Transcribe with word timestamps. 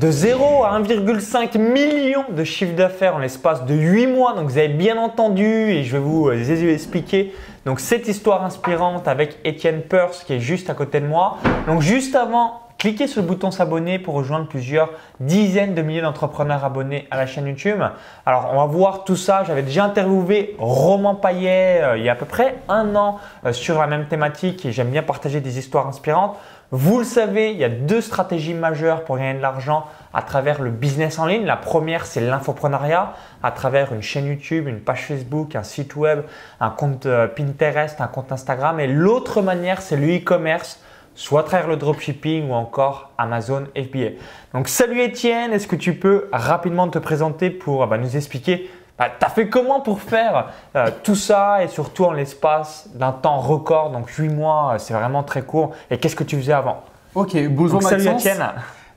De 0.00 0.10
0 0.10 0.64
à 0.64 0.80
1,5 0.80 1.58
million 1.58 2.24
de 2.34 2.42
chiffre 2.42 2.74
d'affaires 2.74 3.16
en 3.16 3.18
l'espace 3.18 3.66
de 3.66 3.74
8 3.74 4.06
mois. 4.06 4.32
Donc 4.32 4.48
vous 4.48 4.56
avez 4.56 4.68
bien 4.68 4.96
entendu 4.96 5.44
et 5.44 5.84
je 5.84 5.92
vais 5.92 5.98
vous 5.98 6.30
euh, 6.30 6.70
expliquer 6.72 7.34
donc 7.66 7.80
cette 7.80 8.08
histoire 8.08 8.42
inspirante 8.42 9.06
avec 9.06 9.36
Étienne 9.44 9.82
Peirce 9.82 10.24
qui 10.24 10.32
est 10.32 10.40
juste 10.40 10.70
à 10.70 10.74
côté 10.74 11.00
de 11.00 11.06
moi. 11.06 11.36
Donc 11.66 11.82
juste 11.82 12.16
avant, 12.16 12.62
cliquez 12.78 13.08
sur 13.08 13.20
le 13.20 13.28
bouton 13.28 13.50
s'abonner 13.50 13.98
pour 13.98 14.14
rejoindre 14.14 14.48
plusieurs 14.48 14.88
dizaines 15.20 15.74
de 15.74 15.82
milliers 15.82 16.00
d'entrepreneurs 16.00 16.64
abonnés 16.64 17.06
à 17.10 17.18
la 17.18 17.26
chaîne 17.26 17.46
YouTube. 17.46 17.82
Alors 18.24 18.52
on 18.54 18.56
va 18.56 18.64
voir 18.64 19.04
tout 19.04 19.16
ça. 19.16 19.44
J'avais 19.46 19.62
déjà 19.62 19.84
interviewé 19.84 20.56
Roman 20.58 21.14
Payet 21.14 21.82
euh, 21.82 21.98
il 21.98 22.04
y 22.04 22.08
a 22.08 22.12
à 22.12 22.16
peu 22.16 22.24
près 22.24 22.56
un 22.70 22.96
an 22.96 23.18
euh, 23.44 23.52
sur 23.52 23.78
la 23.78 23.86
même 23.86 24.06
thématique 24.06 24.64
et 24.64 24.72
j'aime 24.72 24.88
bien 24.88 25.02
partager 25.02 25.42
des 25.42 25.58
histoires 25.58 25.86
inspirantes. 25.86 26.38
Vous 26.72 27.00
le 27.00 27.04
savez, 27.04 27.50
il 27.50 27.58
y 27.58 27.64
a 27.64 27.68
deux 27.68 28.00
stratégies 28.00 28.54
majeures 28.54 29.02
pour 29.02 29.16
gagner 29.16 29.34
de 29.34 29.42
l'argent 29.42 29.86
à 30.14 30.22
travers 30.22 30.62
le 30.62 30.70
business 30.70 31.18
en 31.18 31.26
ligne. 31.26 31.44
La 31.44 31.56
première, 31.56 32.06
c'est 32.06 32.20
l'infoprenariat 32.20 33.14
à 33.42 33.50
travers 33.50 33.92
une 33.92 34.02
chaîne 34.02 34.26
YouTube, 34.26 34.68
une 34.68 34.78
page 34.78 35.06
Facebook, 35.06 35.56
un 35.56 35.64
site 35.64 35.96
web, 35.96 36.22
un 36.60 36.70
compte 36.70 37.06
euh, 37.06 37.26
Pinterest, 37.26 38.00
un 38.00 38.06
compte 38.06 38.30
Instagram. 38.30 38.78
Et 38.78 38.86
l'autre 38.86 39.42
manière, 39.42 39.82
c'est 39.82 39.96
le 39.96 40.18
e-commerce, 40.18 40.80
soit 41.16 41.40
à 41.40 41.42
travers 41.42 41.66
le 41.66 41.76
dropshipping 41.76 42.48
ou 42.48 42.52
encore 42.52 43.10
Amazon 43.18 43.64
FBA. 43.76 44.10
Donc 44.54 44.68
salut 44.68 45.00
Étienne, 45.00 45.52
est-ce 45.52 45.66
que 45.66 45.74
tu 45.74 45.94
peux 45.94 46.28
rapidement 46.30 46.88
te 46.88 47.00
présenter 47.00 47.50
pour 47.50 47.84
bah, 47.88 47.98
nous 47.98 48.16
expliquer 48.16 48.70
tu 49.08 49.24
as 49.24 49.28
fait 49.30 49.48
comment 49.48 49.80
pour 49.80 50.00
faire 50.00 50.50
euh, 50.76 50.90
tout 51.02 51.14
ça 51.14 51.62
et 51.62 51.68
surtout 51.68 52.04
en 52.04 52.12
l'espace 52.12 52.88
d'un 52.94 53.12
temps 53.12 53.40
record, 53.40 53.90
donc 53.90 54.08
8 54.08 54.28
mois, 54.28 54.72
euh, 54.74 54.78
c'est 54.78 54.94
vraiment 54.94 55.22
très 55.22 55.42
court. 55.42 55.72
Et 55.90 55.98
qu'est-ce 55.98 56.16
que 56.16 56.24
tu 56.24 56.36
faisais 56.36 56.52
avant 56.52 56.82
Ok, 57.14 57.36
bonjour 57.48 57.82
Salut 57.82 58.08
Etienne. 58.08 58.44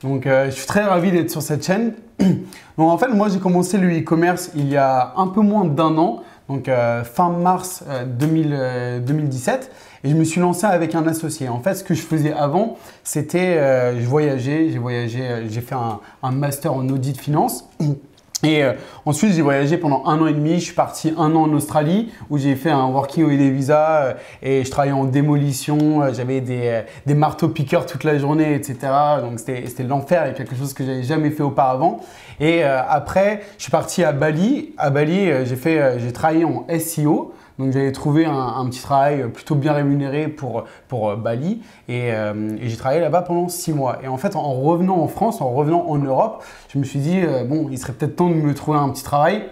Donc 0.02 0.26
euh, 0.26 0.46
je 0.46 0.50
suis 0.50 0.66
très 0.66 0.82
ravi 0.82 1.10
d'être 1.10 1.30
sur 1.30 1.40
cette 1.40 1.64
chaîne. 1.64 1.94
donc 2.18 2.36
en 2.78 2.98
fait, 2.98 3.08
moi 3.08 3.28
j'ai 3.28 3.38
commencé 3.38 3.78
le 3.78 3.98
e-commerce 3.98 4.50
il 4.54 4.68
y 4.68 4.76
a 4.76 5.14
un 5.16 5.28
peu 5.28 5.40
moins 5.40 5.64
d'un 5.64 5.96
an, 5.96 6.22
donc 6.48 6.68
fin 7.04 7.30
mars 7.30 7.82
2017 8.06 9.72
et 10.04 10.10
je 10.10 10.14
me 10.14 10.24
suis 10.24 10.42
lancé 10.42 10.66
avec 10.66 10.94
un 10.94 11.06
associé. 11.06 11.48
En 11.48 11.60
fait, 11.60 11.74
ce 11.74 11.82
que 11.82 11.94
je 11.94 12.02
faisais 12.02 12.34
avant, 12.34 12.76
c'était 13.02 13.94
je 13.98 14.06
voyageais, 14.06 14.68
j'ai 14.70 14.78
voyagé, 14.78 15.46
j'ai 15.48 15.60
fait 15.62 15.74
un, 15.74 16.00
un, 16.22 16.30
master 16.32 16.74
en 16.74 16.86
audit 16.90 17.18
finance. 17.18 17.64
Et 18.44 18.62
euh, 18.62 18.72
ensuite, 19.06 19.32
j'ai 19.32 19.42
voyagé 19.42 19.78
pendant 19.78 20.04
un 20.06 20.20
an 20.20 20.26
et 20.26 20.34
demi. 20.34 20.54
Je 20.54 20.64
suis 20.64 20.74
parti 20.74 21.14
un 21.16 21.34
an 21.34 21.42
en 21.42 21.52
Australie 21.52 22.12
où 22.30 22.38
j'ai 22.38 22.54
fait 22.56 22.70
un 22.70 22.86
working 22.86 23.24
holiday 23.24 23.50
visa 23.50 24.02
euh, 24.02 24.14
et 24.42 24.64
je 24.64 24.70
travaillais 24.70 24.92
en 24.94 25.04
démolition. 25.04 26.02
Euh, 26.02 26.12
j'avais 26.12 26.40
des, 26.40 26.82
des 27.06 27.14
marteaux 27.14 27.48
piqueurs 27.48 27.86
toute 27.86 28.04
la 28.04 28.18
journée, 28.18 28.54
etc. 28.54 28.76
Donc 29.20 29.38
c'était 29.38 29.82
l'enfer 29.82 30.26
et 30.26 30.34
quelque 30.34 30.56
chose 30.56 30.74
que 30.74 30.84
j'avais 30.84 31.02
jamais 31.02 31.30
fait 31.30 31.42
auparavant. 31.42 32.00
Et 32.40 32.64
après, 32.64 33.42
je 33.58 33.62
suis 33.62 33.70
parti 33.70 34.02
à 34.02 34.12
Bali. 34.12 34.74
À 34.76 34.90
Bali, 34.90 35.30
j'ai 35.44 35.54
fait, 35.54 36.00
j'ai 36.00 36.12
travaillé 36.12 36.44
en 36.44 36.66
SEO. 36.80 37.32
Donc 37.58 37.72
j'avais 37.72 37.92
trouvé 37.92 38.24
un, 38.24 38.66
petit 38.66 38.82
travail 38.82 39.30
plutôt 39.30 39.54
bien 39.54 39.72
rémunéré 39.72 40.28
pour, 40.28 40.64
pour 40.88 41.10
euh, 41.10 41.16
Bali 41.16 41.62
euh, 41.88 42.56
et, 42.60 42.68
j'ai 42.68 42.76
travaillé 42.76 43.00
là-bas 43.00 43.22
pendant 43.22 43.48
six 43.48 43.72
mois. 43.72 43.98
Et 44.02 44.08
en 44.08 44.16
fait, 44.16 44.34
en 44.34 44.52
revenant 44.54 44.96
en 44.96 45.08
France, 45.08 45.40
en 45.40 45.50
revenant 45.50 45.86
en 45.88 45.98
Europe, 45.98 46.42
je 46.68 46.78
me 46.78 46.84
suis 46.84 46.98
dit, 46.98 47.20
euh, 47.20 47.44
bon, 47.44 47.68
il 47.70 47.78
serait 47.78 47.92
peut-être 47.92 48.16
temps 48.16 48.28
de 48.28 48.34
me 48.34 48.54
trouver 48.54 48.78
un 48.78 48.88
petit 48.88 49.04
travail 49.04 49.44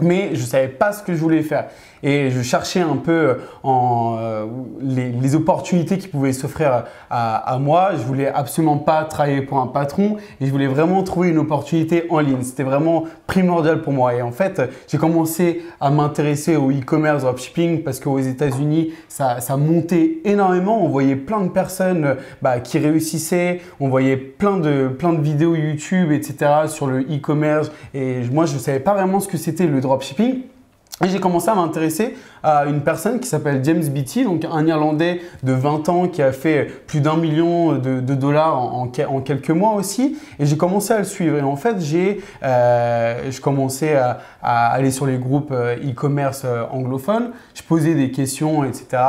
mais 0.00 0.34
je 0.34 0.40
ne 0.40 0.46
savais 0.46 0.68
pas 0.68 0.92
ce 0.92 1.02
que 1.02 1.14
je 1.14 1.20
voulais 1.20 1.42
faire. 1.42 1.68
Et 2.02 2.30
je 2.30 2.42
cherchais 2.42 2.80
un 2.80 2.96
peu 2.96 3.12
euh, 3.12 3.34
euh, 3.64 4.46
les, 4.80 5.34
opportunités 5.34 5.98
qui 5.98 6.08
pouvaient 6.08 6.32
s'offrir 6.32 6.84
à, 7.10 7.58
moi. 7.60 7.90
Je 7.92 8.02
voulais 8.02 8.28
absolument 8.28 8.78
pas 8.78 9.04
travailler 9.04 9.42
pour 9.42 9.58
un 9.58 9.66
patron 9.66 10.16
et 10.40 10.46
je 10.46 10.50
voulais 10.50 10.66
vraiment 10.66 11.02
trouver 11.02 11.28
une 11.28 11.38
opportunité 11.38 12.04
en 12.08 12.20
ligne. 12.20 12.42
C'était 12.42 12.62
vraiment 12.62 13.04
primordial 13.26 13.82
pour 13.82 13.92
moi. 13.92 14.14
Et 14.14 14.22
en 14.22 14.32
fait, 14.32 14.62
j'ai 14.88 14.98
commencé 14.98 15.62
à 15.80 15.90
m'intéresser 15.90 16.56
au 16.56 16.70
e-commerce, 16.70 17.22
dropshipping 17.22 17.82
parce 17.82 18.00
qu'aux 18.00 18.18
États-Unis, 18.18 18.92
ça, 19.08 19.38
montait 19.56 20.18
énormément. 20.24 20.82
On 20.82 20.88
voyait 20.88 21.16
plein 21.16 21.42
de 21.42 21.50
personnes 21.50 22.16
bah, 22.42 22.60
qui 22.60 22.78
réussissaient. 22.78 23.60
On 23.80 23.88
voyait 23.88 24.16
plein 24.16 24.56
de, 24.56 24.88
plein 24.88 25.12
de 25.12 25.20
vidéos 25.20 25.54
YouTube, 25.54 26.12
etc. 26.12 26.68
sur 26.68 26.86
le 26.86 27.00
e-commerce. 27.00 27.70
Et 27.94 28.20
moi, 28.32 28.46
je 28.46 28.54
ne 28.54 28.58
savais 28.58 28.80
pas 28.80 28.94
vraiment 28.94 29.20
ce 29.20 29.28
que 29.28 29.36
c'était 29.36 29.66
le 29.66 29.80
dropshipping. 29.80 30.42
Et 31.04 31.08
j'ai 31.08 31.20
commencé 31.20 31.48
à 31.48 31.54
m'intéresser 31.54 32.16
à 32.42 32.66
une 32.66 32.82
personne 32.82 33.20
qui 33.20 33.28
s'appelle 33.28 33.64
James 33.64 33.82
Beatty, 33.82 34.24
donc 34.24 34.44
un 34.44 34.66
Irlandais 34.66 35.20
de 35.42 35.52
20 35.52 35.88
ans 35.88 36.08
qui 36.08 36.22
a 36.22 36.32
fait 36.32 36.68
plus 36.86 37.00
d'un 37.00 37.16
million 37.16 37.72
de, 37.72 38.00
dollars 38.14 38.58
en, 38.58 38.88
quelques 38.88 39.50
mois 39.50 39.74
aussi. 39.74 40.16
Et 40.38 40.46
j'ai 40.46 40.56
commencé 40.56 40.92
à 40.92 40.98
le 40.98 41.04
suivre. 41.04 41.36
Et 41.36 41.42
en 41.42 41.56
fait, 41.56 41.80
j'ai 41.80 42.20
euh, 42.42 43.30
commencé 43.42 43.94
à, 43.94 44.18
aller 44.42 44.90
sur 44.90 45.06
les 45.06 45.18
groupes 45.18 45.52
euh, 45.52 45.76
e-commerce 45.76 46.42
euh, 46.44 46.64
anglophones. 46.70 47.30
Je 47.54 47.62
posais 47.62 47.94
des 47.94 48.10
questions, 48.10 48.64
etc. 48.64 49.02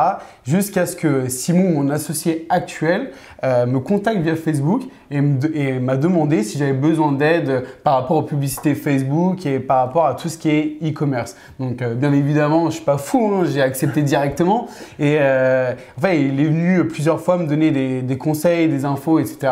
Jusqu'à 0.44 0.86
ce 0.86 0.96
que 0.96 1.30
Simon, 1.30 1.72
mon 1.72 1.90
associé 1.90 2.46
actuel, 2.50 3.12
euh, 3.44 3.66
me 3.66 3.80
contacte 3.80 4.22
via 4.22 4.36
Facebook 4.36 4.84
et 5.12 5.80
m'a 5.80 5.98
demandé 5.98 6.44
si 6.44 6.58
j'avais 6.58 6.74
besoin 6.74 7.12
d'aide 7.12 7.64
par 7.84 7.96
rapport 7.96 8.18
aux 8.18 8.24
publicités 8.24 8.76
Facebook 8.76 9.46
et 9.46 9.60
par 9.60 9.86
rapport 9.86 10.06
à 10.06 10.14
tout 10.14 10.30
ce 10.30 10.38
qui 10.38 10.50
est 10.50 10.78
e-commerce. 10.84 11.36
Donc, 11.60 11.84
bien 11.84 12.14
évidemment, 12.14 12.62
je 12.62 12.66
ne 12.66 12.72
suis 12.72 12.84
pas 12.84 12.98
fou 12.98 13.19
Hein, 13.20 13.44
j'ai 13.46 13.62
accepté 13.62 14.02
directement. 14.02 14.68
Et 14.98 15.18
euh, 15.20 15.74
enfin, 15.98 16.12
il 16.12 16.40
est 16.40 16.46
venu 16.46 16.88
plusieurs 16.88 17.20
fois 17.20 17.38
me 17.38 17.48
donner 17.48 17.72
des, 18.02 18.18
conseils, 18.18 18.68
des 18.68 18.86
infos, 18.86 19.20
etc. 19.20 19.52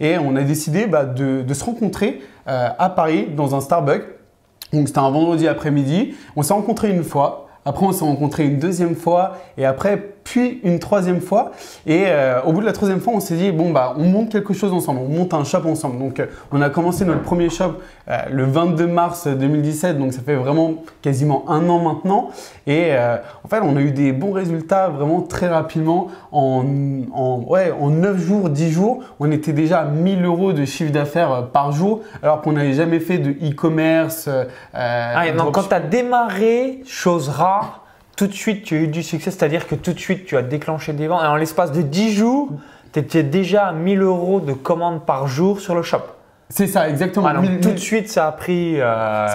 Et 0.00 0.18
on 0.18 0.36
a 0.36 0.42
décidé 0.42 0.86
bah, 0.86 1.04
de, 1.04 1.52
se 1.52 1.64
rencontrer 1.64 2.20
euh, 2.48 2.68
à 2.78 2.90
Paris 2.90 3.28
dans 3.36 3.54
un 3.54 3.60
Starbucks. 3.60 4.06
Donc 4.72 4.88
c'était 4.88 5.00
un 5.00 5.10
vendredi 5.10 5.48
après-midi. 5.48 6.14
On 6.36 6.42
s'est 6.42 6.54
rencontré 6.54 6.90
une 6.90 7.04
fois. 7.04 7.48
Après, 7.64 7.86
on 7.86 7.92
s'est 7.92 8.04
rencontré 8.04 8.44
une 8.44 8.58
deuxième 8.58 8.96
fois. 8.96 9.36
Et 9.58 9.64
après, 9.64 10.11
puis 10.24 10.60
une 10.64 10.78
troisième 10.78 11.20
fois. 11.20 11.52
Et 11.86 12.04
euh, 12.06 12.40
au 12.42 12.52
bout 12.52 12.60
de 12.60 12.66
la 12.66 12.72
troisième 12.72 13.00
fois, 13.00 13.12
on 13.14 13.20
s'est 13.20 13.36
dit, 13.36 13.52
bon, 13.52 13.70
bah, 13.70 13.94
on 13.96 14.04
monte 14.04 14.30
quelque 14.30 14.54
chose 14.54 14.72
ensemble, 14.72 15.00
on 15.04 15.08
monte 15.08 15.34
un 15.34 15.44
shop 15.44 15.62
ensemble. 15.66 15.98
Donc, 15.98 16.20
euh, 16.20 16.26
on 16.50 16.60
a 16.60 16.70
commencé 16.70 17.04
notre 17.04 17.22
premier 17.22 17.50
shop 17.50 17.74
euh, 18.08 18.18
le 18.30 18.44
22 18.44 18.86
mars 18.86 19.26
2017, 19.26 19.98
donc 19.98 20.12
ça 20.12 20.20
fait 20.22 20.34
vraiment 20.34 20.74
quasiment 21.02 21.44
un 21.48 21.68
an 21.68 21.78
maintenant. 21.80 22.30
Et 22.66 22.92
en 23.44 23.48
fait, 23.48 23.60
on 23.60 23.76
a 23.76 23.80
eu 23.80 23.90
des 23.90 24.12
bons 24.12 24.32
résultats 24.32 24.88
vraiment 24.88 25.20
très 25.22 25.48
rapidement. 25.48 26.08
En, 26.30 26.64
en, 27.12 27.40
ouais, 27.40 27.72
en 27.72 27.90
9 27.90 28.18
jours, 28.18 28.50
10 28.50 28.70
jours, 28.70 29.02
on 29.18 29.30
était 29.32 29.52
déjà 29.52 29.80
à 29.80 29.84
1000 29.84 30.24
euros 30.24 30.52
de 30.52 30.64
chiffre 30.64 30.92
d'affaires 30.92 31.48
par 31.52 31.72
jour, 31.72 32.02
alors 32.22 32.40
qu'on 32.40 32.52
n'avait 32.52 32.74
jamais 32.74 33.00
fait 33.00 33.18
de 33.18 33.30
e-commerce. 33.30 34.28
ah, 34.74 35.30
donc, 35.32 35.54
quand 35.54 35.68
tu 35.68 35.74
as 35.74 35.80
démarré, 35.80 36.80
chose 36.86 37.28
rare, 37.28 37.81
tout 38.16 38.26
de 38.26 38.32
suite 38.32 38.64
tu 38.64 38.76
as 38.76 38.80
eu 38.80 38.88
du 38.88 39.02
succès, 39.02 39.30
c'est-à-dire 39.30 39.66
que 39.66 39.74
tout 39.74 39.92
de 39.92 39.98
suite 39.98 40.26
tu 40.26 40.36
as 40.36 40.42
déclenché 40.42 40.92
des 40.92 41.06
ventes 41.06 41.22
et 41.22 41.26
en 41.26 41.36
l'espace 41.36 41.72
de 41.72 41.82
10 41.82 42.14
jours, 42.14 42.48
tu 42.92 42.98
étais 42.98 43.22
déjà 43.22 43.66
à 43.68 43.72
1000 43.72 44.00
euros 44.00 44.40
de 44.40 44.52
commandes 44.52 45.04
par 45.04 45.26
jour 45.26 45.60
sur 45.60 45.74
le 45.74 45.82
shop. 45.82 46.02
C'est 46.54 46.66
ça, 46.66 46.86
exactement. 46.90 47.28
Ah, 47.28 47.40
tout 47.62 47.70
de 47.70 47.78
suite, 47.78 48.10
ça 48.10 48.26
a 48.26 48.32
pris. 48.32 48.78
Euh, 48.78 49.26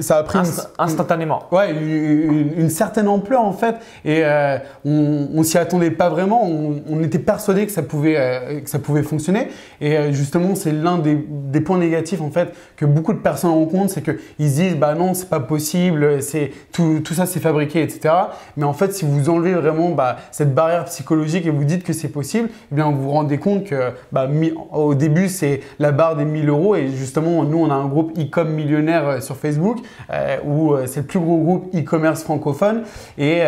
ça, 0.00 0.16
a 0.16 0.22
pris 0.22 0.38
instantanément. 0.78 1.42
Ouais, 1.52 1.70
une, 1.70 2.70
certaine 2.70 3.06
ampleur 3.06 3.42
en 3.42 3.52
fait, 3.52 3.76
et 4.04 4.22
euh, 4.24 4.56
on, 4.84 5.28
on 5.34 5.42
s'y 5.42 5.58
attendait 5.58 5.90
pas 5.90 6.08
vraiment. 6.08 6.42
On, 6.42 7.02
était 7.02 7.18
persuadé 7.18 7.66
que 7.66 7.72
ça 7.72 7.82
pouvait 7.82 8.16
euh, 8.16 8.60
que 8.62 8.70
ça 8.70 8.78
pouvait 8.78 9.02
fonctionner. 9.02 9.48
Et 9.82 10.12
justement, 10.12 10.54
c'est 10.54 10.72
l'un 10.72 10.96
des, 10.96 11.22
des, 11.28 11.60
points 11.60 11.76
négatifs 11.76 12.22
en 12.22 12.30
fait 12.30 12.54
que 12.76 12.86
beaucoup 12.86 13.12
de 13.12 13.18
personnes 13.18 13.50
rencontrent, 13.50 13.92
c'est 13.92 14.02
qu'ils 14.02 14.48
se 14.48 14.54
disent 14.54 14.76
bah 14.76 14.94
non, 14.94 15.12
c'est 15.12 15.28
pas 15.28 15.40
possible, 15.40 16.22
c'est 16.22 16.50
tout, 16.72 17.00
tout 17.04 17.12
ça 17.12 17.26
c'est 17.26 17.40
fabriqué, 17.40 17.82
etc. 17.82 18.14
Mais 18.56 18.64
en 18.64 18.72
fait, 18.72 18.94
si 18.94 19.04
vous 19.04 19.28
enlevez 19.28 19.52
vraiment 19.52 19.90
bah, 19.90 20.16
cette 20.30 20.54
barrière 20.54 20.86
psychologique 20.86 21.44
et 21.44 21.50
vous 21.50 21.64
dites 21.64 21.82
que 21.82 21.92
c'est 21.92 22.08
possible, 22.08 22.48
eh 22.72 22.74
bien 22.74 22.90
vous 22.90 23.02
vous 23.02 23.10
rendez 23.10 23.36
compte 23.36 23.64
que 23.64 23.92
bah, 24.12 24.26
au 24.72 24.94
début 24.94 25.28
c'est 25.28 25.60
la 25.78 25.92
barre 25.92 26.16
des 26.16 26.24
1000 26.24 26.53
et 26.76 26.88
justement, 26.88 27.44
nous, 27.44 27.58
on 27.58 27.70
a 27.70 27.74
un 27.74 27.86
groupe 27.86 28.16
e-com 28.18 28.48
millionnaire 28.48 29.06
euh, 29.06 29.20
sur 29.20 29.36
Facebook 29.36 29.78
euh, 30.10 30.36
où 30.44 30.72
euh, 30.72 30.86
c'est 30.86 31.00
le 31.00 31.06
plus 31.06 31.18
gros 31.18 31.38
groupe 31.38 31.74
e-commerce 31.74 32.22
francophone. 32.22 32.82
Et 33.18 33.42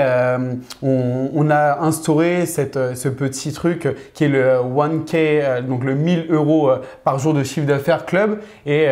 on, 0.82 1.50
a 1.50 1.80
instauré 1.80 2.46
cette, 2.46 2.96
ce 2.96 3.08
petit 3.08 3.52
truc 3.52 3.88
qui 4.14 4.24
est 4.24 4.28
le 4.28 4.56
1K, 4.58 5.62
donc 5.62 5.84
le 5.84 5.94
1000 5.94 6.26
euros 6.30 6.70
par 7.04 7.18
jour 7.18 7.34
de 7.34 7.44
chiffre 7.44 7.66
d'affaires 7.66 8.04
club. 8.04 8.40
Et 8.64 8.86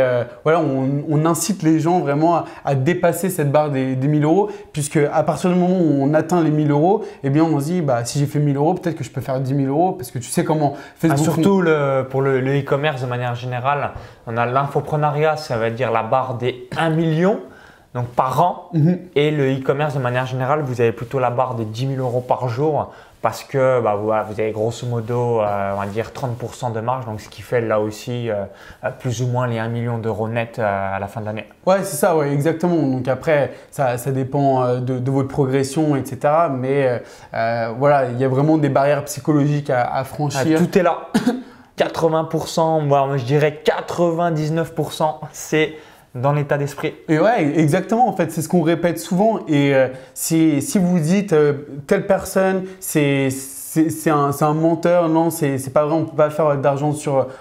voilà, 0.44 0.60
on, 0.60 1.25
incite 1.25 1.62
les 1.62 1.81
gens 1.81 2.00
vraiment 2.00 2.44
à, 2.64 2.75
dépasser 2.75 3.31
cette 3.31 3.50
barre 3.50 3.70
des, 3.70 3.96
des 3.96 4.08
1000 4.08 4.25
euros, 4.25 4.50
puisque 4.72 4.99
à 4.99 5.22
partir 5.22 5.50
du 5.50 5.56
moment 5.56 5.81
où 5.81 5.99
on 6.00 6.14
atteint 6.14 6.43
les 6.43 6.50
1000 6.50 6.70
euros, 6.70 7.05
eh 7.25 7.31
bien, 7.31 7.44
on 7.44 7.58
se 7.58 7.64
dit, 7.67 7.81
bah, 7.81 8.05
si 8.05 8.19
j'ai 8.19 8.26
fait 8.26 8.38
1000 8.38 8.56
euros, 8.56 8.75
peut-être 8.75 8.96
que 8.96 9.05
je 9.05 9.10
peux 9.10 9.20
faire 9.20 9.40
10 9.40 9.56
000 9.56 9.69
euros, 9.69 9.93
parce 9.93 10.10
que 10.10 10.19
tu 10.19 10.31
sais 10.31 10.44
comment 10.44 10.76
Facebook. 10.96 11.19
Ah, 11.20 11.32
surtout 11.32 11.60
le, 11.60 12.06
pour 12.08 12.22
le 12.22 12.40
e-commerce 12.60 13.02
de 13.02 13.06
manière 13.06 13.34
générale, 13.34 13.93
on 14.27 14.37
a 14.37 14.47
l'infoprenariat, 14.47 15.37
ça 15.37 15.56
veut 15.56 15.71
dire 15.71 15.91
la 15.91 16.03
barre 16.03 16.35
des 16.35 16.69
1 16.77 16.91
million. 16.91 17.41
donc 17.95 18.09
par 18.09 18.41
an. 18.43 18.69
Mhm. 18.73 18.99
Et 19.15 19.31
le 19.31 19.53
e-commerce, 19.53 19.95
de 19.95 20.01
manière 20.01 20.27
générale, 20.27 20.62
vous 20.62 20.81
avez 20.81 20.91
plutôt 20.91 21.21
la 21.21 21.31
barre 21.31 21.55
de 21.55 21.62
10 21.62 21.95
000 21.95 22.01
euros 22.01 22.21
par 22.21 22.49
jour 22.49 22.93
parce 23.23 23.43
que 23.43 23.81
bah, 23.81 23.95
vous, 23.95 24.11
avez 24.12 24.51
grosso 24.51 24.87
modo, 24.87 25.41
euh, 25.41 25.73
on 25.75 25.79
va 25.81 25.87
dire 25.87 26.11
30% 26.15 26.73
de 26.75 26.81
marge, 26.81 27.06
donc 27.06 27.23
ce 27.23 27.29
qui 27.31 27.41
fait 27.41 27.62
là 27.62 27.81
aussi 27.81 28.29
euh, 28.29 28.45
euh, 28.85 28.91
plus 28.91 29.23
ou 29.23 29.29
moins 29.29 29.47
les 29.47 29.59
1 29.59 29.69
million 29.69 29.97
d'euros 29.97 30.29
net 30.29 30.59
euh, 30.59 30.97
à 30.97 30.99
la 30.99 31.06
fin 31.06 31.21
de 31.23 31.27
l'année. 31.27 31.47
Ouais, 31.65 31.85
c'est 31.85 31.97
ça, 31.97 32.15
ouais, 32.17 32.33
exactement. 32.33 32.77
Donc 32.83 33.09
après, 33.09 33.53
ça, 33.71 33.97
ça 33.97 34.11
dépend 34.11 34.75
de, 34.81 34.99
de 34.99 35.11
votre 35.11 35.29
progression, 35.29 35.97
etc. 35.97 36.19
Mais 36.51 37.01
voilà, 37.79 38.11
il 38.11 38.19
y 38.19 38.25
a 38.25 38.29
vraiment 38.29 38.59
des 38.59 38.69
barrières 38.69 39.05
psychologiques 39.05 39.71
à, 39.71 39.83
à 39.83 40.01
Ah, 40.01 40.05
franchir. 40.05 40.59
tout 40.59 40.77
est 40.79 40.83
là. 40.83 40.99
80%, 41.79 42.85
moi 42.85 43.17
je 43.17 43.25
dirais 43.25 43.62
99%, 43.65 45.19
c'est 45.32 45.75
dans 46.15 46.32
l'état 46.32 46.59
d'esprit. 46.59 46.94
Et 47.09 47.19
ouais, 47.19 47.59
exactement. 47.59 48.09
En 48.09 48.12
fait, 48.12 48.31
c'est 48.31 48.43
ce 48.43 48.49
qu'on 48.49 48.62
répète 48.62 48.99
souvent. 48.99 49.41
Et 49.49 49.75
euh, 49.75 49.88
si, 50.15 50.61
vous 50.76 51.00
dites 51.00 51.32
euh, 51.32 51.67
telle 51.87 52.06
personne, 52.06 52.65
c'est 52.79 53.31
c'est 53.75 54.11
un, 54.11 54.31
un 54.41 54.55
menteur, 54.55 55.09
non, 55.09 55.31
c'est 55.31 55.73
pas 55.73 55.85
vrai, 55.85 55.94
on 55.97 56.05
peut 56.05 56.17
pas 56.17 56.31
faire 56.31 56.56
d'argent 56.59 56.94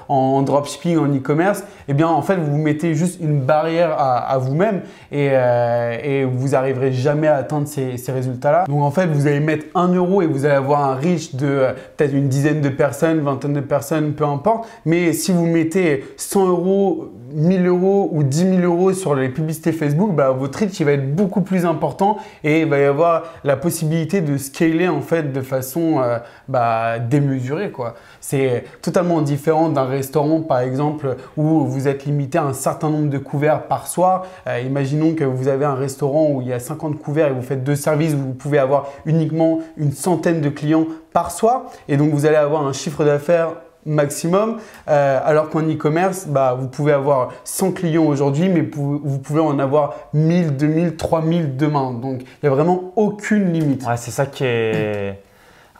en, 0.09 0.41
dropshipping, 0.41 0.97
en 0.97 1.07
e-commerce. 1.15 1.63
Eh 1.87 1.93
bien, 1.93 2.07
en 2.07 2.21
fait, 2.21 2.37
vous 2.37 2.57
mettez 2.57 2.95
juste 2.95 3.19
une 3.21 3.39
barrière 3.39 3.95
à, 3.97 4.37
vous-même 4.39 4.81
et, 5.11 5.29
euh, 5.31 5.97
et 6.03 6.25
vous 6.25 6.55
arriverez 6.55 6.91
jamais 6.91 7.27
à 7.27 7.35
atteindre 7.35 7.67
ces, 7.67 7.97
résultats-là. 8.07 8.65
Donc, 8.67 8.81
en 8.81 8.91
fait, 8.91 9.07
vous 9.07 9.27
allez 9.27 9.39
mettre 9.39 9.65
1 9.75 9.93
euro 9.93 10.21
et 10.21 10.27
vous 10.27 10.45
allez 10.45 10.55
avoir 10.55 10.83
un 10.83 10.95
reach 10.95 11.35
de 11.35 11.47
euh, 11.47 11.73
peut-être 11.97 12.13
une 12.13 12.27
dizaine 12.27 12.61
de 12.61 12.69
personnes, 12.69 13.19
vingtaine 13.19 13.53
de 13.53 13.61
personnes, 13.61 14.13
peu 14.13 14.25
importe. 14.25 14.67
Mais 14.85 15.13
si 15.13 15.31
vous 15.31 15.45
mettez 15.45 16.03
100 16.17 16.47
euros 16.47 17.11
1000 17.33 17.67
euros 17.67 18.09
ou 18.11 18.23
10 18.23 18.37
000 18.37 18.61
euros 18.61 18.93
sur 18.93 19.15
les 19.15 19.29
publicités 19.29 19.71
Facebook, 19.71 20.13
bah, 20.13 20.31
votre 20.31 20.59
reach 20.59 20.81
va 20.81 20.91
être 20.91 21.15
beaucoup 21.15 21.41
plus 21.41 21.65
important 21.65 22.17
et 22.43 22.61
il 22.61 22.67
va 22.67 22.79
y 22.79 22.83
avoir 22.83 23.23
la 23.43 23.57
possibilité 23.57 24.21
de 24.21 24.37
scaler 24.37 24.87
en 24.87 25.01
fait 25.01 25.33
de 25.33 25.41
façon 25.41 25.99
euh, 25.99 26.19
bah, 26.47 26.99
démesurée. 26.99 27.71
quoi. 27.71 27.95
C'est 28.21 28.65
totalement 28.81 29.21
différent 29.21 29.69
d'un 29.69 29.85
restaurant 29.85 30.41
par 30.41 30.59
exemple 30.59 31.15
où 31.37 31.65
vous 31.65 31.87
êtes 31.87 32.05
limité 32.05 32.37
à 32.37 32.43
un 32.43 32.53
certain 32.53 32.89
nombre 32.89 33.09
de 33.09 33.17
couverts 33.17 33.67
par 33.67 33.87
soir. 33.87 34.25
Euh, 34.47 34.59
imaginons 34.59 35.13
que 35.15 35.23
vous 35.23 35.47
avez 35.47 35.65
un 35.65 35.75
restaurant 35.75 36.29
où 36.29 36.41
il 36.41 36.47
y 36.47 36.53
a 36.53 36.59
50 36.59 36.99
couverts 36.99 37.27
et 37.27 37.33
vous 37.33 37.41
faites 37.41 37.63
deux 37.63 37.75
services, 37.75 38.13
vous 38.13 38.33
pouvez 38.33 38.59
avoir 38.59 38.87
uniquement 39.05 39.59
une 39.77 39.91
centaine 39.91 40.41
de 40.41 40.49
clients 40.49 40.85
par 41.11 41.31
soir 41.31 41.63
et 41.87 41.97
donc 41.97 42.11
vous 42.11 42.25
allez 42.25 42.35
avoir 42.35 42.65
un 42.65 42.73
chiffre 42.73 43.03
d'affaires 43.03 43.53
maximum, 43.85 44.57
euh, 44.87 45.19
alors 45.23 45.49
qu'en 45.49 45.61
e-commerce, 45.61 46.27
bah, 46.27 46.55
vous 46.59 46.67
pouvez 46.67 46.93
avoir 46.93 47.33
100 47.43 47.71
clients 47.73 48.05
aujourd'hui, 48.05 48.49
mais 48.49 48.61
vous 48.61 49.19
pouvez 49.19 49.41
en 49.41 49.59
avoir 49.59 49.95
1000, 50.13 50.55
2000, 50.55 50.95
3000 50.95 51.57
demain. 51.57 51.91
Donc, 51.91 52.21
il 52.21 52.27
n'y 52.43 52.49
a 52.49 52.51
vraiment 52.51 52.93
aucune 52.95 53.51
limite. 53.51 53.85
C'est 53.97 54.11
ça 54.11 54.25
qui 54.25 54.45
est 54.45 55.19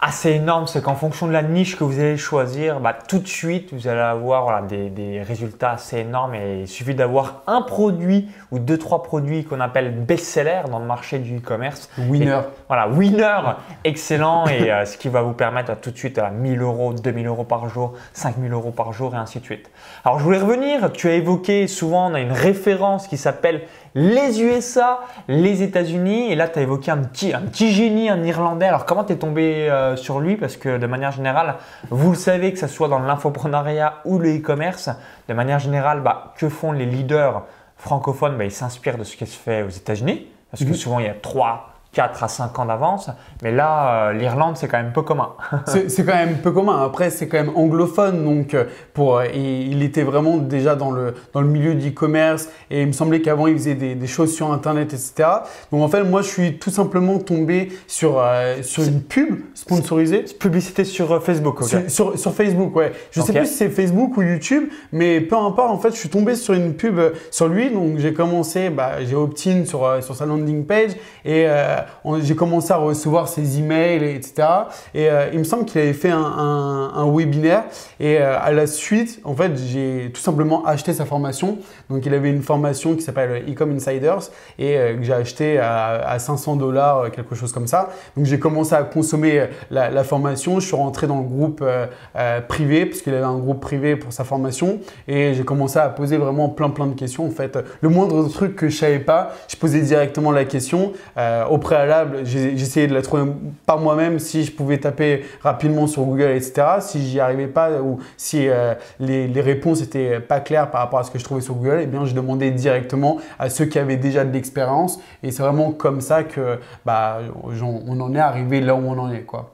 assez 0.04 0.32
énorme, 0.32 0.68
c'est 0.68 0.82
qu'en 0.82 0.96
fonction 0.96 1.28
de 1.28 1.32
la 1.32 1.44
niche 1.44 1.78
que 1.78 1.84
vous 1.84 2.00
allez 2.00 2.18
choisir, 2.18 2.80
bah, 2.82 2.94
tout 3.08 3.20
de 3.20 3.28
suite, 3.28 3.74
vous 3.74 3.88
allez 3.88 4.02
avoir 4.02 4.44
voilà, 4.44 4.62
des, 4.62 4.90
des 4.90 5.22
résultats 5.22 5.72
assez 5.72 6.00
énormes 6.00 6.36
et 6.36 6.62
il 6.62 6.68
suffit 6.68 6.94
d'avoir 6.94 7.44
un 7.48 7.62
produit 7.62 8.28
ou 8.52 8.60
deux, 8.60 8.78
trois 8.78 9.02
produits 9.02 9.46
qu'on 9.46 9.62
appelle 9.62 9.92
best-seller 9.92 10.64
dans 10.70 10.80
le 10.80 10.86
marché 10.86 11.20
du 11.20 11.38
e-commerce. 11.38 11.90
Winner. 11.98 12.42
Et 12.46 12.64
voilà, 12.68 12.90
winner, 12.90 13.40
excellent 13.86 14.46
et 14.48 14.72
euh, 14.72 14.86
ce 14.86 14.98
qui 14.98 15.08
va 15.08 15.22
vous 15.22 15.34
permettre 15.34 15.72
à 15.72 15.76
tout 15.76 15.92
de 15.92 15.98
suite 15.98 16.18
à 16.18 16.30
1000 16.30 16.62
euros, 16.62 16.94
2000 16.94 17.26
euros 17.28 17.46
par 17.46 17.70
jour, 17.70 17.94
5000 18.14 18.52
euros 18.52 18.72
par 18.72 18.92
jour 18.92 19.16
et 19.16 19.18
ainsi 19.18 19.40
de 19.40 19.46
suite. 19.46 19.72
Alors 20.04 20.20
je 20.20 20.24
voulais 20.26 20.40
revenir, 20.40 20.92
tu 20.92 21.08
as 21.08 21.14
évoqué 21.14 21.68
souvent, 21.68 22.12
on 22.12 22.14
a 22.14 22.20
une 22.20 22.34
référence 22.34 23.08
qui 23.08 23.18
s'appelle 23.18 23.62
les 23.95 24.42
USA, 24.42 25.01
les 25.28 25.62
États-Unis 25.63 26.31
et 26.31 26.36
là 26.36 26.48
tu 26.48 26.60
as 26.60 26.62
évoqué 26.63 26.92
un 26.92 26.98
petit, 26.98 27.34
un 27.34 27.42
petit 27.42 27.72
génie, 27.72 28.10
un 28.10 28.24
Irlandais. 28.24 28.66
Alors 28.66 28.86
comment 28.86 29.04
tu 29.04 29.13
es 29.13 29.18
tombé 29.18 29.69
euh, 29.69 29.95
sur 29.95 30.19
lui? 30.19 30.36
Parce 30.36 30.57
que 30.57 30.78
de 30.78 30.88
manière 30.88 31.12
générale, 31.12 31.56
vous 31.90 32.12
le 32.12 32.16
savez 32.18 32.51
que 32.54 32.60
ce 32.60 32.68
soit 32.68 32.88
dans 32.88 33.00
l'infoprenariat 33.00 33.95
ou 34.06 34.19
le 34.19 34.36
e-commerce, 34.38 34.90
de 35.28 35.34
manière 35.34 35.60
générale, 35.60 36.01
bah, 36.01 36.34
que 36.38 36.50
font 36.50 36.72
les 36.72 36.86
leaders 36.86 37.44
francophones? 37.78 38.38
Bah, 38.38 38.45
Ils 38.45 38.51
s'inspirent 38.51 38.98
de 38.98 39.04
ce 39.04 39.16
qui 39.16 39.25
se 39.28 39.38
fait 39.38 39.63
aux 39.63 39.69
États-Unis 39.69 40.28
parce 40.51 40.63
que 40.63 40.69
Mhm. 40.69 40.75
souvent 40.75 41.00
il 41.00 41.06
y 41.06 41.10
a 41.10 41.13
3, 41.16 41.73
4 41.94 42.24
à 42.24 42.28
5 42.28 42.57
ans 42.60 42.66
d'avance. 42.66 43.10
Mais 43.44 43.51
là, 43.51 44.07
euh, 44.10 44.13
l'Irlande, 44.13 44.57
c'est 44.57 44.68
quand 44.68 44.78
même 44.78 44.92
peu 44.92 45.04
commun. 45.04 45.30
C'est 45.88 46.06
quand 46.06 46.16
même 46.16 46.38
peu 46.38 46.51
commun. 46.51 46.84
Après, 46.84 47.10
c'est 47.10 47.28
quand 47.28 47.38
même 47.38 47.51
anglophone. 47.56 48.24
Donc, 48.24 48.54
euh, 48.54 48.66
pour, 48.94 49.18
euh, 49.18 49.25
il, 49.34 49.81
était 49.84 50.04
vraiment 50.04 50.38
déjà 50.38 50.75
dans 50.75 50.92
le, 50.92 51.13
dans 51.34 51.42
le 51.42 51.48
milieu 51.48 51.75
du 51.75 51.90
e-commerce. 51.90 52.50
Et 52.72 52.81
il 52.81 52.88
me 52.88 52.92
semblait 52.92 53.22
qu'avant, 53.22 53.48
il 53.48 53.56
faisait 53.56 53.75
des, 53.75 53.95
des 53.95 54.07
choses 54.07 54.34
sur 54.34 54.51
Internet, 54.51 54.94
etc. 54.94 55.30
Donc, 55.72 55.81
en 55.84 55.88
fait, 55.88 56.04
moi, 56.04 56.22
je 56.22 56.28
suis 56.28 56.57
tout 56.57 56.72
simplement 56.72 57.19
tombé 57.19 57.72
sur, 57.88 58.19
euh, 58.19 58.62
sur 58.63 58.84
une 58.84 59.01
pub 59.01 59.39
sponsorisée. 59.54 60.25
Publicité 60.39 60.84
sur 60.86 61.24
Facebook, 61.24 61.62
ok. 61.62 61.68
Sur, 61.68 61.89
sur- 61.92 62.19
sur 62.19 62.34
Facebook, 62.34 62.75
ouais. 62.75 62.92
Je 63.12 63.22
sais 63.22 63.31
Ok. 63.31 63.38
plus 63.38 63.48
si 63.48 63.54
c'est 63.54 63.69
Facebook 63.69 64.18
ou 64.18 64.22
YouTube, 64.24 64.69
mais 64.92 65.22
peu 65.22 65.38
importe, 65.38 65.69
en 65.69 65.78
fait, 65.78 65.92
je 65.92 65.98
suis 65.98 66.10
tombé 66.10 66.36
sur 66.36 66.54
une 66.54 66.74
pub 66.74 67.00
sur 67.30 67.48
lui. 67.48 67.69
Donc, 67.69 67.98
j'ai 68.00 68.13
commencé, 68.13 68.69
bah, 68.69 69.04
j'ai 69.04 69.16
opt-in 69.16 69.66
sur, 69.66 70.04
sur 70.04 70.16
sa 70.16 70.25
landing 70.25 70.66
page 70.66 70.92
et 71.25 71.46
euh, 71.48 71.78
j'ai 72.22 72.36
commencé 72.36 72.72
à 72.72 72.78
recevoir 72.78 73.28
ses 73.28 73.60
emails, 73.60 74.04
et 74.04 74.16
etc. 74.16 74.48
Et 74.94 75.10
euh, 75.10 75.30
il 75.34 75.40
me 75.40 75.44
semble 75.44 75.66
qu'il 75.66 75.82
avait 75.82 75.94
fait 75.94 76.12
un, 76.12 77.12
webinaire. 77.14 77.64
Et 78.00 78.18
euh, 78.18 78.38
à 78.40 78.52
la 78.52 78.68
suite, 78.68 79.20
en 79.24 79.36
fait, 79.36 79.52
j'ai 79.58 80.12
tout 80.14 80.22
simplement 80.22 80.66
acheté 80.66 80.94
sa 80.94 81.06
formation. 81.06 81.58
Donc, 81.90 82.06
il 82.06 82.14
avait 82.14 82.30
une 82.30 82.42
formation 82.42 82.96
qui 82.96 83.02
s'appelle 83.02 83.44
Ecom 83.50 83.72
Insiders 83.76 84.30
et 84.58 84.78
euh, 84.78 84.98
que 84.98 85.04
j'ai 85.04 85.14
acheté 85.14 85.60
à, 85.60 86.08
à 86.08 86.20
500 86.20 86.56
dollars, 86.56 87.12
quelque 87.12 87.36
chose 87.36 87.52
comme 87.52 87.68
ça. 87.68 87.90
Donc, 88.16 88.26
j'ai 88.26 88.40
commencé 88.40 88.74
à 88.74 88.84
consommer 88.84 89.40
euh, 89.40 89.48
la, 89.72 89.90
la 89.90 90.04
formation. 90.04 90.60
Je 90.60 90.68
suis 90.68 90.76
rentré 90.76 91.08
dans 91.08 91.18
le 91.18 91.24
groupe 91.24 91.60
euh, 91.62 91.88
euh, 92.16 92.42
privé 92.42 92.86
parce 92.86 93.02
qu'il 93.02 93.14
avait 93.14 93.24
un 93.24 93.38
groupe 93.38 93.60
privé 93.60 93.96
pour 93.96 94.14
sa 94.14 94.24
formation 94.24 94.80
et 95.08 95.34
j'ai 95.34 95.44
commencé 95.44 95.80
à 95.80 95.90
poser 95.90 96.18
vraiment 96.18 96.50
plein 96.50 96.70
plein 96.70 96.88
de 96.88 96.94
questions. 96.94 97.26
En 97.26 97.32
fait, 97.32 97.58
le 97.82 97.90
moindre 97.90 98.28
truc 98.30 98.56
que 98.56 98.70
je 98.70 98.78
savais 98.78 99.00
pas, 99.00 99.34
je 99.48 99.56
posais 99.56 99.82
directement 99.82 100.32
la 100.32 100.46
question. 100.46 100.94
Euh, 101.18 101.46
au 101.46 101.58
préalable, 101.74 102.20
j'ai- 102.24 102.56
j'essayais 102.56 102.86
de 102.86 102.94
la 102.94 103.02
trouver 103.02 103.31
par 103.66 103.80
moi-même 103.80 104.20
si 104.20 104.44
je 104.44 104.52
pouvais 104.52 104.78
taper 104.78 105.25
rapidement 105.42 105.88
sur 105.88 106.04
Google, 106.04 106.30
etc. 106.30 106.54
Si 106.81 107.02
j'y 107.08 107.20
arrivais 107.20 107.48
pas 107.48 107.81
ou 107.81 107.98
si 108.16 108.48
euh, 108.48 108.75
les, 109.00 109.42
réponses 109.42 109.81
étaient 109.81 110.20
pas 110.20 110.40
claires 110.40 110.70
par 110.70 110.81
rapport 110.81 111.00
à 111.00 111.04
ce 111.04 111.10
que 111.10 111.18
je 111.18 111.24
trouvais 111.24 111.42
sur 111.42 111.56
Google, 111.56 111.80
eh 111.81 111.88
bien, 111.88 112.06
je 112.06 112.14
demandais 112.14 112.52
directement 112.52 113.18
à 113.40 113.50
ceux 113.50 113.66
qui 113.66 113.80
avaient 113.80 113.98
déjà 113.98 114.24
de 114.24 114.31
l'expérience. 114.31 115.00
Et 115.24 115.31
c'est 115.31 115.42
vraiment 115.42 115.72
comme 115.72 116.00
ça 116.00 116.24
que 116.24 116.60
bah, 116.86 117.20
on 117.44 118.00
en 118.00 118.14
est 118.14 118.20
arrivé 118.20 118.62
là 118.62 118.75
où 118.75 118.86
on 118.86 118.98
en 119.00 119.12
est, 119.12 119.24
quoi. 119.24 119.53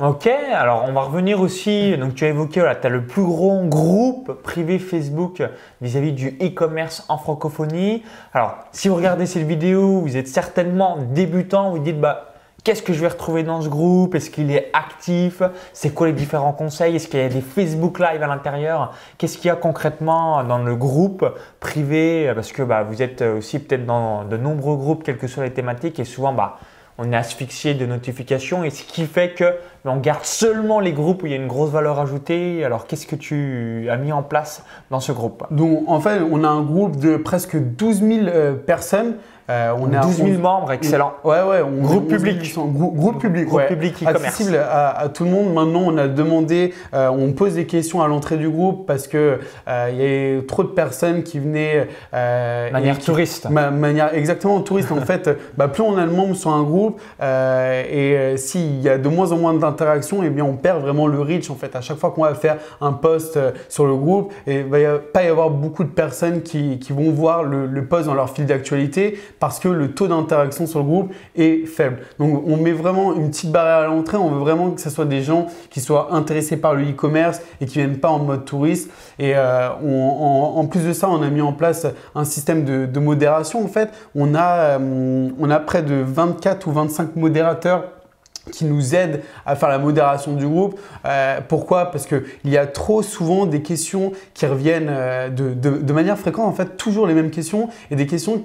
Ok, 0.00 0.26
alors 0.26 0.86
on 0.88 0.92
va 0.92 1.02
revenir 1.02 1.40
aussi. 1.40 1.96
Donc, 1.98 2.14
tu 2.14 2.24
as 2.24 2.28
évoqué, 2.28 2.60
voilà, 2.60 2.74
tu 2.74 2.86
as 2.86 2.90
le 2.90 3.06
plus 3.06 3.22
gros 3.22 3.62
groupe 3.64 4.42
privé 4.42 4.78
Facebook 4.78 5.42
vis-à-vis 5.82 6.12
du 6.12 6.28
e-commerce 6.40 7.04
en 7.08 7.18
francophonie. 7.18 8.02
Alors, 8.32 8.56
si 8.72 8.88
vous 8.88 8.96
regardez 8.96 9.26
cette 9.26 9.46
vidéo, 9.46 10.00
vous 10.00 10.16
êtes 10.16 10.28
certainement 10.28 10.96
débutant, 11.12 11.70
vous 11.70 11.78
dites, 11.78 12.00
bah, 12.00 12.32
Qu'est-ce 12.64 12.82
que 12.84 12.92
je 12.92 13.00
vais 13.00 13.08
retrouver 13.08 13.42
dans 13.42 13.60
ce 13.60 13.68
groupe? 13.68 14.14
Est-ce 14.14 14.30
qu'il 14.30 14.52
est 14.52 14.70
actif? 14.72 15.42
C'est 15.72 15.92
quoi 15.92 16.06
les 16.06 16.12
différents 16.12 16.52
conseils? 16.52 16.94
Est-ce 16.94 17.08
qu'il 17.08 17.18
y 17.18 17.24
a 17.24 17.28
des 17.28 17.40
Facebook 17.40 17.98
Live 17.98 18.22
à 18.22 18.28
l'intérieur? 18.28 18.94
Qu'est-ce 19.18 19.36
qu'il 19.36 19.48
y 19.48 19.50
a 19.50 19.56
concrètement 19.56 20.44
dans 20.44 20.58
le 20.58 20.76
groupe 20.76 21.26
privé? 21.58 22.30
Parce 22.36 22.52
que 22.52 22.62
bah, 22.62 22.84
vous 22.84 23.02
êtes 23.02 23.20
aussi 23.20 23.58
peut-être 23.58 23.84
dans 23.84 24.22
de 24.22 24.36
nombreux 24.36 24.76
groupes, 24.76 25.02
quelles 25.02 25.18
que 25.18 25.26
soient 25.26 25.42
les 25.42 25.52
thématiques, 25.52 25.98
et 25.98 26.04
souvent 26.04 26.32
bah, 26.32 26.58
on 27.02 27.12
est 27.12 27.16
asphyxié 27.16 27.74
de 27.74 27.84
notifications, 27.84 28.64
et 28.64 28.70
ce 28.70 28.84
qui 28.84 29.06
fait 29.06 29.34
que 29.34 29.54
on 29.84 29.96
garde 29.96 30.24
seulement 30.24 30.78
les 30.78 30.92
groupes 30.92 31.24
où 31.24 31.26
il 31.26 31.32
y 31.32 31.34
a 31.34 31.38
une 31.38 31.48
grosse 31.48 31.70
valeur 31.70 31.98
ajoutée. 31.98 32.64
Alors 32.64 32.86
qu'est-ce 32.86 33.06
que 33.06 33.16
tu 33.16 33.88
as 33.90 33.96
mis 33.96 34.12
en 34.12 34.22
place 34.22 34.64
dans 34.90 35.00
ce 35.00 35.10
groupe? 35.10 35.44
Donc, 35.50 35.88
en 35.88 36.00
fait, 36.00 36.20
on 36.30 36.44
a 36.44 36.48
un 36.48 36.62
groupe 36.62 36.96
de 36.96 37.16
presque 37.16 37.56
12 37.56 38.00
000 38.00 38.26
euh, 38.28 38.54
personnes. 38.54 39.16
Euh, 39.52 39.72
on 39.78 39.92
est 39.92 39.96
à 39.96 40.00
12 40.00 40.16
000 40.16 40.28
11 40.30 40.38
membres, 40.38 40.72
excellent. 40.72 41.12
Ouais, 41.24 41.42
ouais. 41.42 41.60
On, 41.62 41.82
Groupe 41.82 42.04
11 42.06 42.12
public. 42.16 42.40
800. 42.40 42.66
Grou- 42.72 42.92
groupe 42.92 43.18
public, 43.20 43.46
Groupe 43.46 43.58
ouais. 43.60 43.68
public 43.68 43.94
e-commerce. 44.02 44.24
Accessible 44.24 44.56
à, 44.56 44.90
à 44.98 45.08
tout 45.08 45.24
le 45.24 45.30
monde. 45.30 45.52
Maintenant, 45.52 45.82
on 45.86 45.98
a 45.98 46.08
demandé, 46.08 46.72
euh, 46.94 47.08
on 47.10 47.32
pose 47.32 47.54
des 47.54 47.66
questions 47.66 48.00
à 48.02 48.08
l'entrée 48.08 48.36
du 48.38 48.48
groupe 48.48 48.86
parce 48.86 49.06
que 49.06 49.40
euh, 49.68 49.90
il 49.92 50.00
y 50.00 50.38
a 50.38 50.42
trop 50.46 50.62
de 50.62 50.68
personnes 50.68 51.22
qui 51.22 51.38
venaient. 51.38 51.88
Euh, 52.14 52.70
manière 52.70 52.96
et 52.96 53.00
touriste. 53.00 53.48
Ma- 53.50 53.70
manière 53.70 54.14
exactement 54.14 54.60
touriste. 54.62 54.90
en 54.92 55.00
fait, 55.04 55.28
bah, 55.56 55.68
plus 55.68 55.82
on 55.82 55.98
a 55.98 56.06
de 56.06 56.10
membres 56.12 56.34
sur 56.36 56.50
un 56.52 56.62
groupe 56.62 57.00
et 57.20 58.34
s'il 58.36 58.80
y 58.80 58.88
a 58.88 58.98
de 58.98 59.08
moins 59.08 59.32
en 59.32 59.36
moins 59.36 59.54
d'interactions, 59.54 60.22
eh 60.24 60.30
bien, 60.30 60.44
on 60.44 60.54
perd 60.54 60.80
vraiment 60.82 61.06
le 61.06 61.20
reach. 61.20 61.50
En 61.50 61.54
fait, 61.56 61.74
à 61.76 61.80
chaque 61.80 61.98
fois 61.98 62.10
qu'on 62.12 62.22
va 62.22 62.34
faire 62.34 62.56
un 62.80 62.92
post 62.92 63.38
sur 63.68 63.86
le 63.86 63.96
groupe, 63.96 64.32
et 64.46 64.60
il 64.60 64.66
va 64.66 64.78
y 64.78 64.84
a- 64.86 64.98
pas 64.98 65.24
y 65.24 65.28
avoir 65.28 65.50
beaucoup 65.50 65.84
de 65.84 65.90
personnes 65.90 66.42
qui, 66.42 66.78
qui 66.78 66.92
vont 66.92 67.10
voir 67.10 67.42
le, 67.42 67.66
le 67.66 67.84
post 67.84 68.06
dans 68.06 68.14
leur 68.14 68.30
fil 68.30 68.46
d'actualité 68.46 69.18
parce 69.42 69.58
que 69.58 69.66
le 69.66 69.90
taux 69.90 70.06
d'interaction 70.06 70.68
sur 70.68 70.78
le 70.78 70.84
groupe 70.84 71.12
est 71.34 71.66
faible. 71.66 71.98
Donc 72.20 72.44
on 72.46 72.56
met 72.58 72.70
vraiment 72.70 73.12
une 73.12 73.30
petite 73.30 73.50
barrière 73.50 73.78
à 73.78 73.86
l'entrée, 73.86 74.16
on 74.16 74.30
veut 74.30 74.38
vraiment 74.38 74.70
que 74.70 74.80
ce 74.80 74.88
soit 74.88 75.04
des 75.04 75.20
gens 75.20 75.48
qui 75.68 75.80
soient 75.80 76.14
intéressés 76.14 76.56
par 76.56 76.74
le 76.74 76.88
e-commerce 76.88 77.42
et 77.60 77.66
qui 77.66 77.78
viennent 77.78 77.98
pas 77.98 78.10
en 78.10 78.20
mode 78.20 78.44
touriste. 78.44 78.88
Et 79.18 79.32
euh, 79.34 79.70
en, 79.70 80.64
plus 80.66 80.86
de 80.86 80.92
ça, 80.92 81.08
on 81.10 81.22
a 81.22 81.28
mis 81.28 81.40
en 81.40 81.52
place 81.52 81.88
un 82.14 82.22
système 82.22 82.64
de, 82.64 83.00
modération. 83.00 83.64
En 83.64 83.66
fait, 83.66 83.90
on 84.14 84.36
a, 84.36 84.78
euh, 84.78 85.28
on 85.36 85.50
a 85.50 85.58
près 85.58 85.82
de 85.82 85.96
24 85.96 86.68
ou 86.68 86.70
25 86.70 87.16
modérateurs 87.16 87.86
qui 88.50 88.64
nous 88.64 88.94
aide 88.94 89.22
à 89.46 89.54
faire 89.54 89.68
la 89.68 89.78
modération 89.78 90.32
du 90.32 90.46
groupe. 90.46 90.78
Euh, 91.04 91.40
pourquoi? 91.46 91.86
Parce 91.86 92.06
qu'il 92.06 92.24
y 92.44 92.56
a 92.56 92.66
trop 92.66 93.02
souvent 93.02 93.46
des 93.46 93.62
questions 93.62 94.12
qui 94.34 94.46
reviennent 94.46 94.88
euh, 94.90 95.28
de, 95.28 95.52
de, 95.54 95.92
manière 95.92 96.18
fréquente, 96.18 96.46
en 96.46 96.52
fait, 96.52 96.76
toujours 96.76 97.06
les 97.06 97.14
mêmes 97.14 97.30
questions 97.30 97.68
et 97.90 97.96
des 97.96 98.06
questions 98.06 98.42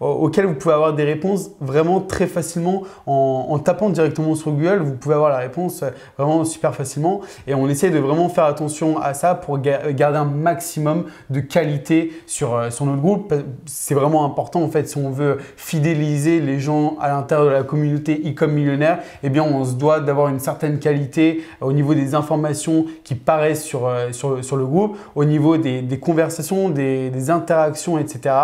auxquelles 0.00 0.46
vous 0.46 0.54
pouvez 0.54 0.74
avoir 0.74 0.94
des 0.94 1.04
réponses 1.04 1.50
vraiment 1.60 2.00
très 2.00 2.26
facilement 2.26 2.84
en, 3.06 3.46
en, 3.50 3.58
tapant 3.58 3.90
directement 3.90 4.34
sur 4.34 4.52
Google. 4.52 4.82
Vous 4.82 4.94
pouvez 4.94 5.14
avoir 5.14 5.30
la 5.30 5.38
réponse 5.38 5.82
euh, 5.82 5.90
vraiment 6.16 6.44
super 6.44 6.74
facilement 6.74 7.20
et 7.46 7.54
on 7.54 7.68
essaie 7.68 7.90
de 7.90 7.98
vraiment 7.98 8.28
faire 8.28 8.44
attention 8.44 8.98
à 9.00 9.14
ça 9.14 9.34
pour 9.34 9.58
garder 9.58 10.18
un 10.18 10.24
maximum 10.24 11.06
de 11.30 11.40
qualité 11.40 12.12
sur, 12.26 12.72
sur 12.72 12.86
notre 12.86 13.00
groupe. 13.00 13.34
C'est 13.66 13.94
vraiment 13.94 14.24
important 14.24 14.62
en 14.62 14.68
fait 14.68 14.88
si 14.88 14.96
on 14.98 15.10
veut 15.10 15.38
fidéliser 15.56 16.40
les 16.40 16.60
gens 16.60 16.96
à 17.00 17.08
l'intérieur 17.08 17.46
de 17.46 17.52
la 17.52 17.62
communauté 17.62 18.22
e-com 18.26 18.50
millionnaire, 18.50 19.00
eh 19.22 19.28
bien 19.28 19.39
on 19.44 19.64
se 19.64 19.74
doit 19.74 20.00
d'avoir 20.00 20.28
une 20.28 20.40
certaine 20.40 20.78
qualité 20.78 21.42
au 21.60 21.72
niveau 21.72 21.94
des 21.94 22.14
informations 22.14 22.86
qui 23.04 23.14
paraissent 23.14 23.64
sur, 23.64 23.86
euh, 23.86 24.12
sur, 24.12 24.56
le 24.56 24.66
groupe, 24.66 24.98
au 25.14 25.24
niveau 25.24 25.56
des, 25.56 25.98
conversations, 26.00 26.70
des, 26.70 27.30
interactions, 27.30 27.98
etc. 27.98 28.34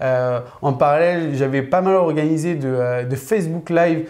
Euh, 0.00 0.40
en 0.62 0.72
parallèle, 0.72 1.34
j'avais 1.34 1.62
pas 1.62 1.80
mal 1.80 1.94
organisé 1.94 2.54
de, 2.54 2.68
euh, 2.68 3.10
Facebook 3.12 3.70
Live 3.70 4.08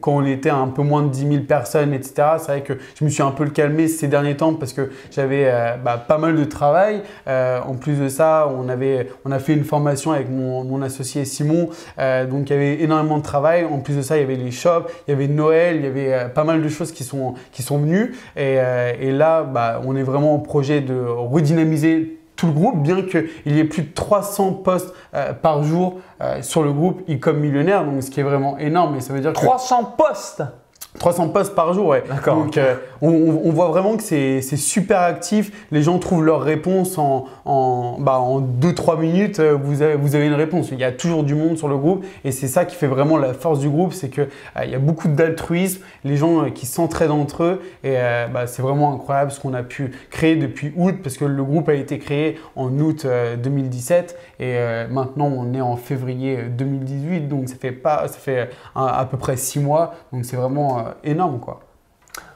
quand 0.00 0.12
on 0.12 0.24
était 0.24 0.50
un 0.50 0.68
peu 0.68 0.82
moins 0.82 1.02
de 1.02 1.08
10 1.08 1.28
000 1.28 1.44
personnes, 1.44 1.92
etc. 1.92 2.12
C'est 2.38 2.46
vrai 2.46 2.60
que 2.62 2.74
je 2.94 3.04
me 3.04 3.10
suis 3.10 3.22
un 3.22 3.30
peu 3.30 3.46
calmé 3.46 3.88
ces 3.88 4.06
derniers 4.06 4.36
temps 4.36 4.54
parce 4.54 4.72
que 4.72 4.90
j'avais 5.10 5.50
bah, 5.82 5.96
pas 5.96 6.18
mal 6.18 6.36
de 6.36 6.44
travail. 6.44 7.02
en 7.26 7.74
plus 7.74 7.98
de 7.98 8.08
ça, 8.08 8.52
on, 8.56 8.68
avait, 8.68 9.08
on 9.24 9.32
a 9.32 9.38
fait 9.38 9.54
une 9.54 9.64
formation 9.64 10.12
avec 10.12 10.28
mon 10.30 10.82
associé 10.82 11.24
Simon, 11.24 11.70
donc 11.98 12.50
il 12.50 12.52
y 12.52 12.56
avait 12.56 12.82
énormément 12.82 13.18
de 13.18 13.22
travail. 13.22 13.64
En 13.64 13.78
plus 13.78 13.96
de 13.96 14.02
ça, 14.02 14.16
il 14.16 14.20
y 14.20 14.24
avait 14.24 14.36
les 14.36 14.50
shops, 14.50 14.86
il 15.10 15.14
y 15.14 15.16
avait 15.16 15.28
Noël, 15.28 15.76
il 15.76 15.82
y 15.82 15.86
avait 15.86 16.12
euh, 16.12 16.28
pas 16.28 16.44
mal 16.44 16.62
de 16.62 16.68
choses 16.68 16.92
qui 16.92 17.02
sont, 17.02 17.34
venues. 17.58 18.14
Et, 18.36 18.58
euh, 18.58 19.12
là, 19.12 19.42
bah, 19.42 19.80
on 19.84 19.96
est 19.96 20.02
vraiment 20.04 20.34
en 20.34 20.38
projet 20.38 20.80
de 20.80 20.94
redynamiser 20.94 22.18
tout 22.36 22.46
le 22.46 22.52
groupe, 22.52 22.80
bien 22.80 23.02
qu'il 23.02 23.28
y 23.46 23.58
ait 23.58 23.64
plus 23.64 23.82
de 23.82 23.92
300 23.92 24.52
posts 24.64 24.94
euh, 25.14 25.32
par 25.34 25.62
jour 25.62 26.00
sur 26.42 26.62
le 26.62 26.72
groupe 26.72 27.02
e-com 27.10 27.38
millionnaire, 27.38 27.84
donc 27.84 28.02
ce 28.02 28.10
qui 28.10 28.20
est 28.20 28.22
vraiment 28.22 28.56
énorme. 28.58 28.96
Et 28.96 29.00
ça 29.00 29.12
veut 29.12 29.20
dire 29.20 29.32
300 29.32 29.96
posts 29.96 30.42
300 31.00 31.30
posts 31.30 31.54
par 31.54 31.72
jour, 31.72 31.86
ouais. 31.86 32.04
D'accord. 32.06 32.36
Donc, 32.36 32.58
euh, 32.58 32.74
on, 33.00 33.50
voit 33.50 33.68
vraiment 33.68 33.96
que 33.96 34.02
c'est 34.02 34.42
super 34.42 35.00
actif. 35.00 35.50
Les 35.72 35.82
gens 35.82 35.98
trouvent 35.98 36.22
leur 36.22 36.42
réponse 36.42 36.98
en, 36.98 37.24
en, 37.46 37.96
bah, 37.98 38.18
en 38.18 38.42
2-3 38.42 39.00
minutes. 39.00 39.40
Euh, 39.40 39.56
vous 39.60 39.80
avez, 39.80 39.94
vous 39.96 40.14
avez 40.14 40.26
une 40.26 40.34
réponse. 40.34 40.68
Il 40.72 40.78
y 40.78 40.84
a 40.84 40.92
toujours 40.92 41.24
du 41.24 41.34
monde 41.34 41.56
sur 41.56 41.68
le 41.68 41.78
groupe. 41.78 42.04
Et 42.22 42.32
c'est 42.32 42.48
ça 42.48 42.66
qui 42.66 42.76
fait 42.76 42.86
vraiment 42.86 43.16
la 43.16 43.32
force 43.32 43.60
du 43.60 43.70
groupe. 43.70 43.94
C'est 43.94 44.10
qu'il 44.10 44.28
euh, 44.58 44.64
y 44.66 44.74
a 44.74 44.78
beaucoup 44.78 45.08
d'altruisme. 45.08 45.80
Les 46.04 46.18
gens 46.18 46.50
qui 46.50 46.66
s'entraident 46.66 47.12
entre 47.12 47.44
eux. 47.44 47.62
Et 47.82 47.96
bah, 48.32 48.46
c'est 48.46 48.60
vraiment 48.60 48.92
incroyable 48.92 49.30
ce 49.30 49.40
qu'on 49.40 49.54
a 49.54 49.62
pu 49.62 49.92
créer 50.10 50.36
depuis 50.36 50.74
août. 50.76 50.96
Parce 51.02 51.16
que 51.16 51.24
le 51.24 51.44
groupe 51.44 51.70
a 51.70 51.74
été 51.74 51.98
créé 51.98 52.38
en 52.56 52.78
août 52.78 53.06
2017. 53.42 54.18
Et 54.38 54.58
maintenant, 54.90 55.32
on 55.34 55.54
est 55.54 55.62
en 55.62 55.76
février 55.76 56.42
2018. 56.42 57.26
Donc, 57.26 57.48
ça 57.48 57.54
fait, 57.58 57.72
pas, 57.72 58.06
ça 58.06 58.18
fait 58.18 58.50
à, 58.74 59.06
peu 59.10 59.16
près 59.16 59.38
6 59.38 59.60
mois. 59.60 59.94
Donc, 60.12 60.26
c'est 60.26 60.36
vraiment 60.36 60.89
énorme 61.04 61.40
quoi. 61.40 61.60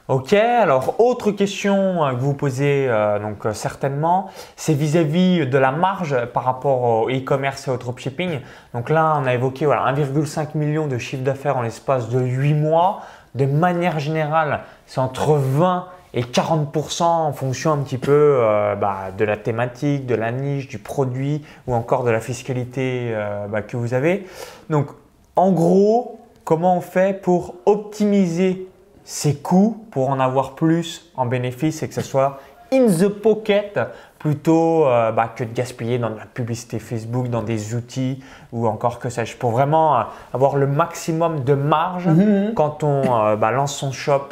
Ok, 0.07 0.33
alors 0.33 0.99
autre 0.99 1.31
question 1.31 2.05
euh, 2.05 2.11
que 2.11 2.19
vous 2.19 2.35
posez 2.35 2.85
euh, 2.87 3.17
donc 3.17 3.47
certainement, 3.53 4.29
c'est 4.55 4.75
vis-à-vis 4.75 5.47
de 5.47 5.57
la 5.57 5.71
marge 5.71 6.15
par 6.31 6.43
rapport 6.43 6.83
au 6.83 7.09
e-commerce 7.09 7.67
et 7.67 7.71
au 7.71 7.77
dropshipping. 7.77 8.39
Donc 8.75 8.91
là, 8.91 9.19
on 9.19 9.25
a 9.25 9.33
évoqué 9.33 9.65
voilà, 9.65 9.91
1,5 9.91 10.55
million 10.55 10.85
de 10.85 10.99
chiffre 10.99 11.23
d'affaires 11.23 11.57
en 11.57 11.63
l'espace 11.63 12.09
de 12.09 12.19
8 12.19 12.53
mois. 12.53 13.01
De 13.33 13.47
manière 13.47 13.97
générale, 13.97 14.59
c'est 14.85 14.99
entre 14.99 15.33
20 15.33 15.87
et 16.13 16.21
40% 16.21 17.01
en 17.01 17.33
fonction 17.33 17.71
un 17.71 17.79
petit 17.79 17.97
peu 17.97 18.39
bah, 18.79 19.11
de 19.17 19.25
la 19.25 19.37
thématique, 19.37 20.05
de 20.05 20.15
la 20.15 20.31
niche, 20.31 20.67
du 20.67 20.77
produit 20.77 21.43
ou 21.65 21.73
encore 21.73 22.03
de 22.03 22.11
la 22.11 22.21
fiscalité 22.21 23.13
bah, 23.49 23.61
que 23.61 23.75
vous 23.75 23.93
avez. 23.93 24.25
Donc 24.69 24.87
en 25.35 25.51
gros, 25.51 26.19
comment 26.45 26.77
on 26.77 26.81
fait 26.81 27.21
pour 27.21 27.55
optimiser 27.65 28.67
ses 29.03 29.35
coûts 29.35 29.85
pour 29.91 30.09
en 30.09 30.19
avoir 30.19 30.55
plus 30.55 31.11
en 31.15 31.25
bénéfice 31.25 31.83
et 31.83 31.89
que 31.89 31.93
ce 31.93 32.01
soit 32.01 32.39
in 32.71 32.87
the 32.87 33.09
pocket 33.09 33.79
plutôt 34.17 34.87
euh, 34.87 35.11
bah, 35.11 35.31
que 35.35 35.43
de 35.43 35.53
gaspiller 35.53 35.99
dans 35.99 36.09
de 36.09 36.17
la 36.17 36.25
publicité 36.25 36.79
Facebook, 36.79 37.29
dans 37.29 37.43
des 37.43 37.75
outils 37.75 38.23
ou 38.55 38.67
encore 38.67 38.99
que 38.99 39.09
sais-je, 39.09 39.35
pour 39.35 39.51
vraiment 39.51 39.97
euh, 39.97 40.01
avoir 40.33 40.55
le 40.55 40.65
maximum 40.65 41.43
de 41.43 41.53
marge 41.53 42.07
mhm. 42.07 42.53
quand 42.55 42.83
on 42.83 43.03
euh, 43.03 43.35
bah, 43.35 43.51
lance 43.51 43.75
son 43.75 43.91
shop 43.91 44.29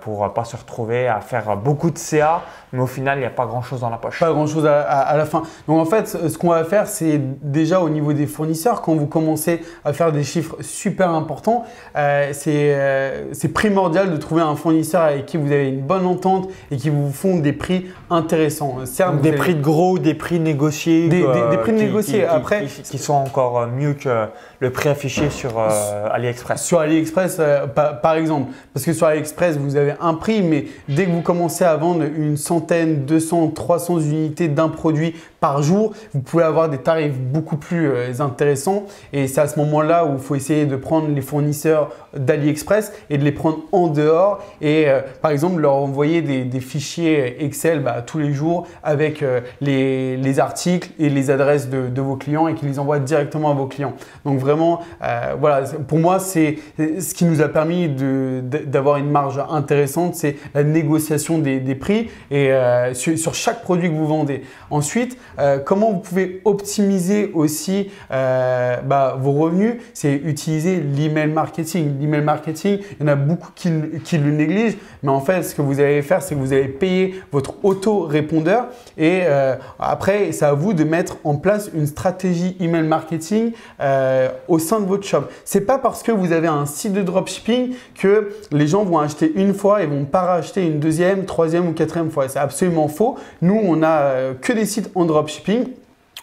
pour 0.00 0.32
pas 0.32 0.44
se 0.44 0.56
retrouver 0.56 1.08
à 1.08 1.20
faire 1.20 1.56
beaucoup 1.56 1.90
de 1.90 1.98
CA, 1.98 2.42
mais 2.72 2.80
au 2.80 2.86
final, 2.86 3.18
il 3.18 3.20
n'y 3.20 3.26
a 3.26 3.30
pas 3.30 3.46
grand-chose 3.46 3.80
dans 3.80 3.90
la 3.90 3.96
poche. 3.96 4.20
Pas 4.20 4.32
grand-chose 4.32 4.66
à, 4.66 5.16
la 5.16 5.24
fin. 5.24 5.42
Donc 5.66 5.80
en 5.80 5.84
fait, 5.84 6.06
ce 6.06 6.38
qu'on 6.38 6.50
va 6.50 6.64
faire, 6.64 6.86
c'est 6.86 7.20
déjà 7.42 7.80
au 7.80 7.88
niveau 7.88 8.12
des 8.12 8.26
fournisseurs, 8.26 8.82
quand 8.82 8.94
vous 8.94 9.06
commencez 9.06 9.62
à 9.84 9.92
faire 9.92 10.12
des 10.12 10.22
chiffres 10.22 10.56
super 10.60 11.10
importants, 11.10 11.64
c'est 11.94 13.52
primordial 13.52 14.12
de 14.12 14.16
trouver 14.16 14.42
un 14.42 14.56
fournisseur 14.56 15.02
avec 15.02 15.26
qui 15.26 15.36
vous 15.36 15.50
avez 15.50 15.68
une 15.68 15.82
bonne 15.82 16.06
entente 16.06 16.48
et 16.70 16.76
qui 16.76 16.90
vous 16.90 17.10
font 17.10 17.38
des 17.38 17.52
prix 17.52 17.86
intéressants. 18.10 18.78
Certes, 18.84 19.20
des 19.20 19.32
prix 19.32 19.54
de 19.54 19.62
gros, 19.62 19.98
des 19.98 20.14
prix 20.14 20.38
négociés. 20.40 21.08
Des, 21.08 21.24
prix 21.62 21.72
négociés. 21.72 22.24
Après, 22.24 22.66
qui, 22.66 22.98
sont 22.98 23.14
encore 23.14 23.55
euh, 23.56 23.66
mieux 23.66 23.94
que 23.94 24.26
le 24.60 24.70
prix 24.70 24.88
affiché 24.88 25.30
sur 25.30 25.58
euh, 25.58 26.08
AliExpress. 26.10 26.64
Sur 26.64 26.80
AliExpress, 26.80 27.36
euh, 27.38 27.66
par, 27.66 28.14
exemple. 28.14 28.52
Parce 28.72 28.84
que 28.84 28.92
sur 28.92 29.06
AliExpress, 29.06 29.56
vous 29.56 29.76
avez 29.76 29.94
un 30.00 30.14
prix, 30.14 30.42
mais 30.42 30.66
dès 30.88 31.06
que 31.06 31.10
vous 31.10 31.22
commencez 31.22 31.64
à 31.64 31.76
vendre 31.76 32.04
une 32.04 32.36
centaine, 32.36 33.04
200, 33.04 33.48
300 33.48 34.00
unités 34.00 34.48
d'un 34.48 34.68
produit 34.68 35.14
par 35.40 35.62
jour, 35.62 35.92
vous 36.14 36.20
pouvez 36.20 36.44
avoir 36.44 36.68
des 36.68 36.78
tarifs 36.78 37.18
beaucoup 37.18 37.56
plus 37.56 38.20
intéressants. 38.20 38.84
Et 39.12 39.28
c'est 39.28 39.40
à 39.40 39.48
ce 39.48 39.58
moment-là 39.60 40.06
où 40.06 40.14
il 40.14 40.18
faut 40.18 40.34
essayer 40.34 40.66
de 40.66 40.76
prendre 40.76 41.08
les 41.08 41.20
fournisseurs 41.20 41.90
d'AliExpress 42.16 42.92
et 43.10 43.18
de 43.18 43.24
les 43.24 43.32
prendre 43.32 43.60
en 43.72 43.88
dehors. 43.88 44.42
Et 44.60 44.86
par 45.20 45.30
exemple, 45.30 45.60
leur 45.60 45.74
envoyer 45.74 46.22
des, 46.22 46.60
fichiers 46.60 47.44
Excel 47.44 47.80
bah, 47.80 48.02
tous 48.02 48.18
les 48.18 48.32
jours 48.32 48.66
avec 48.82 49.22
euh, 49.22 49.40
les, 49.60 50.38
articles 50.38 50.90
et 50.98 51.08
les 51.08 51.30
adresses 51.30 51.68
de, 51.68 52.00
vos 52.00 52.16
clients 52.16 52.48
et 52.48 52.54
qui 52.54 52.66
les 52.66 52.78
envoient 52.78 52.98
directement 52.98 53.50
à 53.50 53.54
vos 53.54 53.66
clients. 53.66 53.94
Donc 54.24 54.38
vraiment, 54.38 54.80
euh, 55.02 55.34
voilà, 55.38 55.62
pour 55.88 55.98
moi, 55.98 56.18
c'est 56.18 56.58
ce 56.78 57.14
qui 57.14 57.24
nous 57.24 57.40
a 57.40 57.48
permis 57.48 57.88
d'avoir 57.88 58.98
une 58.98 59.10
marge 59.10 59.42
intéressante, 59.48 60.14
c'est 60.14 60.36
la 60.54 60.62
négociation 60.62 61.38
des, 61.38 61.74
prix 61.74 62.10
et 62.30 62.52
euh, 62.52 62.94
sur, 62.94 63.34
chaque 63.34 63.62
produit 63.62 63.88
que 63.88 63.94
vous 63.94 64.06
vendez. 64.06 64.42
Ensuite, 64.70 65.18
comment 65.64 65.92
vous 65.92 66.00
pouvez 66.00 66.40
optimiser 66.44 67.30
aussi 67.34 67.90
bah, 68.10 69.16
vos 69.20 69.32
revenus, 69.32 69.76
c'est 69.94 70.14
utiliser 70.14 70.76
l'email 70.80 71.28
marketing. 71.28 72.00
L'email 72.00 72.22
marketing, 72.22 72.80
il 72.98 73.02
y 73.02 73.04
en 73.04 73.12
a 73.12 73.16
beaucoup 73.16 73.50
qui, 73.54 73.68
le 73.70 74.30
négligent, 74.30 74.76
mais 75.02 75.10
en 75.10 75.20
fait, 75.20 75.42
ce 75.42 75.54
que 75.54 75.62
vous 75.62 75.80
allez 75.80 76.02
faire, 76.02 76.22
c'est 76.22 76.34
que 76.34 76.40
vous 76.40 76.52
allez 76.52 76.68
payer 76.68 77.20
votre 77.32 77.54
auto-répondeur 77.64 78.66
et 78.96 79.22
euh, 79.24 79.56
après, 79.78 80.32
c'est 80.32 80.44
à 80.44 80.52
vous 80.52 80.72
de 80.72 80.84
mettre 80.84 81.18
en 81.24 81.36
place 81.36 81.70
une 81.74 81.86
stratégie 81.86 82.56
email 82.60 82.84
marketing 82.84 83.52
euh, 83.80 84.28
au 84.48 84.58
sein 84.58 84.80
de 84.80 84.86
votre 84.86 85.06
shop. 85.06 85.24
C'est 85.44 85.62
pas 85.62 85.78
parce 85.78 86.02
que 86.02 86.12
vous 86.12 86.32
avez 86.32 86.48
un 86.48 86.66
site 86.66 86.92
de 86.92 87.02
dropshipping 87.02 87.74
que 87.94 88.32
les 88.52 88.66
gens 88.66 88.84
vont 88.84 88.98
acheter 88.98 89.32
une 89.34 89.54
fois 89.54 89.82
et 89.82 89.86
vont 89.86 90.04
pas 90.04 90.22
racheter 90.22 90.66
une 90.66 90.80
deuxième, 90.80 91.24
troisième 91.24 91.68
ou 91.68 91.72
quatrième 91.72 92.10
fois. 92.10 92.28
C'est 92.28 92.38
absolument 92.38 92.88
faux. 92.88 93.16
Nous, 93.42 93.60
on 93.62 93.82
a 93.82 94.00
euh, 94.00 94.34
que 94.34 94.52
des 94.52 94.66
sites 94.66 94.90
en 94.94 95.04
dropshipping. 95.04 95.25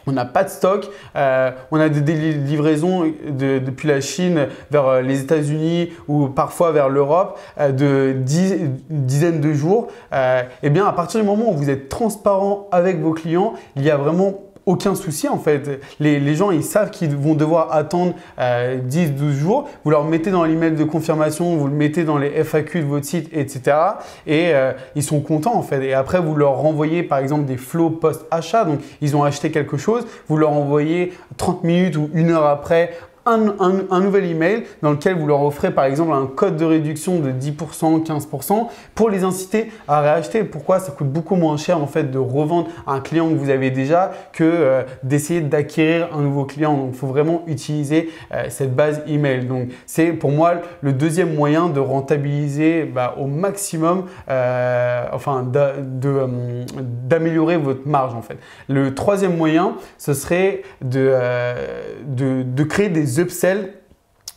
On 0.05 0.11
n'a 0.11 0.25
pas 0.25 0.43
de 0.43 0.49
stock, 0.49 0.89
euh, 1.15 1.51
on 1.71 1.79
a 1.79 1.87
des, 1.87 2.13
livraisons 2.13 3.13
depuis 3.25 3.87
la 3.87 4.01
Chine 4.01 4.47
vers 4.69 4.87
euh, 4.87 5.01
les 5.01 5.21
États-Unis 5.21 5.91
ou 6.09 6.27
parfois 6.27 6.71
vers 6.71 6.89
l'Europe 6.89 7.39
euh, 7.57 7.71
de 7.71 8.13
dizaines 8.89 9.39
de 9.39 9.53
jours. 9.53 9.87
et 10.11 10.43
eh 10.61 10.69
bien, 10.69 10.85
à 10.85 10.91
partir 10.91 11.21
du 11.21 11.25
moment 11.25 11.51
où 11.51 11.53
vous 11.53 11.69
êtes 11.69 11.87
transparent 11.87 12.67
avec 12.71 12.99
vos 12.99 13.13
clients, 13.13 13.53
il 13.75 13.83
y 13.83 13.89
a 13.89 13.97
vraiment 13.97 14.41
aucun 14.65 14.95
souci 14.95 15.27
en 15.27 15.37
fait. 15.37 15.81
Les, 15.99 16.35
gens, 16.35 16.51
ils 16.51 16.63
savent 16.63 16.89
qu'ils 16.89 17.15
vont 17.15 17.35
devoir 17.35 17.73
attendre 17.73 18.13
10-12 18.39 19.31
jours. 19.31 19.69
Vous 19.83 19.91
leur 19.91 20.05
mettez 20.05 20.31
dans 20.31 20.43
l'email 20.43 20.73
de 20.73 20.83
confirmation, 20.83 21.55
vous 21.57 21.67
le 21.67 21.73
mettez 21.73 22.03
dans 22.03 22.17
les 22.17 22.43
FAQ 22.43 22.81
de 22.81 22.85
votre 22.85 23.05
site, 23.05 23.29
etc. 23.33 23.77
Et 24.27 24.53
ils 24.95 25.03
sont 25.03 25.19
contents 25.19 25.55
en 25.55 25.61
fait. 25.61 25.83
Et 25.83 25.93
après, 25.93 26.19
vous 26.19 26.35
leur 26.35 26.55
renvoyez 26.55 27.03
par 27.03 27.19
exemple 27.19 27.45
des 27.45 27.57
flows 27.57 27.89
post-achat. 27.89 28.65
Donc, 28.65 28.79
ils 29.01 29.15
ont 29.15 29.23
acheté 29.23 29.51
quelque 29.51 29.77
chose, 29.77 30.05
vous 30.27 30.37
leur 30.37 30.51
envoyez 30.51 31.13
30 31.37 31.63
minutes 31.63 31.97
ou 31.97 32.09
une 32.13 32.31
heure 32.31 32.45
après 32.45 32.91
un, 33.25 34.01
nouvel 34.01 34.25
email 34.25 34.63
dans 34.81 34.91
lequel 34.91 35.15
vous 35.15 35.27
leur 35.27 35.43
offrez 35.43 35.71
par 35.71 35.85
exemple 35.85 36.11
un 36.11 36.25
code 36.25 36.57
de 36.57 36.65
réduction 36.65 37.19
de 37.19 37.31
10%, 37.31 38.05
15% 38.05 38.67
pour 38.95 39.09
les 39.09 39.23
inciter 39.23 39.71
à 39.87 40.01
réacheter. 40.01 40.43
Pourquoi? 40.43 40.79
Ça 40.79 40.91
coûte 40.91 41.07
beaucoup 41.07 41.35
moins 41.35 41.55
cher 41.57 41.81
en 41.81 41.87
fait 41.87 42.11
de 42.11 42.17
revendre 42.17 42.67
un 42.85 42.99
client 42.99 43.29
que 43.29 43.35
vous 43.35 43.49
avez 43.49 43.71
déjà 43.71 44.11
que 44.33 44.43
euh, 44.43 44.83
d'essayer 45.03 45.41
d'acquérir 45.41 46.09
un 46.13 46.21
nouveau 46.21 46.45
client. 46.45 46.75
Donc 46.75 46.89
il 46.93 46.97
faut 46.97 47.07
vraiment 47.07 47.43
utiliser 47.47 48.09
euh, 48.33 48.45
cette 48.49 48.75
base 48.75 49.01
email. 49.07 49.45
Donc 49.45 49.69
c'est 49.85 50.11
pour 50.11 50.31
moi 50.31 50.55
le 50.81 50.91
deuxième 50.91 51.33
moyen 51.33 51.69
de 51.69 51.79
rentabiliser 51.79 52.83
bah, 52.83 53.15
au 53.17 53.27
maximum, 53.27 54.05
euh, 54.29 55.05
enfin 55.13 55.49
d'améliorer 57.07 57.57
votre 57.57 57.87
marge 57.87 58.13
en 58.15 58.21
fait. 58.21 58.37
Le 58.67 58.93
troisième 58.93 59.37
moyen, 59.37 59.75
ce 59.97 60.13
serait 60.13 60.63
de, 60.81 61.13
de 62.15 62.63
créer 62.63 62.89
des 62.89 63.12
upsells 63.19 63.73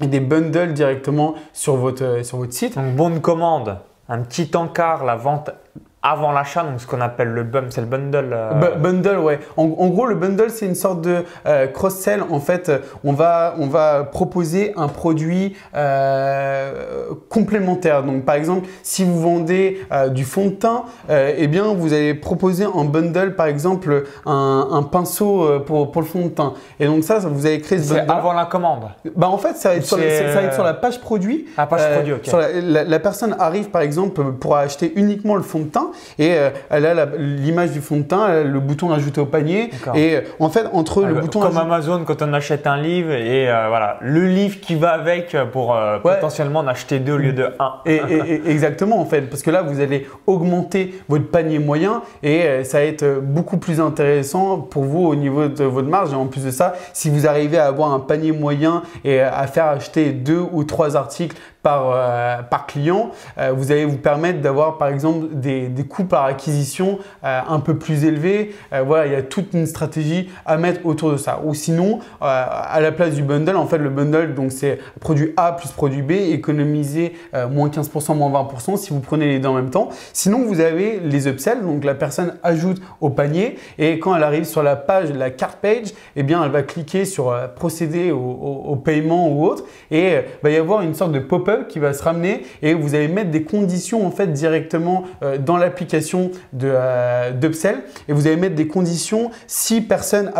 et 0.00 0.06
des 0.06 0.21
bundles 0.21 0.73
directement 0.75 1.35
sur 1.52 1.76
votre, 1.76 2.25
sur 2.25 2.38
votre 2.38 2.52
site. 2.52 2.76
Donc, 2.76 2.95
bon 2.95 3.11
de 3.11 3.18
commande, 3.18 3.78
un 4.09 4.21
petit 4.21 4.50
encart, 4.54 5.04
la 5.04 5.16
vente 5.16 5.50
avant 6.06 6.30
l'achat, 6.30 6.62
donc 6.62 6.80
ce 6.80 6.86
qu'on 6.86 7.00
appelle 7.00 7.28
le 7.28 7.42
bum, 7.42 7.66
c'est 7.70 7.80
le 7.80 7.86
bundle. 7.88 8.30
Euh. 8.32 8.76
Bundle, 8.76 9.18
ouais. 9.18 9.40
En, 9.56 9.66
gros, 9.88 10.06
le 10.06 10.14
bundle, 10.14 10.50
c'est 10.50 10.66
une 10.66 10.76
sorte 10.76 11.00
de 11.00 11.25
euh, 11.46 11.66
cross-sell. 11.66 12.22
En 12.30 12.38
fait, 12.38 12.70
on 13.02 13.12
va, 13.12 13.56
on 13.58 13.66
va 13.66 14.04
proposer 14.04 14.72
un 14.76 14.86
produit 14.86 15.56
euh, 15.75 17.10
complémentaire. 17.28 18.04
Donc, 18.04 18.25
par 18.25 18.36
exemple, 18.36 18.68
si 18.84 19.02
vous 19.02 19.20
vendez 19.20 19.80
du 20.10 20.25
fond 20.25 20.46
de 20.46 20.50
teint, 20.50 20.84
eh 21.08 21.48
bien, 21.48 21.75
vous 21.75 21.92
allez 21.92 22.14
proposer 22.14 22.66
en 22.66 22.84
bundle, 22.84 23.34
par 23.34 23.46
exemple, 23.46 24.04
un, 24.26 24.88
pinceau 24.90 25.60
pour, 25.66 25.90
pour, 25.90 26.02
le 26.02 26.06
fond 26.06 26.26
de 26.26 26.28
teint. 26.28 26.54
Et 26.78 26.86
donc, 26.86 27.02
ça, 27.02 27.18
vous 27.18 27.46
allez 27.46 27.60
créer 27.60 27.78
ce 27.78 27.94
bundle. 27.94 28.12
avant 28.12 28.32
la 28.32 28.44
commande 28.44 28.84
bah, 29.16 29.28
En 29.28 29.38
fait, 29.38 29.56
ça 29.56 29.70
va, 29.70 29.76
être 29.76 29.84
sur, 29.86 29.96
ça 29.96 30.02
va 30.02 30.42
être 30.42 30.54
sur 30.54 30.64
la 30.64 30.75
page 30.75 31.00
produit. 31.00 31.46
La 31.56 31.66
page 31.66 31.92
produit, 31.92 32.12
ok. 32.12 32.30
la, 32.62 32.84
la 32.84 32.98
personne 33.00 33.34
arrive, 33.40 33.70
par 33.70 33.82
exemple, 33.82 34.22
pour 34.34 34.56
acheter 34.56 34.92
uniquement 34.94 35.34
le 35.34 35.42
fond 35.42 35.60
de 35.60 35.64
teint 35.64 35.90
et 36.18 36.34
euh, 36.34 36.50
elle 36.70 36.86
a 36.86 37.06
l'image 37.16 37.72
du 37.72 37.80
fond 37.80 37.98
de 37.98 38.02
teint, 38.02 38.42
le 38.44 38.60
bouton 38.60 38.92
ajouté 38.92 39.20
au 39.20 39.26
panier. 39.26 39.70
Et 39.94 40.16
euh, 40.16 40.20
en 40.40 40.48
fait, 40.48 40.66
entre 40.72 41.04
le 41.04 41.14
bouton. 41.14 41.40
Comme 41.40 41.58
Amazon, 41.58 42.04
quand 42.04 42.22
on 42.22 42.32
achète 42.32 42.66
un 42.66 42.76
livre 42.76 43.12
et 43.12 43.48
euh, 43.48 43.66
voilà, 43.68 43.98
le 44.00 44.26
livre 44.26 44.60
qui 44.60 44.74
va 44.74 44.90
avec 44.90 45.36
pour 45.52 45.76
potentiellement 46.02 46.60
en 46.60 46.66
acheter 46.66 46.98
deux 46.98 47.14
au 47.14 47.18
lieu 47.18 47.32
de 47.32 47.48
un. 47.58 47.74
Et, 47.86 48.00
exactement, 48.46 49.00
en 49.00 49.04
fait, 49.04 49.22
parce 49.22 49.42
que 49.42 49.50
là, 49.50 49.62
vous 49.62 49.80
allez 49.80 50.06
augmenter 50.26 50.94
votre 51.08 51.28
panier 51.28 51.58
moyen 51.58 52.02
et 52.22 52.64
ça 52.64 52.78
va 52.78 52.84
être 52.84 53.20
beaucoup 53.20 53.58
plus 53.58 53.80
intéressant 53.80 54.58
pour 54.58 54.84
vous 54.84 55.06
au 55.06 55.14
niveau 55.14 55.48
de 55.48 55.64
votre 55.64 55.88
marge. 55.88 56.12
Et 56.12 56.16
en 56.16 56.26
plus 56.26 56.44
de 56.44 56.50
ça, 56.50 56.74
si 56.92 57.10
vous 57.10 57.26
arrivez 57.26 57.58
à 57.58 57.66
avoir 57.66 57.92
un 57.92 58.00
panier 58.00 58.32
moyen 58.32 58.82
et 59.04 59.20
à 59.20 59.46
faire 59.46 59.66
acheter 59.66 60.12
deux 60.12 60.44
ou 60.52 60.64
trois 60.64 60.96
articles 60.96 61.36
par, 61.66 61.90
euh, 61.92 62.42
par 62.49 62.68
client, 62.68 63.11
euh, 63.38 63.50
vous 63.52 63.73
allez 63.73 63.85
vous 63.85 63.96
permettre 63.96 64.40
d'avoir 64.40 64.78
par 64.78 64.87
exemple 64.87 65.26
des, 65.32 65.66
des, 65.66 65.82
coûts 65.82 66.04
par 66.04 66.25
acquisition 66.25 67.00
euh, 67.25 67.40
un 67.49 67.58
peu 67.58 67.76
plus 67.76 68.04
élevés. 68.04 68.54
voilà, 68.85 69.06
il 69.06 69.12
y 69.12 69.16
a 69.16 69.23
toute 69.23 69.52
une 69.52 69.66
stratégie 69.66 70.30
à 70.44 70.58
mettre 70.58 70.87
autour 70.87 71.11
de 71.11 71.16
ça. 71.16 71.40
Ou 71.44 71.54
sinon, 71.54 71.99
à 72.20 72.78
la 72.80 72.92
place 72.92 73.14
du 73.14 73.23
bundle, 73.23 73.56
en 73.56 73.66
fait, 73.66 73.78
le 73.78 73.90
bundle, 73.90 74.35
donc 74.35 74.52
c'est 74.52 74.78
produit 75.00 75.32
A 75.37 75.52
plus 75.52 75.70
produit 75.73 76.02
B, 76.02 76.12
économiser 76.12 77.14
moins 77.50 77.68
15%, 77.68 78.14
moins 78.14 78.30
20% 78.30 78.76
si 78.76 78.90
vous 78.90 79.00
prenez 79.00 79.26
les 79.26 79.40
deux 79.40 79.49
en 79.49 79.54
même 79.54 79.70
temps. 79.70 79.88
Sinon, 80.12 80.44
vous 80.46 80.61
avez 80.61 81.00
les 81.00 81.26
upsells, 81.26 81.62
donc 81.62 81.82
la 81.82 81.94
personne 81.94 82.35
ajoute 82.44 82.80
au 83.00 83.11
panier 83.11 83.58
et 83.78 83.99
quand 83.99 84.14
elle 84.14 84.23
arrive 84.23 84.44
sur 84.44 84.62
la 84.62 84.76
page, 84.76 85.11
la 85.12 85.30
carte 85.30 85.58
page, 85.61 85.94
eh 86.14 86.23
bien, 86.23 86.44
elle 86.44 86.52
va 86.52 86.62
cliquer 86.62 87.04
sur 87.04 87.35
procéder 87.56 88.12
au, 88.12 88.18
au, 88.18 88.76
paiement 88.76 89.28
ou 89.28 89.46
autre 89.46 89.64
et 89.90 90.12
il 90.12 90.42
va 90.42 90.50
y 90.50 90.56
avoir 90.56 90.82
une 90.82 90.94
sorte 90.94 91.12
de 91.12 91.18
pop-up 91.18 91.55
qui 91.64 91.78
va 91.78 91.92
se 91.92 92.02
ramener 92.02 92.42
et 92.62 92.75
vous 92.75 92.94
allez 92.94 93.08
mettre 93.08 93.30
des 93.30 93.42
conditions 93.42 94.06
en 94.06 94.10
fait 94.10 94.32
directement 94.32 95.04
euh, 95.22 95.38
dans 95.38 95.56
l'application 95.56 96.30
de 96.52 96.68
euh, 96.72 97.30
d'Upsell 97.32 97.82
et 98.08 98.12
vous 98.12 98.26
allez 98.26 98.36
mettre 98.36 98.54
des 98.54 98.66
conditions 98.66 99.30
si 99.46 99.80
personne 99.80 100.32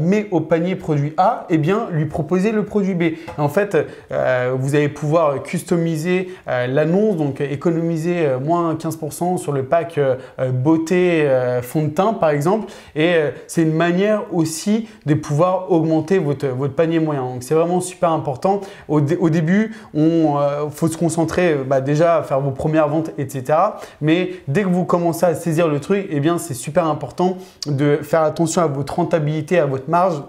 met 0.00 0.28
au 0.30 0.40
panier 0.40 0.76
produit 0.76 1.12
A, 1.16 1.46
et 1.48 1.54
eh 1.54 1.58
bien 1.58 1.88
lui 1.90 2.06
proposer 2.06 2.52
le 2.52 2.64
produit 2.64 2.94
B. 2.94 3.02
en 3.38 3.48
fait, 3.48 3.76
euh, 4.10 4.52
vous 4.58 4.74
allez 4.74 4.88
pouvoir 4.88 5.42
customiser 5.42 6.30
l'annonce, 6.46 7.16
donc 7.16 7.40
économiser 7.40 8.26
moins 8.42 8.74
15% 8.74 9.38
sur 9.38 9.52
le 9.52 9.64
pack 9.64 9.98
beauté 10.52 11.28
fond 11.62 11.84
de 11.84 11.88
teint 11.88 12.14
par 12.14 12.30
exemple 12.30 12.72
et 12.96 13.14
c'est 13.46 13.62
une 13.62 13.74
manière 13.74 14.22
aussi 14.32 14.88
de 15.06 15.14
pouvoir 15.14 15.70
augmenter 15.70 16.18
votre, 16.18 16.48
panier 16.68 16.98
moyen. 16.98 17.22
Donc 17.22 17.42
c'est 17.42 17.54
vraiment 17.54 17.80
super 17.80 18.10
important. 18.10 18.60
Au, 18.88 19.00
au 19.00 19.30
début, 19.30 19.74
on, 19.94 20.36
euh, 20.52 20.70
faut 20.70 20.88
se 20.88 20.96
concentrer 20.96 21.54
bah, 21.54 21.80
déjà 21.80 22.16
à 22.16 22.22
faire 22.22 22.40
vos 22.40 22.50
premières 22.50 22.88
ventes, 22.88 23.10
etc. 23.18 23.58
Mais 24.00 24.30
dès 24.48 24.62
que 24.62 24.68
vous 24.68 24.84
commencez 24.84 25.26
à 25.26 25.34
saisir 25.34 25.68
le 25.68 25.80
truc, 25.80 26.06
eh 26.10 26.20
bien 26.20 26.38
c'est 26.38 26.54
super 26.54 26.86
important 26.86 27.38
de 27.66 27.98
faire 28.02 28.22
attention 28.22 28.62
à 28.62 28.66
votre 28.66 28.94
rentabilité, 28.94 29.58
à 29.58 29.66
votre 29.66 29.88
marge 29.88 30.22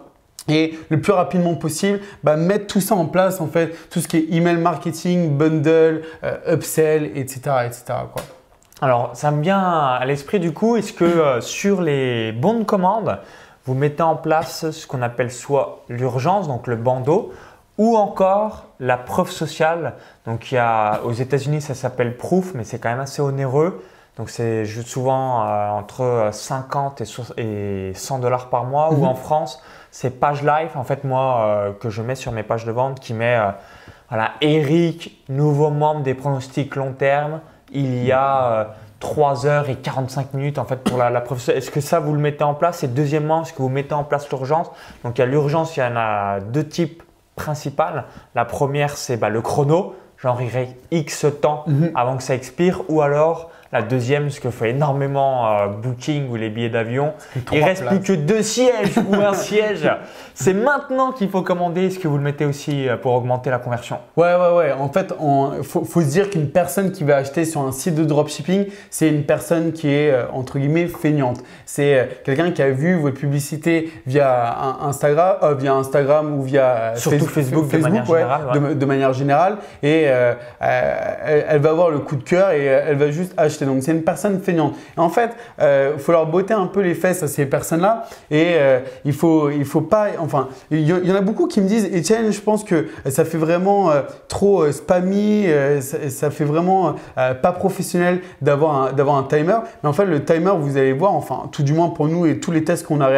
et 0.47 0.77
le 0.89 0.99
plus 0.99 1.13
rapidement 1.13 1.55
possible, 1.55 1.99
bah, 2.23 2.35
mettre 2.35 2.67
tout 2.67 2.81
ça 2.81 2.95
en 2.95 3.05
place, 3.05 3.39
en 3.41 3.47
fait, 3.47 3.89
tout 3.89 3.99
ce 3.99 4.07
qui 4.07 4.17
est 4.17 4.27
email 4.31 4.57
marketing, 4.57 5.37
bundle, 5.37 6.01
euh, 6.23 6.53
upsell, 6.53 7.11
etc. 7.15 7.41
etc. 7.65 7.83
Alors, 8.81 9.11
ça 9.13 9.31
me 9.31 9.41
vient 9.41 9.61
à 9.61 10.03
l'esprit 10.05 10.39
du 10.39 10.51
coup, 10.51 10.75
est-ce 10.75 10.91
que 10.91 11.05
euh, 11.05 11.41
sur 11.41 11.81
les 11.81 12.33
bons 12.33 12.59
de 12.59 12.63
commande, 12.63 13.19
vous 13.65 13.75
mettez 13.75 14.03
en 14.03 14.17
place 14.17 14.71
ce 14.71 14.85
qu'on 14.85 15.01
appelle 15.01 15.31
soit 15.31 15.85
l'urgence, 15.87 16.49
donc 16.49 16.67
le 16.67 16.75
bandeau, 16.75 17.31
ou 17.77 17.97
encore 17.97 18.65
la 18.79 18.97
preuve 18.97 19.31
sociale. 19.31 19.93
Donc 20.25 20.51
il 20.51 20.55
y 20.55 20.59
a, 20.59 21.01
aux 21.03 21.11
États-Unis, 21.11 21.61
ça 21.61 21.73
s'appelle 21.73 22.17
proof, 22.17 22.53
mais 22.53 22.63
c'est 22.63 22.79
quand 22.79 22.89
même 22.89 22.99
assez 22.99 23.21
onéreux. 23.21 23.83
Donc 24.17 24.29
c'est 24.29 24.65
juste 24.65 24.89
souvent 24.89 25.43
euh, 25.43 25.69
entre 25.69 26.29
50 26.31 27.01
et 27.37 27.93
100 27.95 28.19
dollars 28.19 28.49
par 28.49 28.65
mois. 28.65 28.91
Ou 28.91 28.97
mhm. 28.97 29.07
en 29.07 29.15
France, 29.15 29.61
c'est 29.89 30.19
Page 30.19 30.43
Life, 30.43 30.75
en 30.75 30.83
fait 30.83 31.03
moi, 31.03 31.45
euh, 31.45 31.71
que 31.71 31.89
je 31.89 32.01
mets 32.01 32.15
sur 32.15 32.31
mes 32.31 32.43
pages 32.43 32.65
de 32.65 32.71
vente, 32.71 32.99
qui 32.99 33.13
met, 33.13 33.37
euh, 33.37 33.49
voilà, 34.09 34.31
Eric, 34.41 35.23
nouveau 35.29 35.71
membre 35.71 36.01
des 36.01 36.13
pronostics 36.13 36.75
long 36.75 36.93
terme. 36.93 37.39
Il 37.71 38.03
y 38.05 38.11
a 38.11 38.75
3 38.99 39.47
heures 39.47 39.69
et 39.69 39.75
45 39.75 40.35
minutes 40.35 40.59
en 40.59 40.65
fait 40.65 40.77
pour 40.77 40.99
la, 40.99 41.09
la 41.09 41.21
preuve. 41.21 41.41
Est-ce 41.49 41.71
que 41.71 41.81
ça 41.81 41.99
vous 41.99 42.13
le 42.13 42.19
mettez 42.19 42.43
en 42.43 42.53
place? 42.53 42.83
Et 42.83 42.87
deuxièmement, 42.87 43.41
est-ce 43.41 43.51
que 43.51 43.63
vous 43.63 43.69
mettez 43.69 43.95
en 43.95 44.03
place 44.03 44.29
l'urgence? 44.29 44.69
Donc 45.03 45.17
il 45.17 45.21
y 45.21 45.23
a 45.23 45.27
l'urgence, 45.27 45.75
il 45.75 45.79
y 45.79 45.83
en 45.83 45.97
a 45.97 46.39
deux 46.39 46.67
types 46.67 47.02
principales. 47.35 48.05
La 48.35 48.45
première, 48.45 48.97
c'est 48.97 49.17
bah, 49.17 49.29
le 49.29 49.41
chrono, 49.41 49.95
genre 50.17 50.41
il 50.41 50.49
X 50.91 51.25
temps 51.41 51.63
mhm. 51.67 51.91
avant 51.95 52.17
que 52.17 52.23
ça 52.23 52.35
expire, 52.35 52.81
ou 52.89 53.01
alors 53.01 53.51
la 53.73 53.81
deuxième, 53.81 54.29
ce 54.29 54.39
que 54.39 54.51
fait 54.51 54.69
énormément 54.69 55.47
euh, 55.47 55.67
Booking 55.67 56.29
ou 56.29 56.35
les 56.35 56.51
billets 56.51 56.69
d'avion, 56.69 57.13
il 57.51 57.63
reste 57.63 57.83
plus 57.87 58.01
que 58.01 58.13
deux 58.13 58.43
sièges 58.43 58.93
ou 59.09 59.15
un 59.15 59.33
siège. 59.33 59.89
C'est 60.35 60.53
maintenant 60.53 61.11
qu'il 61.11 61.27
faut 61.27 61.41
commander. 61.41 61.87
Est-ce 61.87 61.97
que 61.97 62.07
vous 62.07 62.17
le 62.17 62.23
mettez 62.23 62.45
aussi 62.45 62.87
euh, 62.87 62.97
pour 62.97 63.13
augmenter 63.13 63.49
la 63.49 63.57
conversion? 63.57 63.97
Ouais, 64.15 64.35
ouais, 64.35 64.55
ouais. 64.55 64.71
En 64.73 64.89
fait, 64.89 65.11
il 65.57 65.63
faut, 65.63 65.85
se 65.85 66.07
dire 66.07 66.29
qu'une 66.29 66.49
personne 66.49 66.91
qui 66.91 67.03
va 67.03 67.15
acheter 67.17 67.45
sur 67.45 67.61
un 67.61 67.71
site 67.71 67.95
de 67.95 68.03
dropshipping, 68.03 68.67
c'est 68.91 69.09
une 69.09 69.23
personne 69.23 69.73
qui 69.73 69.89
est 69.89 70.11
euh, 70.11 70.25
entre 70.31 70.59
guillemets 70.59 70.85
feignante. 70.85 71.39
C'est 71.65 72.21
quelqu'un 72.23 72.51
qui 72.51 72.61
a 72.61 72.69
vu 72.69 72.99
votre 72.99 73.17
publicité 73.17 73.91
via 74.05 74.55
Instagram, 74.81 75.57
via 75.57 75.73
Instagram 75.73 76.37
ou 76.37 76.43
via 76.43 76.93
surtout 76.95 77.25
Facebook, 77.25 77.69
de 77.69 77.77
manière 77.77 78.05
générale. 78.05 78.77
De, 78.77 78.85
manière 78.85 79.13
générale, 79.13 79.57
et 79.81 80.03
elle, 80.03 80.37
elle 80.59 81.61
va 81.61 81.69
avoir 81.71 81.89
le 81.89 81.99
coup 81.99 82.15
de 82.15 82.23
cœur 82.23 82.51
et 82.51 82.65
elle 82.65 82.97
va 82.97 83.09
juste 83.09 83.33
acheter 83.37 83.62
donc 83.65 83.83
c'est 83.83 83.91
une 83.91 84.03
personne 84.03 84.39
feignante. 84.39 84.75
Et 84.97 84.99
en 84.99 85.09
fait, 85.09 85.31
il 85.57 85.63
euh, 85.63 85.97
faut 85.97 86.11
leur 86.11 86.27
botter 86.27 86.53
un 86.53 86.67
peu 86.67 86.81
les 86.81 86.93
fesses 86.93 87.23
à 87.23 87.27
ces 87.27 87.45
personnes-là. 87.45 88.05
Et 88.31 88.53
euh, 88.55 88.79
il 89.05 89.13
faut, 89.13 89.49
il 89.49 89.65
faut 89.65 89.81
pas. 89.81 90.07
Enfin, 90.19 90.49
il 90.71 90.81
y, 90.81 91.11
en 91.11 91.15
a 91.15 91.21
beaucoup 91.21 91.47
qui 91.47 91.61
me 91.61 91.67
disent, 91.67 91.89
Etienne, 91.93 92.31
je 92.31 92.41
pense 92.41 92.63
que 92.63 92.87
ça 93.09 93.25
fait 93.25 93.37
vraiment 93.37 93.91
euh, 93.91 94.01
trop 94.27 94.71
spammy, 94.71 95.45
ça, 95.81 96.31
fait 96.31 96.43
vraiment 96.45 96.95
pas 97.15 97.51
professionnel 97.51 98.21
d'avoir 98.41 98.83
un, 98.83 98.93
d'avoir 98.93 99.17
un 99.17 99.23
timer. 99.23 99.57
Mais 99.81 99.89
en 99.89 99.93
fait, 99.93 100.05
le 100.05 100.23
timer, 100.23 100.53
vous 100.59 100.77
allez 100.77 100.93
voir, 100.93 101.13
enfin, 101.13 101.49
tout 101.51 101.63
du 101.63 101.73
moins 101.73 101.89
pour 101.89 102.07
nous 102.07 102.25
et 102.25 102.39
tous 102.39 102.51
les 102.51 102.63
tests 102.63 102.85
qu'on 102.85 103.01
a 103.01 103.09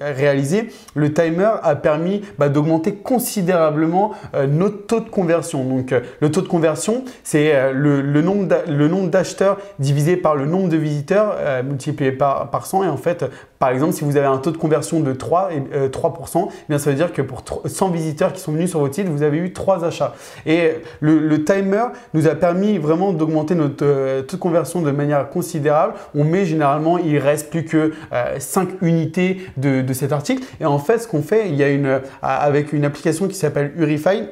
réalisés, 0.00 0.68
le 0.94 1.12
timer 1.12 1.50
a 1.62 1.76
permis 1.76 2.22
bah, 2.38 2.48
d'augmenter 2.48 2.94
considérablement 2.94 4.12
notre 4.48 4.86
taux 4.86 5.00
de 5.00 5.08
conversion. 5.08 5.64
Donc, 5.64 5.94
le 6.20 6.30
taux 6.30 6.42
de 6.42 6.48
conversion, 6.48 7.04
c'est 7.22 7.72
le, 7.72 8.00
le 8.00 8.22
nombre 8.22 9.08
d'acheteurs 9.08 9.58
divisé 9.78 9.93
divisé 9.94 10.16
par 10.16 10.34
le 10.34 10.46
nombre 10.46 10.68
de 10.68 10.76
visiteurs 10.76 11.36
multiplié 11.64 12.12
par, 12.12 12.50
par 12.50 12.66
100. 12.66 12.84
Et 12.84 12.88
en 12.88 12.96
fait, 12.96 13.24
par 13.58 13.70
exemple, 13.70 13.92
si 13.92 14.04
vous 14.04 14.16
avez 14.16 14.26
un 14.26 14.38
taux 14.38 14.50
de 14.50 14.56
conversion 14.56 15.00
de 15.00 15.12
3, 15.12 15.50
et, 15.52 15.88
3% 15.88 16.48
eh 16.48 16.52
bien, 16.68 16.78
ça 16.78 16.90
veut 16.90 16.96
dire 16.96 17.12
que 17.12 17.22
pour 17.22 17.42
100 17.64 17.90
visiteurs 17.90 18.32
qui 18.32 18.40
sont 18.40 18.52
venus 18.52 18.70
sur 18.70 18.80
votre 18.80 18.94
site, 18.94 19.08
vous 19.08 19.22
avez 19.22 19.38
eu 19.38 19.52
3 19.52 19.84
achats. 19.84 20.14
Et 20.46 20.72
le, 21.00 21.44
timer 21.44 21.84
nous 22.12 22.26
a 22.26 22.34
permis 22.34 22.78
vraiment 22.78 23.12
d'augmenter 23.12 23.54
notre 23.54 23.76
taux 24.22 24.36
de 24.36 24.40
conversion 24.40 24.82
de 24.82 24.90
manière 24.90 25.28
considérable. 25.30 25.94
On 26.14 26.24
met 26.24 26.44
généralement, 26.44 26.98
il 26.98 27.18
reste 27.18 27.50
plus 27.50 27.64
que 27.64 27.92
5 28.38 28.68
unités 28.82 29.40
de, 29.56 29.82
de 29.82 29.92
cet 29.92 30.12
article. 30.12 30.44
Et 30.60 30.66
en 30.66 30.78
fait, 30.78 30.98
ce 30.98 31.08
qu'on 31.08 31.22
fait, 31.22 31.48
il 31.48 31.54
y 31.54 31.62
a 31.62 31.68
une, 31.68 32.00
avec 32.22 32.72
une 32.72 32.84
application 32.84 33.28
qui 33.28 33.34
s'appelle 33.34 33.72
Urify, 33.76 34.24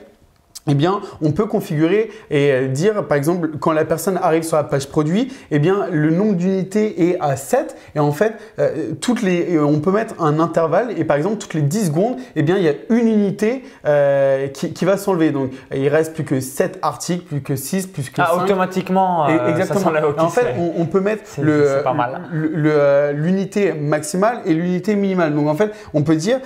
eh 0.68 0.74
bien, 0.74 1.00
on 1.20 1.32
peut 1.32 1.46
configurer 1.46 2.10
et 2.30 2.52
euh, 2.52 2.68
dire, 2.68 3.06
par 3.08 3.16
exemple, 3.16 3.50
quand 3.58 3.72
la 3.72 3.84
personne 3.84 4.16
arrive 4.22 4.44
sur 4.44 4.56
la 4.56 4.62
page 4.62 4.88
produit, 4.88 5.32
eh 5.50 5.58
bien, 5.58 5.88
le 5.90 6.10
nombre 6.10 6.34
d'unités 6.34 7.10
est 7.10 7.18
à 7.20 7.34
7 7.34 7.76
et 7.96 7.98
en 7.98 8.12
fait, 8.12 8.34
euh, 8.60 8.92
toutes 9.00 9.22
les, 9.22 9.58
on 9.58 9.80
peut 9.80 9.90
mettre 9.90 10.14
un 10.22 10.38
intervalle 10.38 10.96
et 10.96 11.04
par 11.04 11.16
exemple, 11.16 11.38
toutes 11.38 11.54
les 11.54 11.62
10 11.62 11.86
secondes, 11.86 12.16
eh 12.36 12.42
bien, 12.42 12.58
il 12.58 12.62
y 12.62 12.68
a 12.68 12.74
une 12.90 13.08
unité 13.08 13.64
euh, 13.86 14.46
qui, 14.48 14.84
va 14.84 14.96
s'enlever. 14.96 15.32
Donc, 15.32 15.50
il 15.74 15.88
reste 15.88 16.14
plus 16.14 16.24
que 16.24 16.38
7 16.38 16.78
articles, 16.82 17.24
plus 17.24 17.42
que 17.42 17.56
6, 17.56 17.88
plus 17.88 18.10
que 18.10 18.20
ah, 18.20 18.36
automatiquement, 18.36 19.28
et, 19.28 19.50
exactement. 19.50 19.90
en 20.18 20.28
fait, 20.28 20.54
on, 20.58 20.86
peut 20.86 21.00
mettre 21.00 21.22
l'unité 23.14 23.72
maximale 23.72 24.42
et 24.44 24.54
l'unité 24.54 24.94
minimale. 24.94 25.34
Donc, 25.34 25.48
en 25.48 25.54
fait, 25.54 25.72
on 25.92 26.02
peut 26.02 26.16
dire, 26.16 26.38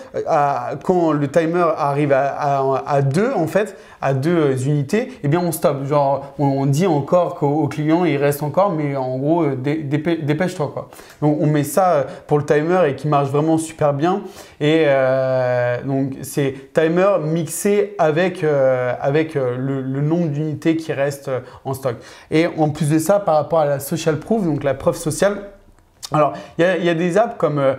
quand 0.84 1.12
le 1.12 1.28
timer 1.28 1.66
arrive 1.76 2.12
à, 2.12 2.82
à 2.86 3.02
2, 3.02 3.32
en 3.34 3.46
fait, 3.46 3.76
à 4.06 4.14
deux 4.14 4.68
unités, 4.68 5.08
eh 5.24 5.28
bien 5.28 5.40
on 5.40 5.50
stoppe. 5.50 5.84
Genre, 5.84 6.32
on, 6.38 6.64
dit 6.66 6.86
encore 6.86 7.34
qu'au 7.34 7.66
client 7.66 8.04
il 8.04 8.16
reste 8.18 8.44
encore, 8.44 8.70
mais 8.70 8.94
en 8.94 9.18
gros, 9.18 9.42
euh, 9.42 9.56
dépêche-toi 9.56 10.70
quoi. 10.72 10.88
Donc 11.20 11.38
on 11.40 11.46
met 11.46 11.64
ça 11.64 11.92
euh, 11.92 12.04
pour 12.28 12.38
le 12.38 12.44
timer 12.44 12.82
et 12.88 12.94
qui 12.94 13.08
marche 13.08 13.30
vraiment 13.30 13.58
super 13.58 13.92
bien. 13.94 14.22
Et 14.60 14.84
euh, 14.86 15.82
donc 15.82 16.12
c'est 16.22 16.72
timer 16.72 17.16
mixé 17.24 17.96
avec, 17.98 18.44
avec 18.44 19.34
le, 19.34 19.80
le, 19.82 20.00
nombre 20.00 20.28
d'unités 20.28 20.76
qui 20.76 20.92
restent 20.92 21.30
en 21.64 21.74
stock. 21.74 21.96
Et 22.30 22.46
en 22.46 22.70
plus 22.70 22.88
de 22.88 23.00
ça, 23.00 23.18
par 23.18 23.34
rapport 23.34 23.58
à 23.58 23.66
la 23.66 23.80
social 23.80 24.18
proof, 24.18 24.44
donc 24.44 24.62
la 24.62 24.74
preuve 24.74 24.96
sociale, 24.96 25.38
alors, 26.12 26.34
il 26.58 26.84
y, 26.84 26.88
a 26.88 26.94
des 26.94 27.18
apps 27.18 27.34
comme 27.36 27.58
euh, 27.58 27.74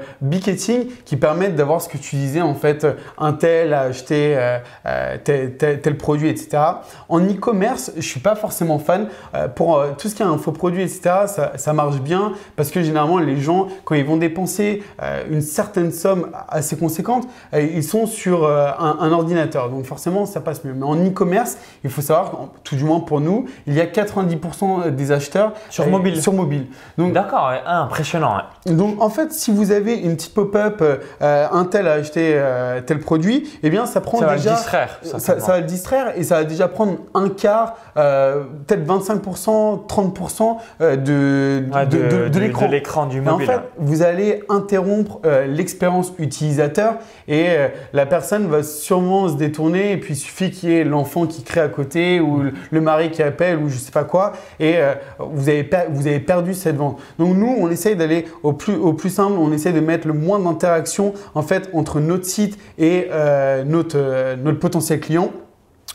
qui 1.06 1.16
permettent 1.16 1.56
d'avoir 1.56 1.82
ce 1.82 1.88
que 1.88 1.98
tu 1.98 2.18
disais, 2.18 2.42
en 2.42 2.56
fait, 2.56 2.86
un 3.18 3.32
tel 3.32 3.74
a 3.74 3.82
acheté 3.82 4.36
euh, 4.36 4.60
euh, 4.86 5.48
tel, 5.58 5.98
produit, 5.98 6.28
etc. 6.28 6.62
En 7.08 7.22
e-commerce, 7.22 7.94
je 7.96 8.02
suis 8.02 8.20
pas 8.20 8.36
forcément 8.36 8.80
fan. 8.80 9.08
Euh, 9.34 9.48
pour 9.48 9.82
tout 9.98 10.10
ce 10.10 10.16
qui 10.16 10.24
est 10.24 10.26
infoproduit, 10.26 10.82
etc., 10.82 11.00
ça, 11.28 11.54
ça, 11.56 11.72
marche 11.72 12.02
bien 12.02 12.34
parce 12.58 12.70
que 12.70 12.82
généralement, 12.82 13.20
les 13.20 13.38
gens, 13.38 13.68
quand 13.86 13.96
ils 13.96 14.06
vont 14.06 14.18
dépenser 14.18 14.84
une 15.30 15.42
certaine 15.42 15.92
somme 15.92 16.32
assez 16.50 16.76
conséquente, 16.76 17.28
ils 17.54 17.84
sont 17.84 18.08
sur 18.08 18.50
un, 18.50 18.98
un, 19.00 19.12
ordinateur. 19.12 19.70
Donc, 19.70 19.86
forcément, 19.86 20.26
ça 20.26 20.42
passe 20.42 20.64
mieux. 20.64 20.74
Mais 20.74 20.86
en 20.86 20.96
e-commerce, 20.96 21.58
il 21.84 21.90
faut 21.90 22.02
savoir, 22.02 22.50
tout 22.64 22.76
du 22.76 22.84
moins 22.84 23.00
pour 23.00 23.22
nous, 23.22 23.46
il 23.68 23.74
y 23.74 23.82
a 23.82 23.86
90% 23.86 24.90
des 24.90 25.12
acheteurs 25.12 25.54
sur 25.70 25.88
mobile. 25.88 26.22
Sur 26.22 26.34
mobile. 26.34 26.68
D'accord, 26.98 27.52
impressionnant. 27.66 28.17
Donc 28.66 29.02
en 29.02 29.10
fait, 29.10 29.32
si 29.34 29.52
vous 29.52 29.72
avez 29.72 29.96
une 29.96 30.16
petite 30.16 30.34
pop-up, 30.34 30.82
euh, 30.82 31.48
un 31.52 31.66
tel 31.66 31.88
a 31.88 31.94
acheté 31.94 32.34
euh, 32.36 32.82
tel 32.86 33.00
produit, 33.00 33.50
eh 33.64 33.70
bien 33.70 33.86
ça 33.86 34.02
prend 34.02 34.20
déjà. 34.20 34.28
Va 34.28 34.36
le 34.36 34.56
distraire, 34.58 35.00
ça, 35.04 35.36
va 35.36 35.60
le 35.60 35.66
distraire 35.66 36.14
et 36.18 36.24
ça 36.24 36.36
va 36.36 36.44
déjà 36.44 36.68
prendre 36.68 36.98
un 37.14 37.30
quart, 37.30 37.78
euh, 37.98 38.44
peut-être 38.66 38.86
25%, 38.86 39.88
30% 39.88 40.58
de, 40.80 40.96
de, 40.98 42.30
de, 42.30 42.40
l'écran. 42.70 43.06
du 43.06 43.22
mobile. 43.22 43.50
en 43.50 43.52
fait, 43.52 43.62
vous 43.78 44.02
allez 44.02 44.44
interrompre 44.50 45.22
l'expérience 45.48 46.14
utilisateur 46.20 46.96
et 47.28 47.48
la 47.94 48.06
personne 48.06 48.48
va 48.48 48.64
sûrement 48.64 49.30
se 49.30 49.36
détourner 49.36 49.92
et 49.92 49.98
puis 49.98 50.14
il 50.14 50.18
suffit 50.18 50.52
qu'il 50.52 50.70
y 50.70 50.76
ait 50.76 50.84
l'enfant 50.84 51.26
qui 51.26 51.44
crée 51.44 51.62
à 51.62 51.68
côté 51.68 52.20
ou 52.20 52.44
le 52.72 52.82
mari 52.82 53.12
qui 53.12 53.24
appelle 53.24 53.58
ou 53.58 53.70
je 53.70 53.78
sais 53.78 53.92
pas 53.92 54.04
quoi 54.04 54.34
et 54.60 54.78
vous, 55.20 55.50
avez 55.50 55.70
vous 55.90 56.08
avez 56.08 56.20
perdu 56.20 56.54
cette 56.54 56.76
vente. 56.76 57.00
Donc 57.20 57.36
nous, 57.36 57.56
on 57.60 57.70
essaye 57.70 57.96
d'aller 57.96 58.07
au 58.44 58.54
plus, 58.54 59.10
simple, 59.10 59.38
on 59.40 59.52
essaie 59.52 59.74
de 59.74 59.80
mettre 59.80 60.08
le 60.08 60.14
moins 60.14 60.40
d'interaction 60.40 61.14
en 61.36 61.42
fait 61.42 61.70
entre 61.74 62.00
notre 62.00 62.26
site 62.26 62.58
et 62.78 63.08
euh, 63.12 63.64
notre, 63.64 63.98
euh, 63.98 64.36
notre 64.36 64.60
potentiel 64.60 65.00
client. 65.00 65.32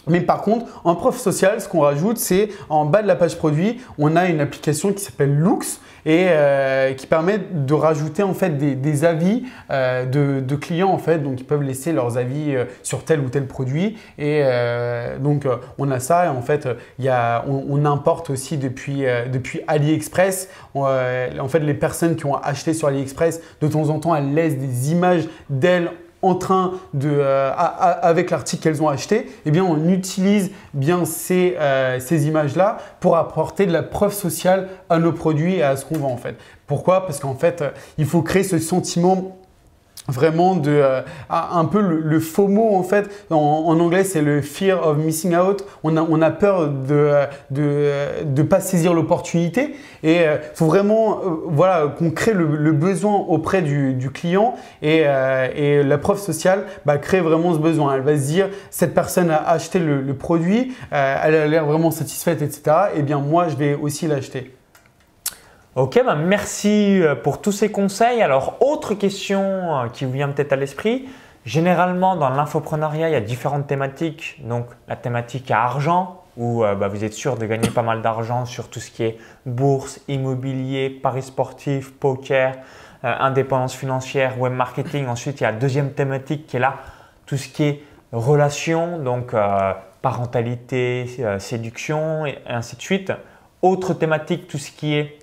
Mais 0.09 0.20
par 0.20 0.42
contre, 0.42 0.66
en 0.85 0.94
preuve 0.96 1.16
sociale, 1.16 1.61
ce 1.61 1.68
qu'on 1.68 1.81
rajoute, 1.81 2.18
c'est 2.18 2.48
en 2.68 2.85
bas 2.85 3.03
de 3.03 3.07
la 3.07 3.14
page 3.14 3.37
produit, 3.37 3.81
on 3.98 4.16
a 4.16 4.27
une 4.27 4.40
application 4.40 4.92
qui 4.92 5.03
s'appelle 5.03 5.37
Looks 5.37 5.79
et 6.05 6.27
euh, 6.31 6.93
qui 6.95 7.07
permet 7.07 7.38
de 7.38 7.75
rajouter 7.75 8.23
en 8.23 8.35
fait 8.35 8.51
des, 8.59 9.05
avis 9.05 9.45
euh, 9.71 10.05
de, 10.05 10.57
clients 10.57 10.91
en 10.91 10.99
fait, 10.99 11.19
donc 11.19 11.41
ils 11.41 11.47
peuvent 11.47 11.62
laisser 11.62 11.93
leurs 11.93 12.19
avis 12.19 12.55
euh, 12.55 12.65
sur 12.83 13.05
tel 13.05 13.21
ou 13.21 13.29
tel 13.29 13.47
produit. 13.47 13.99
Et 14.19 14.43
donc 15.21 15.47
on 15.79 15.91
a 15.91 16.01
ça 16.01 16.27
et 16.27 16.29
en 16.29 16.43
fait 16.43 16.69
il 16.99 17.11
on, 17.47 17.85
importe 17.85 18.31
aussi 18.31 18.57
depuis, 18.57 19.05
depuis 19.33 19.61
AliExpress. 19.67 20.49
en 20.75 21.49
fait 21.49 21.61
les 21.61 21.75
personnes 21.75 22.17
qui 22.17 22.27
ont 22.27 22.37
acheté 22.37 22.75
sur 22.75 22.88
AliExpress, 22.88 23.41
de 23.61 23.69
temps 23.69 23.88
en 23.88 23.99
temps 23.99 24.15
elles 24.15 24.33
laissent 24.35 24.59
des 24.59 24.93
images 24.93 25.25
d'elles 25.51 25.91
en 26.23 26.37
train 26.37 26.75
de, 26.95 27.11
euh, 27.11 27.53
avec 27.57 28.31
l'article 28.31 28.63
qu'elles 28.63 28.83
ont 28.83 28.89
acheté, 28.89 29.29
eh 29.45 29.51
bien 29.51 29.65
on 29.65 29.89
utilise 29.89 30.53
bien 30.73 31.05
ces, 31.05 31.57
euh, 31.59 31.99
ces 31.99 32.29
images-là 32.29 32.79
pour 33.01 33.17
apporter 33.17 33.67
de 33.67 33.73
la 33.73 33.83
preuve 33.83 34.13
sociale 34.13 34.69
à 34.89 34.99
nos 34.99 35.13
produits 35.13 35.57
et 35.57 35.63
à 35.63 35.77
ce 35.77 35.85
qu'on 35.85 35.99
vend 35.99 36.13
en 36.13 36.17
fait. 36.17 36.37
Pourquoi? 36.67 37.05
Parce 37.05 37.19
qu'en 37.19 37.35
fait, 37.35 37.61
euh, 37.61 37.71
il 37.99 38.07
faut 38.07 38.23
créer 38.23 38.45
ce 38.45 38.59
sentiment 38.59 39.37
vraiment 40.09 40.57
de 40.57 40.71
euh, 40.71 41.01
un 41.31 41.65
peu 41.65 41.81
le, 41.81 42.01
le, 42.01 42.21
FOMO 42.21 42.75
en 42.75 42.83
fait. 42.83 43.09
En, 43.31 43.79
anglais 43.81 44.05
c'est 44.05 44.23
le 44.23 44.41
fear 44.43 44.87
of 44.87 44.99
missing 44.99 45.37
out. 45.37 45.65
On 45.85 45.97
a, 45.97 46.03
on 46.03 46.21
a 46.21 46.31
peur 46.31 46.69
de 46.69 47.12
de, 47.51 48.25
de 48.25 48.43
pas 48.43 48.61
saisir 48.61 48.95
l'opportunité. 48.95 49.77
Et 50.03 50.21
euh, 50.21 50.38
faut 50.55 50.67
vraiment 50.67 51.19
euh, 51.19 51.31
voilà 51.47 51.95
qu'on 51.97 52.11
crée 52.11 52.33
le, 52.33 52.57
le, 52.57 52.73
besoin 52.73 53.15
auprès 53.15 53.62
du, 53.62 53.95
du 53.95 54.11
client. 54.11 54.55
Et, 54.83 55.05
et, 55.57 55.83
la 55.83 55.99
preuve 55.99 56.19
sociale 56.19 56.65
bah, 56.85 56.99
crée 56.99 57.21
vraiment 57.21 57.55
ce 57.55 57.59
besoin. 57.59 57.95
Elle 57.95 58.03
va 58.03 58.17
se 58.17 58.27
dire 58.27 58.49
cette 58.71 58.95
personne 58.95 59.31
a 59.31 59.49
acheté 59.49 59.79
le, 59.79 60.01
le 60.01 60.15
produit 60.15 60.75
elle 60.91 61.35
a 61.35 61.47
l'air 61.47 61.67
vraiment 61.67 61.91
satisfaite 61.91 62.43
etc 62.43 62.62
et 62.95 62.99
eh 62.99 63.03
bien 63.03 63.19
moi 63.19 63.49
je 63.49 63.57
vais 63.57 63.75
aussi 63.75 64.07
l'acheter 64.07 64.53
Ok, 65.75 65.99
bah 66.05 66.17
merci 66.17 67.01
euh, 67.01 67.15
pour 67.15 67.41
tous 67.41 67.51
ces 67.51 67.73
conseils. 67.73 68.21
Alors, 68.21 68.59
autre 68.61 68.93
question 68.93 69.41
euh, 69.41 69.89
qui 69.89 70.05
vous 70.05 70.13
vient 70.13 70.29
peut-être 70.29 70.53
à 70.53 70.57
l'esprit. 70.57 71.09
Généralement, 71.47 72.15
dans 72.15 72.29
l'infoprenariat, 72.29 73.09
il 73.09 73.13
y 73.13 73.17
a 73.17 73.23
différentes 73.23 73.69
thématiques. 73.69 74.39
Donc, 74.45 74.67
la 74.87 74.97
thématique 74.97 75.51
à 75.51 75.63
argent, 75.63 76.25
où 76.37 76.63
euh, 76.63 76.75
bah, 76.75 76.89
vous 76.89 77.05
êtes 77.05 77.15
sûr 77.15 77.39
de 77.39 77.47
gagner 77.47 77.71
pas 77.71 77.81
mal 77.81 78.03
d'argent 78.03 78.45
sur 78.45 78.69
tout 78.69 78.81
ce 78.81 78.91
qui 78.91 79.03
est 79.03 79.19
bourse, 79.47 80.03
immobilier, 80.09 80.91
paris 80.91 81.23
sportif, 81.23 81.95
poker, 81.95 82.53
indépendance 83.03 83.75
financière, 83.75 84.39
web 84.39 84.53
marketing. 84.53 85.07
Ensuite, 85.07 85.41
il 85.41 85.45
y 85.45 85.47
a 85.47 85.53
la 85.53 85.59
deuxième 85.59 85.93
thématique 85.93 86.47
qui 86.47 86.59
est 86.59 86.61
là, 86.61 86.75
tout 87.25 87.39
ce 87.39 87.49
qui 87.49 87.65
est 87.65 87.83
relations, 88.13 88.99
donc 88.99 89.35
parentalité, 90.03 91.07
séduction 91.39 92.27
et 92.27 92.39
ainsi 92.47 92.77
de 92.77 92.83
suite. 92.83 93.13
Autre 93.63 93.95
thématique, 93.95 94.47
tout 94.47 94.59
ce 94.59 94.71
qui 94.71 94.95
est 94.95 95.19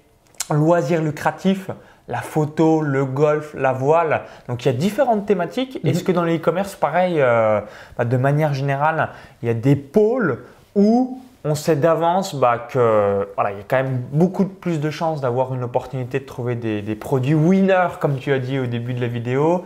loisirs 0.51 1.01
lucratifs, 1.01 1.69
la 2.07 2.21
photo, 2.21 2.81
le 2.81 3.05
golf, 3.05 3.53
la 3.53 3.71
voile. 3.71 4.23
Donc 4.47 4.65
il 4.65 4.67
y 4.67 4.71
a 4.71 4.73
différentes 4.73 5.25
thématiques. 5.25 5.79
Est-ce 5.85 5.99
mhm. 5.99 6.05
que 6.05 6.11
dans 6.11 6.23
le 6.23 6.35
e-commerce, 6.35 6.75
pareil, 6.75 7.15
euh, 7.19 7.61
bah, 7.97 8.05
de 8.05 8.17
manière 8.17 8.53
générale, 8.53 9.09
il 9.41 9.47
y 9.47 9.51
a 9.51 9.53
des 9.53 9.75
pôles 9.75 10.39
où 10.75 11.21
on 11.45 11.55
sait 11.55 11.75
d'avance 11.75 12.35
bah, 12.35 12.67
que 12.69 13.27
voilà, 13.35 13.51
il 13.51 13.57
y 13.57 13.61
a 13.61 13.63
quand 13.67 13.77
même 13.77 14.01
beaucoup 14.11 14.45
plus 14.45 14.79
de 14.79 14.89
chances 14.89 15.21
d'avoir 15.21 15.53
une 15.53 15.63
opportunité 15.63 16.19
de 16.19 16.25
trouver 16.25 16.55
des, 16.55 16.95
produits 16.95 17.35
winners, 17.35 17.97
comme 17.99 18.17
tu 18.17 18.33
as 18.33 18.39
dit 18.39 18.59
au 18.59 18.65
début 18.65 18.93
de 18.93 19.01
la 19.01 19.07
vidéo. 19.07 19.65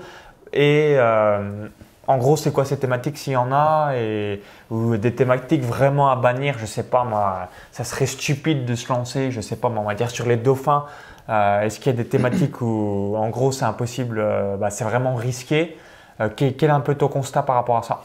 Et 0.52 0.96
euh, 0.98 1.68
en 2.08 2.18
gros, 2.18 2.36
c'est 2.36 2.52
quoi 2.52 2.66
ces 2.66 2.78
thématiques 2.78 3.18
s'il 3.18 3.34
y 3.34 3.38
en 3.38 3.52
a 3.52 3.94
et, 3.96 4.42
Ou 4.70 4.98
des 4.98 5.16
thématiques 5.16 5.64
vraiment 5.64 6.10
à 6.10 6.16
bannir 6.16 6.56
Je 6.60 6.66
sais 6.66 6.84
pas, 6.84 7.04
moi, 7.04 7.48
ça 7.72 7.84
serait 7.84 8.06
stupide 8.06 8.66
de 8.66 8.76
se 8.76 8.90
lancer, 8.90 9.32
je 9.32 9.40
sais 9.40 9.56
pas, 9.56 9.70
moi, 9.70 9.82
on 9.84 9.88
va 9.88 9.96
dire 9.96 10.10
sur 10.10 10.26
les 10.26 10.38
dauphins. 10.38 10.86
Euh, 11.30 11.62
est-ce 11.62 11.80
qu'il 11.80 11.92
y 11.92 11.96
a 11.96 11.98
des 11.98 12.08
thématiques 12.08 12.62
où, 12.62 13.16
en 13.16 13.30
gros, 13.30 13.52
c'est 13.54 13.66
impossible, 13.66 14.20
euh, 14.20 14.58
bah, 14.58 14.70
c'est 14.70 14.84
vraiment 14.84 15.16
risqué? 15.16 15.78
Euh, 16.20 16.30
quel, 16.36 16.54
est 16.62 16.70
un 16.70 16.82
peu 16.82 16.96
ton 16.96 17.08
constat 17.08 17.44
par 17.44 17.56
rapport 17.56 17.78
à 17.78 17.84
ça? 17.84 18.02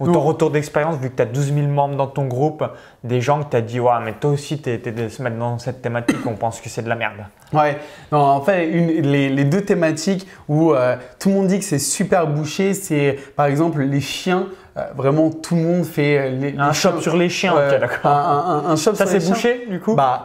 Ou 0.00 0.10
ton 0.10 0.20
retour 0.20 0.50
d'expérience, 0.50 0.96
vu 0.96 1.10
que 1.10 1.16
tu 1.16 1.22
as 1.22 1.26
12 1.26 1.54
000 1.54 1.66
membres 1.68 1.96
dans 1.96 2.06
ton 2.06 2.26
groupe, 2.26 2.64
des 3.04 3.20
gens 3.20 3.42
que 3.42 3.50
tu 3.50 3.56
as 3.56 3.60
dit, 3.60 3.78
ouais, 3.78 3.92
mais 4.04 4.12
toi 4.12 4.30
aussi, 4.30 4.60
tu 4.60 4.70
es, 4.70 4.78
de 4.78 5.08
se 5.08 5.22
mettre 5.22 5.36
dans 5.36 5.58
cette 5.58 5.82
thématique, 5.82 6.26
on 6.26 6.34
pense 6.34 6.60
que 6.60 6.68
c'est 6.68 6.82
de 6.82 6.88
la 6.88 6.96
merde. 6.96 7.18
Ouais, 7.52 7.76
non, 8.10 8.18
en 8.18 8.40
fait, 8.40 8.66
les, 8.66 9.44
deux 9.44 9.62
thématiques 9.62 10.26
où 10.48 10.72
euh, 10.72 10.96
tout 11.18 11.28
le 11.28 11.34
monde 11.34 11.46
dit 11.48 11.58
que 11.58 11.64
c'est 11.64 11.78
super 11.78 12.26
bouché, 12.26 12.74
c'est 12.74 13.18
par 13.36 13.46
exemple 13.46 13.82
les 13.82 14.00
chiens. 14.00 14.46
Euh, 14.76 14.86
vraiment, 14.96 15.30
tout 15.30 15.54
le 15.54 15.62
monde 15.62 15.84
fait 15.84 16.30
les, 16.30 16.56
un 16.56 16.72
shop 16.72 17.00
sur 17.00 17.14
les 17.14 17.28
chiens, 17.28 17.52
ok, 17.52 17.78
d'accord. 17.78 18.10
Un, 18.10 18.64
un, 18.68 18.76
shop 18.76 18.94
Ça, 18.94 19.04
c'est 19.04 19.28
bouché, 19.28 19.66
du 19.68 19.78
coup? 19.80 19.94
Bah, 19.94 20.24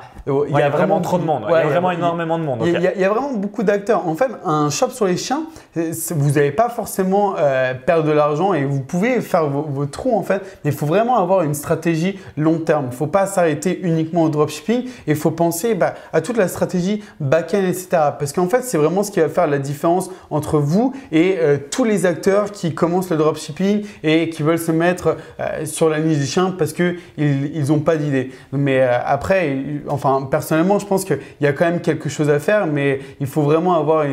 il 0.50 0.58
y, 0.58 0.62
a 0.62 0.70
vraiment 0.70 1.00
trop 1.00 1.18
de 1.18 1.24
monde. 1.24 1.44
il 1.48 1.52
y 1.52 1.56
a 1.56 1.68
vraiment 1.68 1.92
énormément 1.92 2.38
de 2.38 2.44
monde. 2.44 2.60
Il 2.66 2.72
y, 2.72 3.04
a 3.04 3.10
vraiment 3.10 3.34
beaucoup 3.34 3.64
d'acteurs. 3.64 4.08
En 4.08 4.16
fait, 4.16 4.30
un 4.46 4.70
shop 4.70 4.90
sur 4.90 5.06
les 5.06 5.18
chiens, 5.18 5.44
vous 5.76 6.32
n'allez 6.32 6.52
pas 6.52 6.70
forcément 6.70 7.36
euh, 7.38 7.74
perdre 7.74 8.04
de 8.04 8.12
l'argent 8.12 8.54
et 8.54 8.66
vous 8.66 8.82
pouvez 8.82 9.22
faire 9.22 9.48
vos, 9.48 9.86
trous 9.86 10.18
en 10.18 10.24
fait. 10.24 10.42
Mais 10.64 10.72
il 10.72 10.78
faut 10.78 10.86
vraiment 10.86 11.18
avoir 11.18 11.44
une 11.44 11.54
stratégie 11.54 12.20
long 12.36 12.60
terme. 12.60 12.86
Il 12.86 12.90
ne 12.90 12.96
faut 12.96 13.08
pas 13.08 13.26
s'arrêter 13.26 13.80
uniquement 13.82 14.24
au 14.24 14.30
dropshipping. 14.30 14.86
Il 15.08 15.16
faut 15.16 15.32
penser 15.32 15.76
bah, 15.76 15.94
à 16.14 16.22
toute 16.22 16.38
la 16.38 16.48
stratégie 16.48 17.04
back-end, 17.20 17.64
etc. 17.64 17.88
Parce 18.20 18.34
qu'en 18.34 18.48
fait, 18.48 18.64
c'est 18.64 18.78
vraiment 18.78 19.04
ce 19.04 19.12
qui 19.12 19.20
va 19.20 19.30
faire 19.30 19.48
la 19.48 19.60
différence 19.60 20.10
entre 20.30 20.58
vous 20.60 20.94
et 21.12 21.38
euh, 21.40 21.58
tous 21.72 21.84
les 21.84 22.06
acteurs 22.06 22.52
qui 22.52 22.74
commencent 22.74 23.10
le 23.10 23.18
dropshipping 23.18 23.86
et 24.04 24.30
qui 24.30 24.44
veulent 24.44 24.60
se 24.60 24.72
mettre 24.72 25.18
euh, 25.40 25.66
sur 25.66 25.90
la 25.90 26.00
niche 26.00 26.18
des 26.18 26.26
chiens 26.26 26.54
parce 26.58 26.74
qu'ils 26.74 26.98
n'ont 27.68 27.80
pas 27.80 27.98
d'idée. 27.98 28.32
Mais 28.52 28.82
après, 28.82 29.58
enfin, 29.88 30.17
personnellement, 30.26 30.80
je 30.80 30.86
pense 30.86 31.06
qu'il 31.06 31.20
y 31.42 31.48
a 31.48 31.54
quand 31.54 31.66
même 31.66 31.82
quelque 31.82 32.10
chose 32.10 32.30
à 32.30 32.40
faire, 32.40 32.68
mais 32.68 33.00
il 33.20 33.28
faut 33.28 33.42
vraiment 33.42 33.76
avoir 33.76 34.06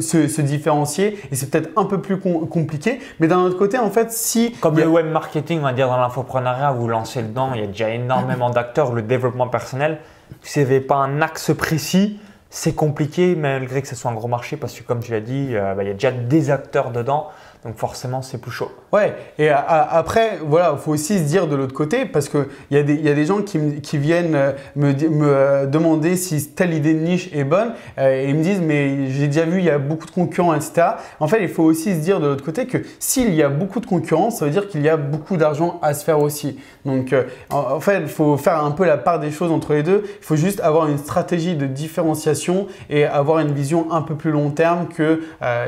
se, 0.00 0.40
différencier 0.40 1.18
et 1.30 1.36
c'est 1.36 1.50
peut-être 1.50 1.70
un 1.76 1.84
peu 1.84 2.00
plus 2.00 2.18
compliqué. 2.18 3.00
Mais 3.20 3.28
d'un 3.28 3.40
autre 3.40 3.58
côté, 3.58 3.78
en 3.78 3.90
fait, 3.90 4.10
si. 4.12 4.52
Comme 4.60 4.78
le 4.78 4.86
web 4.86 5.06
marketing, 5.06 5.60
on 5.60 5.62
va 5.62 5.72
dire 5.72 5.88
dans 5.88 5.96
l'infoprenariat, 5.96 6.72
vous 6.72 6.88
lancez 6.88 7.22
dedans, 7.22 7.50
il 7.54 7.60
y 7.60 7.64
a 7.64 7.66
déjà 7.66 7.90
énormément 7.90 8.50
d'acteurs, 8.50 8.92
le 8.92 9.02
développement 9.02 9.48
personnel. 9.48 9.98
Si 10.42 10.60
vous 10.60 10.66
n'avez 10.66 10.80
pas 10.80 10.96
un 10.96 11.20
axe 11.20 11.52
précis, 11.54 12.18
c'est 12.50 12.74
compliqué 12.74 13.34
malgré 13.34 13.82
que 13.82 13.88
ce 13.88 13.96
soit 13.96 14.10
un 14.10 14.14
gros 14.14 14.28
marché 14.28 14.56
parce 14.56 14.78
que 14.78 14.84
comme 14.84 15.00
tu 15.00 15.10
l'as 15.10 15.20
dit, 15.20 15.48
euh, 15.50 15.74
bah, 15.74 15.82
il 15.82 15.88
y 15.88 15.90
a 15.90 15.94
déjà 15.94 16.12
des 16.12 16.50
acteurs 16.50 16.92
dedans. 16.92 17.28
Donc 17.64 17.76
forcément, 17.76 18.20
c'est 18.20 18.36
plus 18.36 18.50
chaud. 18.50 18.70
Ouais, 18.92 19.16
et 19.38 19.48
après, 19.48 20.38
voilà, 20.44 20.74
il 20.74 20.78
faut 20.78 20.92
aussi 20.92 21.18
se 21.18 21.24
dire 21.24 21.46
de 21.46 21.56
l'autre 21.56 21.72
côté, 21.72 22.04
parce 22.04 22.28
qu'il 22.28 22.44
y, 22.70 22.76
a 22.76 22.82
des, 22.82 22.94
y 22.96 23.08
a 23.08 23.14
des 23.14 23.24
gens 23.24 23.40
qui, 23.40 23.98
viennent 23.98 24.34
euh, 24.34 24.52
me, 24.76 24.92
me, 24.92 25.26
euh, 25.26 25.66
demander 25.66 26.16
si 26.16 26.50
telle 26.50 26.74
idée 26.74 26.92
de 26.92 27.00
niche 27.00 27.30
est 27.32 27.44
bonne, 27.44 27.72
euh, 27.98 28.22
et 28.22 28.28
ils 28.28 28.36
me 28.36 28.42
disent, 28.42 28.60
mais 28.60 29.08
j'ai 29.08 29.28
déjà 29.28 29.46
vu, 29.46 29.60
il 29.60 29.64
y 29.64 29.70
a 29.70 29.78
beaucoup 29.78 30.04
de 30.04 30.10
concurrents, 30.10 30.52
etc. 30.52 30.88
En 31.20 31.26
fait, 31.26 31.42
il 31.42 31.48
faut 31.48 31.62
aussi 31.62 31.94
se 31.94 32.00
dire 32.00 32.20
de 32.20 32.26
l'autre 32.26 32.44
côté 32.44 32.66
que 32.66 32.78
s'il 32.98 33.34
y 33.34 33.42
a 33.42 33.48
beaucoup 33.48 33.80
de 33.80 33.86
concurrents, 33.86 34.30
ça 34.30 34.44
veut 34.44 34.50
dire 34.50 34.68
qu'il 34.68 34.82
y 34.82 34.88
a 34.90 34.98
beaucoup 34.98 35.38
d'argent 35.38 35.80
à 35.80 35.94
se 35.94 36.04
faire 36.04 36.20
aussi. 36.20 36.58
Donc, 36.84 37.14
en, 37.48 37.80
fait, 37.80 38.00
il 38.00 38.08
faut 38.08 38.36
faire 38.36 38.62
un 38.62 38.72
peu 38.72 38.84
la 38.84 38.98
part 38.98 39.20
des 39.20 39.30
choses 39.30 39.50
entre 39.50 39.72
les 39.72 39.82
deux. 39.82 40.04
Il 40.04 40.24
faut 40.24 40.36
juste 40.36 40.60
avoir 40.60 40.86
une 40.86 40.98
stratégie 40.98 41.56
de 41.56 41.64
différenciation 41.64 42.66
et 42.90 43.06
avoir 43.06 43.38
une 43.38 43.52
vision 43.52 43.90
un 43.90 44.02
peu 44.02 44.14
plus 44.14 44.30
long 44.30 44.50
terme 44.50 44.88
que 44.88 45.22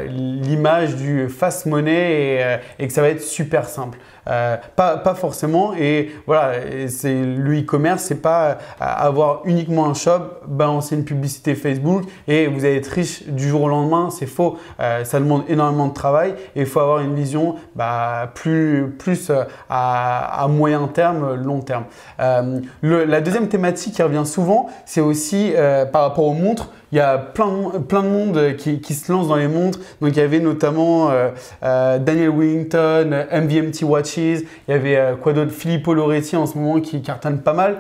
l'image 0.07 0.97
du 0.97 1.31
fast 1.31 1.65
money 1.65 1.86
euh, 1.91 2.59
et, 2.79 2.87
que 2.87 2.93
ça 2.93 3.03
va 3.03 3.09
être 3.09 3.23
super 3.23 3.69
simple. 3.69 3.99
Euh, 4.29 4.57
pas, 4.75 5.15
forcément. 5.15 5.73
Et 5.79 6.11
voilà, 6.27 6.53
c'est 6.89 7.15
le 7.15 7.61
e-commerce, 7.61 8.03
c'est 8.03 8.23
pas 8.23 8.51
euh, 8.51 8.55
avoir 8.79 9.43
uniquement 9.45 9.87
un 9.87 9.95
shop, 9.95 10.21
balancer 10.47 10.97
une 10.97 11.05
publicité 11.05 11.55
Facebook 11.55 12.03
et 12.27 12.47
vous 12.47 12.65
allez 12.65 12.77
être 12.77 12.89
riche 12.89 13.25
du 13.27 13.49
jour 13.49 13.63
au 13.63 13.69
lendemain. 13.69 14.11
C'est 14.11 14.27
faux. 14.27 14.59
ça 14.79 15.21
demande 15.21 15.45
énormément 15.49 15.87
de 15.87 15.95
travail 15.95 16.35
et 16.55 16.61
il 16.61 16.67
faut 16.67 16.81
avoir 16.81 17.01
une 17.01 17.15
vision 17.15 17.57
bah, 17.75 18.31
plus, 18.35 18.95
plus 18.99 19.31
à, 19.69 20.47
moyen 20.49 20.87
terme, 20.89 21.35
long 21.35 21.61
terme. 21.61 21.85
la 22.19 23.21
deuxième 23.21 23.49
thématique 23.49 23.95
qui 23.95 24.03
revient 24.03 24.27
souvent, 24.27 24.69
c'est 24.85 25.01
aussi 25.01 25.53
par 25.93 26.03
rapport 26.03 26.25
aux 26.25 26.35
montres 26.35 26.71
il 26.93 26.99
y 26.99 27.01
a 27.01 27.19
plein, 27.19 27.73
plein 27.89 28.03
de 28.03 28.09
monde 28.09 28.57
qui, 28.57 28.95
se 28.95 29.11
lance 29.11 29.29
dans 29.29 29.37
les 29.37 29.49
montres. 29.49 29.79
Donc 30.01 30.11
il 30.13 30.17
y 30.17 30.21
avait 30.21 30.41
notamment 30.41 31.11
euh, 31.11 31.31
euh, 31.63 31.99
Daniel 31.99 32.31
Wellington, 32.31 33.27
MVMT 33.33 33.83
Il 34.17 34.45
y 34.69 34.73
avait 34.73 34.97
euh, 34.97 35.17
quoi 35.17 35.33
d'autre 35.33 35.53
Filippo 35.53 35.95
Loretti 35.95 36.37
en 36.37 36.47
ce 36.47 36.57
moment 36.57 36.81
qui 36.81 37.03
cartonne 37.03 37.41
pas 37.41 37.53
mal. 37.53 37.79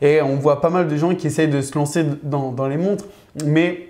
et 0.00 0.20
on 0.22 0.36
voit 0.36 0.60
pas 0.60 0.70
mal 0.70 0.88
de 0.88 0.96
gens 0.96 1.14
qui 1.14 1.26
essayent 1.26 1.48
de 1.48 1.60
se 1.60 1.74
lancer 1.76 2.04
dans 2.22 2.68
les 2.68 2.76
montres. 2.76 3.04
Mais 3.44 3.88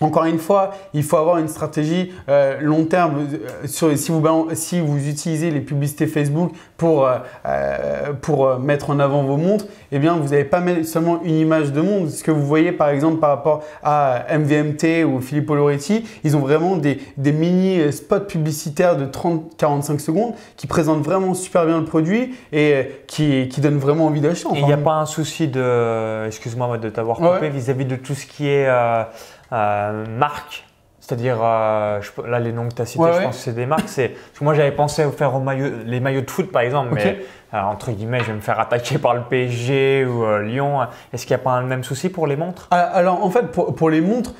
encore 0.00 0.24
une 0.24 0.38
fois, 0.38 0.72
il 0.94 1.02
faut 1.02 1.16
avoir 1.16 1.38
une 1.38 1.48
stratégie 1.48 2.12
euh, 2.28 2.58
long 2.60 2.84
terme. 2.84 3.26
Euh, 3.32 3.66
sur, 3.66 3.96
si, 3.96 4.10
vous, 4.10 4.22
si 4.54 4.80
vous 4.80 5.08
utilisez 5.08 5.50
les 5.50 5.60
publicités 5.60 6.06
Facebook 6.06 6.52
pour, 6.76 7.08
euh, 7.08 8.12
pour 8.20 8.58
mettre 8.58 8.90
en 8.90 8.98
avant 8.98 9.22
vos 9.22 9.36
montres, 9.36 9.66
eh 9.92 9.98
bien, 9.98 10.16
vous 10.16 10.28
n'avez 10.28 10.44
pas 10.44 10.62
seulement 10.84 11.20
une 11.22 11.36
image 11.36 11.72
de 11.72 11.80
montre. 11.80 12.10
Ce 12.10 12.22
que 12.22 12.30
vous 12.30 12.44
voyez 12.44 12.72
par 12.72 12.88
exemple 12.88 13.20
par 13.20 13.30
rapport 13.30 13.62
à 13.82 14.24
MVMT 14.36 15.04
ou 15.04 15.20
Filippo 15.20 15.54
Loretti, 15.54 16.04
ils 16.24 16.36
ont 16.36 16.40
vraiment 16.40 16.76
des, 16.76 17.00
des 17.16 17.32
mini 17.32 17.92
spots 17.92 18.20
publicitaires 18.20 18.96
de 18.96 19.06
30-45 19.06 19.98
secondes 19.98 20.34
qui 20.56 20.66
présentent 20.66 21.02
vraiment 21.02 21.34
super 21.34 21.66
bien 21.66 21.78
le 21.78 21.84
produit 21.84 22.34
et 22.52 23.02
qui, 23.06 23.48
qui 23.48 23.60
donnent 23.60 23.78
vraiment 23.78 24.06
envie 24.06 24.20
d'acheter. 24.20 24.48
il 24.54 24.64
n'y 24.64 24.72
a 24.72 24.76
pas 24.76 24.94
un 24.94 25.06
souci 25.06 25.48
de, 25.48 26.26
excuse-moi 26.26 26.78
de 26.78 26.90
t'avoir 26.90 27.18
coupé, 27.18 27.48
vis-à-vis 27.48 27.84
de 27.84 27.96
tout 27.96 28.14
ce 28.14 28.26
qui 28.26 28.48
est 28.48 28.66
euh, 28.66 29.02
marque 29.50 30.64
c'est-à-dire, 31.06 31.38
euh, 31.40 32.00
là, 32.26 32.40
les 32.40 32.50
noms 32.50 32.68
que 32.68 32.74
tu 32.74 32.82
as 32.82 32.86
cités, 32.86 33.04
je 33.14 33.22
pense 33.22 33.36
que 33.36 33.42
c'est 33.42 33.52
des 33.52 33.64
marques. 33.66 33.88
C'est, 33.88 34.08
parce 34.08 34.38
que 34.40 34.42
moi, 34.44 34.54
j'avais 34.54 34.72
pensé 34.72 35.02
à 35.02 35.10
faire 35.12 35.40
les 35.86 36.00
maillots 36.00 36.22
de 36.22 36.30
foot, 36.30 36.50
par 36.50 36.62
exemple, 36.62 36.94
mais 36.94 37.06
euh, 37.06 37.22
entre 37.64 37.90
guillemets, 37.92 38.20
je 38.20 38.26
vais 38.26 38.34
me 38.34 38.40
faire 38.40 38.60
attaquer 38.60 38.98
par 38.98 39.14
le 39.14 39.22
PSG 39.22 40.04
ou 40.04 40.24
euh, 40.24 40.42
Lyon. 40.42 40.80
Est-ce 41.12 41.26
qu'il 41.26 41.36
n'y 41.36 41.40
a 41.40 41.44
pas 41.44 41.60
le 41.60 41.66
même 41.66 41.84
souci 41.84 42.08
pour 42.08 42.26
les 42.26 42.36
montres? 42.36 42.68
Alors, 42.70 43.24
en 43.24 43.30
fait, 43.30 43.50
pour, 43.52 43.74
pour 43.74 43.90
les 43.90 44.00
montres, 44.00 44.32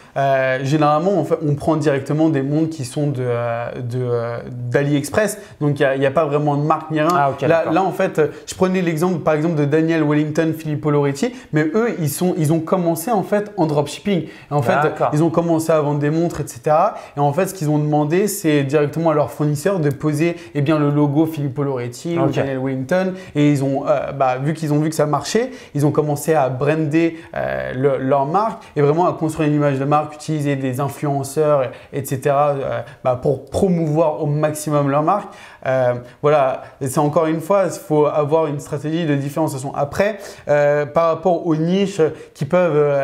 généralement, 0.62 1.12
on, 1.12 1.24
fait, 1.24 1.38
on, 1.46 1.55
prend 1.55 1.76
directement 1.76 2.29
des 2.29 2.42
montres 2.42 2.70
qui 2.70 2.85
sont 2.85 3.09
de, 3.09 3.26
d'AliExpress. 4.50 5.38
Donc, 5.61 5.81
il 5.81 5.98
n'y 5.98 6.07
a, 6.07 6.09
a, 6.09 6.12
pas 6.12 6.24
vraiment 6.24 6.57
de 6.57 6.62
marque 6.62 6.90
ni 6.90 7.00
rien. 7.00 7.09
Ah, 7.14 7.33
là, 7.46 7.64
là, 7.70 7.83
en 7.83 7.92
fait, 7.92 8.20
je 8.46 8.55
prenais 8.55 8.83
l'exemple, 8.83 9.20
par 9.20 9.35
exemple, 9.35 9.57
de 9.57 9.64
Daniel 9.64 10.02
Wellington, 10.02 10.52
Filippo 10.57 10.90
Loretti, 10.90 11.33
mais 11.52 11.62
eux, 11.74 11.94
ils, 11.98 12.11
sont, 12.11 12.35
ils 12.38 12.52
ont 12.52 12.61
commencé, 12.61 13.11
en 13.11 13.22
fait, 13.22 13.52
en 13.57 13.66
dropshipping. 13.66 14.26
En 14.50 14.62
fait, 14.62 14.76
ils 15.12 15.22
ont 15.22 15.31
commencé 15.31 15.72
à 15.72 15.81
vendre 15.81 16.00
des 16.00 16.11
montres, 16.11 16.40
etc. 16.40 16.76
Et 17.16 17.20
en 17.20 17.33
fait, 17.33 17.46
ce 17.46 17.55
qu'ils 17.55 17.70
ont 17.70 17.79
demandé, 17.79 18.29
c'est 18.29 18.64
directement 18.64 19.11
à 19.11 19.14
leur 19.14 19.31
fournisseur 19.31 19.81
de 19.81 19.90
poser 19.90 20.37
eh 20.55 20.62
bien, 20.62 20.79
le 20.79 20.90
logo 20.90 21.26
Filippo 21.26 21.62
Loretti 21.62 22.18
ou 22.18 22.26
Daniel 22.29 22.59
Wellington. 22.59 23.06
Et 23.35 23.51
ils 23.51 23.64
ont, 23.64 23.85
euh, 23.87 24.12
bah, 24.12 24.37
vu 24.38 24.55
qu'ils 24.55 24.73
ont 24.73 24.79
vu 24.79 24.88
que 24.88 24.95
ça 24.95 25.07
marchait, 25.07 25.51
ils 25.75 25.87
ont 25.87 25.90
commencé 25.90 26.35
à 26.35 26.49
brander 26.49 27.19
euh, 27.35 27.99
leur 27.99 28.27
marque 28.27 28.62
et 28.77 28.83
vraiment 28.83 29.07
à 29.07 29.12
construire 29.12 29.49
une 29.49 29.55
image 29.55 29.79
de 29.79 29.85
marque, 29.85 30.14
utiliser 30.14 30.57
des 30.57 30.81
influenceurs, 30.81 31.71
etc. 31.92 32.21
Euh, 32.27 32.83
bah, 33.05 33.19
pour 33.21 33.47
promouvoir 33.47 34.23
au 34.23 34.27
maximum 34.27 34.90
leur 34.90 35.03
marque. 35.03 35.33
voilà, 36.23 36.62
c'est 36.81 36.99
encore 36.99 37.27
une 37.27 37.40
fois, 37.40 37.64
il 37.64 37.71
faut 37.71 38.07
avoir 38.07 38.47
une 38.47 38.61
stratégie 38.61 39.05
de 39.05 39.14
différenciation. 39.14 39.75
Après, 39.75 40.19
par 40.47 41.09
rapport 41.09 41.47
aux 41.47 41.57
niches 41.57 42.01
qui 42.35 42.45
peuvent, 42.45 42.95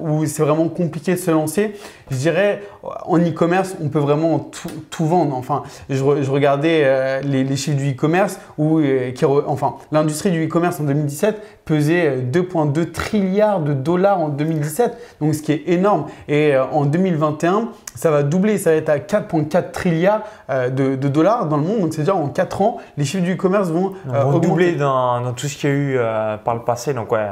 où 0.00 0.24
c'est 0.24 0.42
vraiment 0.42 0.68
compliqué 0.68 1.12
de 1.12 1.18
se 1.18 1.30
lancer, 1.30 1.74
je 2.10 2.16
dirais 2.16 2.62
en 2.82 3.18
e-commerce, 3.18 3.76
on 3.82 3.88
peut 3.88 3.98
vraiment 3.98 4.50
tout, 4.90 5.04
vendre. 5.04 5.36
Enfin, 5.36 5.62
je, 5.88 6.02
regardais 6.02 6.82
euh, 6.84 7.20
les, 7.22 7.56
chiffres 7.56 7.76
du 7.76 7.92
e-commerce 7.92 8.38
où, 8.56 8.78
euh, 8.78 9.12
enfin, 9.46 9.74
l'industrie 9.92 10.30
du 10.30 10.46
e-commerce 10.46 10.80
en 10.80 10.84
2017 10.84 11.40
pesait 11.64 12.18
2,2 12.18 12.78
euh, 12.78 12.84
trilliards 12.92 13.60
de 13.60 13.72
dollars 13.72 14.20
en 14.20 14.28
2017, 14.28 15.16
donc 15.20 15.34
ce 15.34 15.42
qui 15.42 15.52
est 15.52 15.68
énorme. 15.68 16.06
Et 16.28 16.56
en 16.56 16.84
2021, 16.84 17.70
ça 17.94 18.10
va 18.10 18.22
doubler, 18.22 18.58
ça 18.58 18.70
va 18.70 18.76
être 18.76 18.88
à 18.88 18.98
4,4 18.98 19.70
trilliards 19.70 20.22
de, 20.48 20.94
dollars 20.96 21.46
dans 21.46 21.56
le 21.56 21.64
monde. 21.64 21.80
Donc 21.80 21.94
c'est-à-dire 21.94 22.16
en 22.16 22.28
4 22.28 22.62
ans, 22.62 22.78
les 22.96 23.04
chiffres 23.04 23.24
du 23.24 23.34
e-commerce 23.34 23.68
vont, 23.68 23.92
doubler 24.40 24.74
dans, 24.74 25.20
dans, 25.20 25.32
tout 25.32 25.46
ce 25.46 25.56
qu'il 25.56 25.70
y 25.70 25.72
a 25.72 25.76
eu 25.76 25.98
par 26.44 26.54
le 26.54 26.62
passé. 26.62 26.94
Donc 26.94 27.12
ouais. 27.12 27.26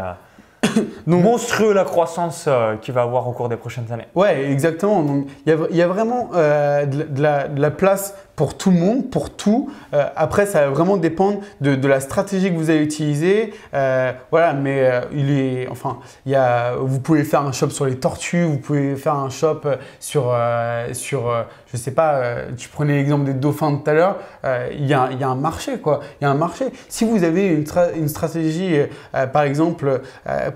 monstrueux 1.06 1.72
la 1.72 1.84
croissance 1.84 2.44
euh, 2.48 2.76
qu'il 2.76 2.94
va 2.94 3.02
avoir 3.02 3.28
au 3.28 3.32
cours 3.32 3.48
des 3.48 3.56
prochaines 3.56 3.90
années. 3.92 4.06
Ouais, 4.14 4.50
exactement. 4.50 5.02
Donc 5.02 5.26
il 5.46 5.76
y, 5.76 5.82
a 5.82 5.88
vraiment 5.88 6.30
euh, 6.34 6.86
de, 6.86 7.22
la, 7.22 7.70
place 7.70 8.14
pour 8.36 8.56
tout 8.56 8.70
le 8.70 8.78
monde, 8.78 9.10
pour 9.10 9.30
tout. 9.30 9.70
Euh, 9.94 10.04
après, 10.14 10.46
ça 10.46 10.62
va 10.62 10.70
vraiment 10.70 10.96
dépendre 10.96 11.40
de, 11.60 11.86
la 11.86 12.00
stratégie 12.00 12.50
que 12.50 12.56
vous 12.56 12.70
allez 12.70 12.82
utiliser. 12.82 13.52
voilà, 13.72 14.52
mais 14.52 14.90
il 15.12 15.30
est, 15.30 15.68
enfin, 15.70 15.98
il 16.24 16.32
y 16.32 16.34
a, 16.34 16.74
vous 16.76 17.00
pouvez 17.00 17.22
faire 17.22 17.42
un 17.42 17.52
shop 17.52 17.70
sur 17.70 17.86
les 17.86 17.96
tortues, 17.96 18.44
vous 18.44 18.58
pouvez 18.58 18.96
faire 18.96 19.14
un 19.14 19.30
shop 19.30 19.60
sur, 20.00 20.36
sur 20.92 21.32
je 21.72 21.76
sais 21.76 21.92
pas, 21.92 22.20
tu 22.56 22.68
prenais 22.68 22.94
l'exemple 22.94 23.24
des 23.24 23.34
dauphins 23.34 23.70
de 23.70 23.76
tout 23.76 23.90
à 23.90 23.94
l'heure, 23.94 24.16
il 24.72 24.86
y, 24.86 24.94
a, 24.94 25.10
y, 25.12 25.22
a 25.22 25.28
un 25.28 25.36
marché, 25.36 25.78
quoi. 25.78 26.00
Il 26.20 26.24
y 26.24 26.26
a 26.26 26.30
un 26.30 26.34
marché. 26.34 26.66
Si 26.88 27.04
vous 27.04 27.22
avez 27.22 27.46
une, 27.46 28.08
stratégie, 28.08 28.76
par 29.32 29.42
exemple, 29.42 30.00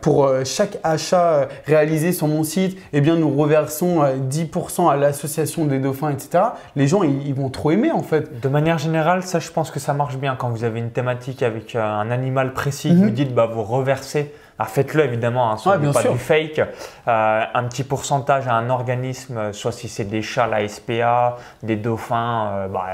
pour 0.01 0.21
euh, 0.25 0.45
chaque 0.45 0.79
achat 0.83 1.33
euh, 1.33 1.47
réalisé 1.67 2.13
sur 2.13 2.27
mon 2.27 2.45
site, 2.45 2.79
eh 2.93 3.01
bien, 3.01 3.17
nous 3.17 3.31
reversons 3.31 4.03
10% 4.03 4.85
euh, 4.85 4.89
à 4.89 4.97
l'association 4.97 5.65
des 5.65 5.79
dauphins, 5.79 6.11
etc. 6.11 6.45
Les 6.77 6.89
gens, 6.89 7.03
ils, 7.03 7.35
vont 7.35 7.51
trop 7.51 7.70
aimer 7.71 7.93
en 7.93 8.03
fait. 8.03 8.41
De 8.41 8.49
manière 8.49 8.79
générale, 8.79 9.23
ça, 9.23 9.39
je 9.39 9.51
pense 9.51 9.71
que 9.71 9.81
ça 9.81 9.93
marche 9.95 10.17
bien 10.17 10.37
quand 10.37 10.51
vous 10.51 10.65
avez 10.65 10.79
une 10.79 10.91
thématique 10.91 11.43
avec 11.43 11.75
un 11.77 12.11
animal 12.11 12.53
précis, 12.53 12.95
vous 12.95 13.05
mhm. 13.05 13.11
dites, 13.11 13.35
bah, 13.35 13.47
vous 13.47 13.63
reversez. 13.63 14.33
faites-le 14.67 15.05
évidemment, 15.05 15.51
hein, 15.51 15.57
soit 15.57 15.79
pas 15.79 16.03
du 16.03 16.19
fake. 16.19 16.61
un 17.07 17.65
petit 17.65 17.85
pourcentage 17.85 18.47
à 18.49 18.55
un 18.55 18.71
organisme, 18.71 19.53
soit 19.53 19.73
si 19.73 19.89
c'est 19.89 20.05
des 20.05 20.23
chats, 20.23 20.47
la 20.47 20.67
SPA, 20.67 21.37
des 21.63 21.77
dauphins, 21.77 22.69
bah, 22.73 22.87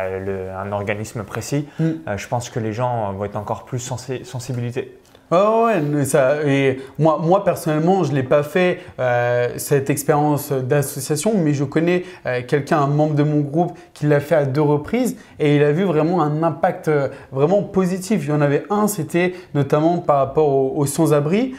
un 0.59 0.73
organisme 0.73 1.25
précis. 1.25 1.69
Mm. 1.79 2.17
je 2.17 2.29
pense 2.29 2.51
que 2.51 2.61
les 2.61 2.73
gens 2.73 3.13
vont 3.13 3.25
être 3.25 3.37
encore 3.37 3.65
plus 3.65 3.81
sensibilisés. 3.81 4.99
Oh 5.33 5.67
ouais, 5.67 6.05
ça, 6.05 6.45
et 6.47 6.79
moi, 7.01 7.19
moi 7.21 7.43
personnellement, 7.43 8.05
je 8.05 8.13
ne 8.13 8.17
l'ai 8.17 8.23
pas 8.23 8.45
fait 8.45 8.79
euh, 9.01 9.49
cette 9.57 9.91
expérience 9.91 10.53
d'association, 10.53 11.33
mais 11.37 11.53
je 11.53 11.65
connais 11.65 12.05
euh, 12.27 12.43
quelqu'un, 12.47 12.79
un 12.79 12.87
membre 12.87 13.17
de 13.17 13.25
mon 13.25 13.41
groupe, 13.41 13.77
qui 13.93 14.07
l'a 14.07 14.21
fait 14.21 14.37
à 14.37 14.45
deux 14.45 14.61
reprises 14.61 15.17
et 15.41 15.57
il 15.57 15.65
a 15.65 15.73
vu 15.73 15.83
vraiment 15.83 16.23
un 16.23 16.45
impact 16.45 16.87
euh, 16.87 17.09
vraiment 17.33 17.63
positif. 17.65 18.21
Il 18.23 18.29
y 18.29 18.33
en 18.33 18.41
avait 18.41 18.67
un, 18.71 18.87
c'était 18.87 19.35
notamment 19.53 19.99
par 19.99 20.19
rapport 20.19 20.49
aux, 20.49 20.87
sans-abri, 20.87 21.57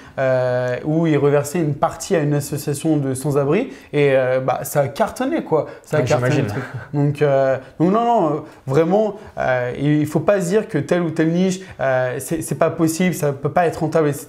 où 0.86 1.06
il 1.06 1.18
reversait 1.18 1.60
une 1.60 1.76
partie 1.76 2.16
à 2.16 2.20
une 2.20 2.36
association 2.36 2.96
de 2.96 3.14
sans-abri 3.14 3.74
et 3.92 4.14
bah, 4.46 4.60
ça 4.64 4.82
a 4.82 4.88
cartonné 4.88 5.44
quoi. 5.44 5.66
Ça 5.84 5.98
a 5.98 6.02
cartonné. 6.04 6.44
Donc, 6.94 7.20
donc 7.20 7.92
non, 7.92 8.06
non, 8.06 8.44
vraiment, 8.66 9.16
il 9.78 10.00
ne 10.00 10.06
faut 10.06 10.22
pas 10.22 10.40
se 10.40 10.48
dire 10.48 10.68
que 10.68 10.78
telle 10.78 11.02
ou 11.02 11.10
telle 11.10 11.32
niche, 11.32 11.60
c'est 12.20 12.58
pas 12.58 12.70
possible, 12.70 13.14
ça 13.14 13.34
peut 13.34 13.50
pas 13.50 13.57
être 13.66 13.78
rentable, 13.78 14.10
etc. 14.10 14.28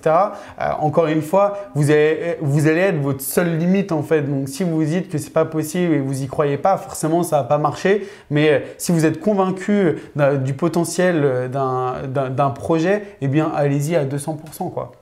Euh, 0.61 0.71
encore 0.81 1.07
une 1.07 1.23
fois, 1.23 1.71
vous 1.75 1.91
allez, 1.91 2.37
vous 2.41 2.67
allez 2.67 2.81
être 2.81 3.01
votre 3.01 3.21
seule 3.21 3.59
limite 3.59 3.93
en 3.93 4.03
fait. 4.03 4.23
Donc 4.23 4.49
si 4.49 4.65
vous 4.65 4.77
vous 4.77 4.85
dites 4.85 5.09
que 5.09 5.19
c'est 5.19 5.33
pas 5.33 5.45
possible 5.45 5.95
et 5.95 5.99
vous 5.99 6.23
y 6.23 6.27
croyez 6.27 6.57
pas, 6.57 6.77
forcément 6.77 7.23
ça 7.23 7.39
va 7.39 7.45
pas 7.45 7.59
marcher. 7.59 8.09
Mais 8.31 8.51
euh, 8.51 8.59
si 8.79 8.93
vous 8.93 9.05
êtes 9.05 9.21
convaincu 9.21 9.97
du 10.45 10.55
potentiel 10.55 11.51
d'un 11.51 12.51
projet, 12.51 13.03
eh 13.21 13.29
bien 13.29 13.53
allez-y 13.55 13.97
à 13.97 14.05
200% 14.05 14.73
quoi. 14.73 14.93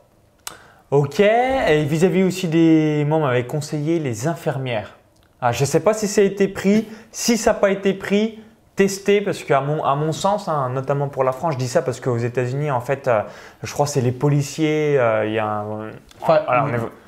Ok, 0.90 1.20
et 1.20 1.84
vis-à-vis 1.84 2.22
aussi 2.22 2.46
des 2.46 3.04
membres 3.06 3.26
m'avaient 3.26 3.46
conseillé 3.46 3.98
les 3.98 4.28
infirmières. 4.28 4.96
Ah, 5.40 5.52
je 5.52 5.62
ne 5.62 5.66
sais 5.66 5.80
pas 5.80 5.94
si 5.94 6.06
ça 6.06 6.20
a 6.20 6.24
été 6.24 6.48
pris. 6.48 6.86
Si 7.10 7.36
ça 7.36 7.52
n'a 7.52 7.58
pas 7.58 7.70
été 7.70 7.92
pris, 7.92 8.38
tester 8.76 9.22
parce 9.22 9.42
qu'à 9.42 9.62
mon, 9.62 9.82
à 9.82 9.94
mon 9.96 10.12
sens, 10.12 10.48
hein, 10.48 10.68
notamment 10.68 11.08
pour 11.08 11.24
la 11.24 11.32
France, 11.32 11.54
je 11.54 11.58
dis 11.58 11.68
ça 11.68 11.80
parce 11.80 11.98
qu'aux 11.98 12.18
États-Unis, 12.18 12.70
en 12.70 12.80
fait, 12.80 13.08
euh, 13.08 13.22
je 13.62 13.72
crois 13.72 13.86
que 13.86 13.92
c'est 13.92 14.02
les 14.02 14.12
policiers, 14.12 14.98
euh, 14.98 15.26
il 15.26 15.32
y 15.32 15.38
a 15.38 15.64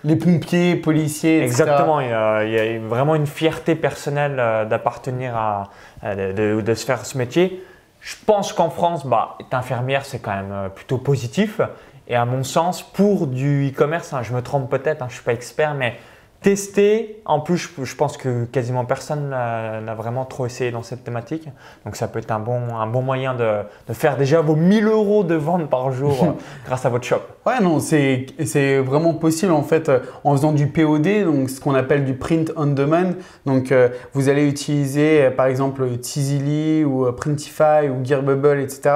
les 0.03 0.17
pompiers, 0.17 0.77
policiers, 0.77 1.45
etc. 1.45 1.63
Exactement, 1.63 2.01
il 2.01 2.09
y, 2.09 2.59
a, 2.59 2.79
vraiment 2.81 3.15
une 3.15 3.27
fierté 3.27 3.75
personnelle 3.75 4.37
euh, 4.39 4.65
d'appartenir 4.65 5.37
à, 5.37 5.65
de, 6.03 6.61
de, 6.63 6.75
se 6.75 6.87
faire 6.87 7.05
ce 7.05 7.19
métier. 7.19 7.63
Je 8.01 8.17
pense 8.27 8.55
qu'en 8.55 8.71
France, 8.71 9.05
bah, 9.05 9.37
être 9.39 9.53
infirmière, 9.53 10.07
c'est 10.07 10.21
quand 10.21 10.35
même 10.35 10.71
plutôt 10.75 10.99
positif. 10.99 11.61
Et 12.07 12.17
à 12.17 12.25
mon 12.25 12.43
sens, 12.43 12.83
pour 12.83 13.27
du 13.27 13.69
e-commerce, 13.69 14.15
hein, 14.15 14.23
je 14.23 14.33
me 14.33 14.41
trompe 14.41 14.71
peut-être, 14.71 15.03
hein, 15.03 15.07
je 15.09 15.15
ne 15.15 15.17
suis 15.17 15.25
pas 15.25 15.35
expert, 15.35 15.75
mais 15.75 15.97
Tester, 16.41 17.21
en 17.25 17.41
plus, 17.41 17.69
je, 17.83 17.97
pense 17.97 18.17
que 18.17 18.45
quasiment 18.45 18.85
personne 18.85 19.31
n'a 19.31 19.95
vraiment 19.97 20.25
trop 20.25 20.47
essayé 20.47 20.71
dans 20.71 20.85
cette 20.85 21.03
thématique. 21.03 21.49
Donc, 21.85 21.97
ça 21.97 22.07
peut 22.07 22.21
être 22.21 22.31
un 22.31 22.39
bon, 22.39 22.77
un 22.77 22.87
bon 22.87 23.03
moyen 23.03 23.35
de, 23.35 23.63
de 23.89 23.93
faire 23.93 24.17
déjà 24.17 24.41
vos 24.41 24.55
1000 24.55 24.87
euros 24.87 25.25
de 25.25 25.35
vente 25.35 25.69
par 25.69 25.91
jour 25.91 26.23
euh, 26.23 26.27
grâce 26.67 26.87
à 26.87 26.91
votre 26.91 27.05
shop. 27.05 27.23
Ouais, 27.45 27.61
non, 27.61 27.81
c'est 27.81 28.79
vraiment 28.79 29.15
possible 29.15 29.51
en 29.51 29.65
fait 29.65 29.89
euh, 29.89 29.99
en 30.23 30.37
faisant 30.37 30.53
du 30.53 30.69
POD, 30.69 31.25
donc 31.25 31.51
ce 31.51 31.61
qu'on 31.61 31.75
appelle 31.75 32.05
du 32.05 32.15
print 32.15 32.53
on 32.57 32.67
demand. 32.67 33.15
Donc, 33.45 33.73
euh, 33.73 33.89
vous 34.13 34.29
allez 34.29 34.47
utiliser 34.47 35.31
par 35.31 35.47
exemple 35.47 35.89
Tizily 35.99 36.85
ou 36.85 37.11
Printify 37.13 37.89
ou 37.91 38.05
Gearbubble, 38.05 38.61
etc. 38.61 38.91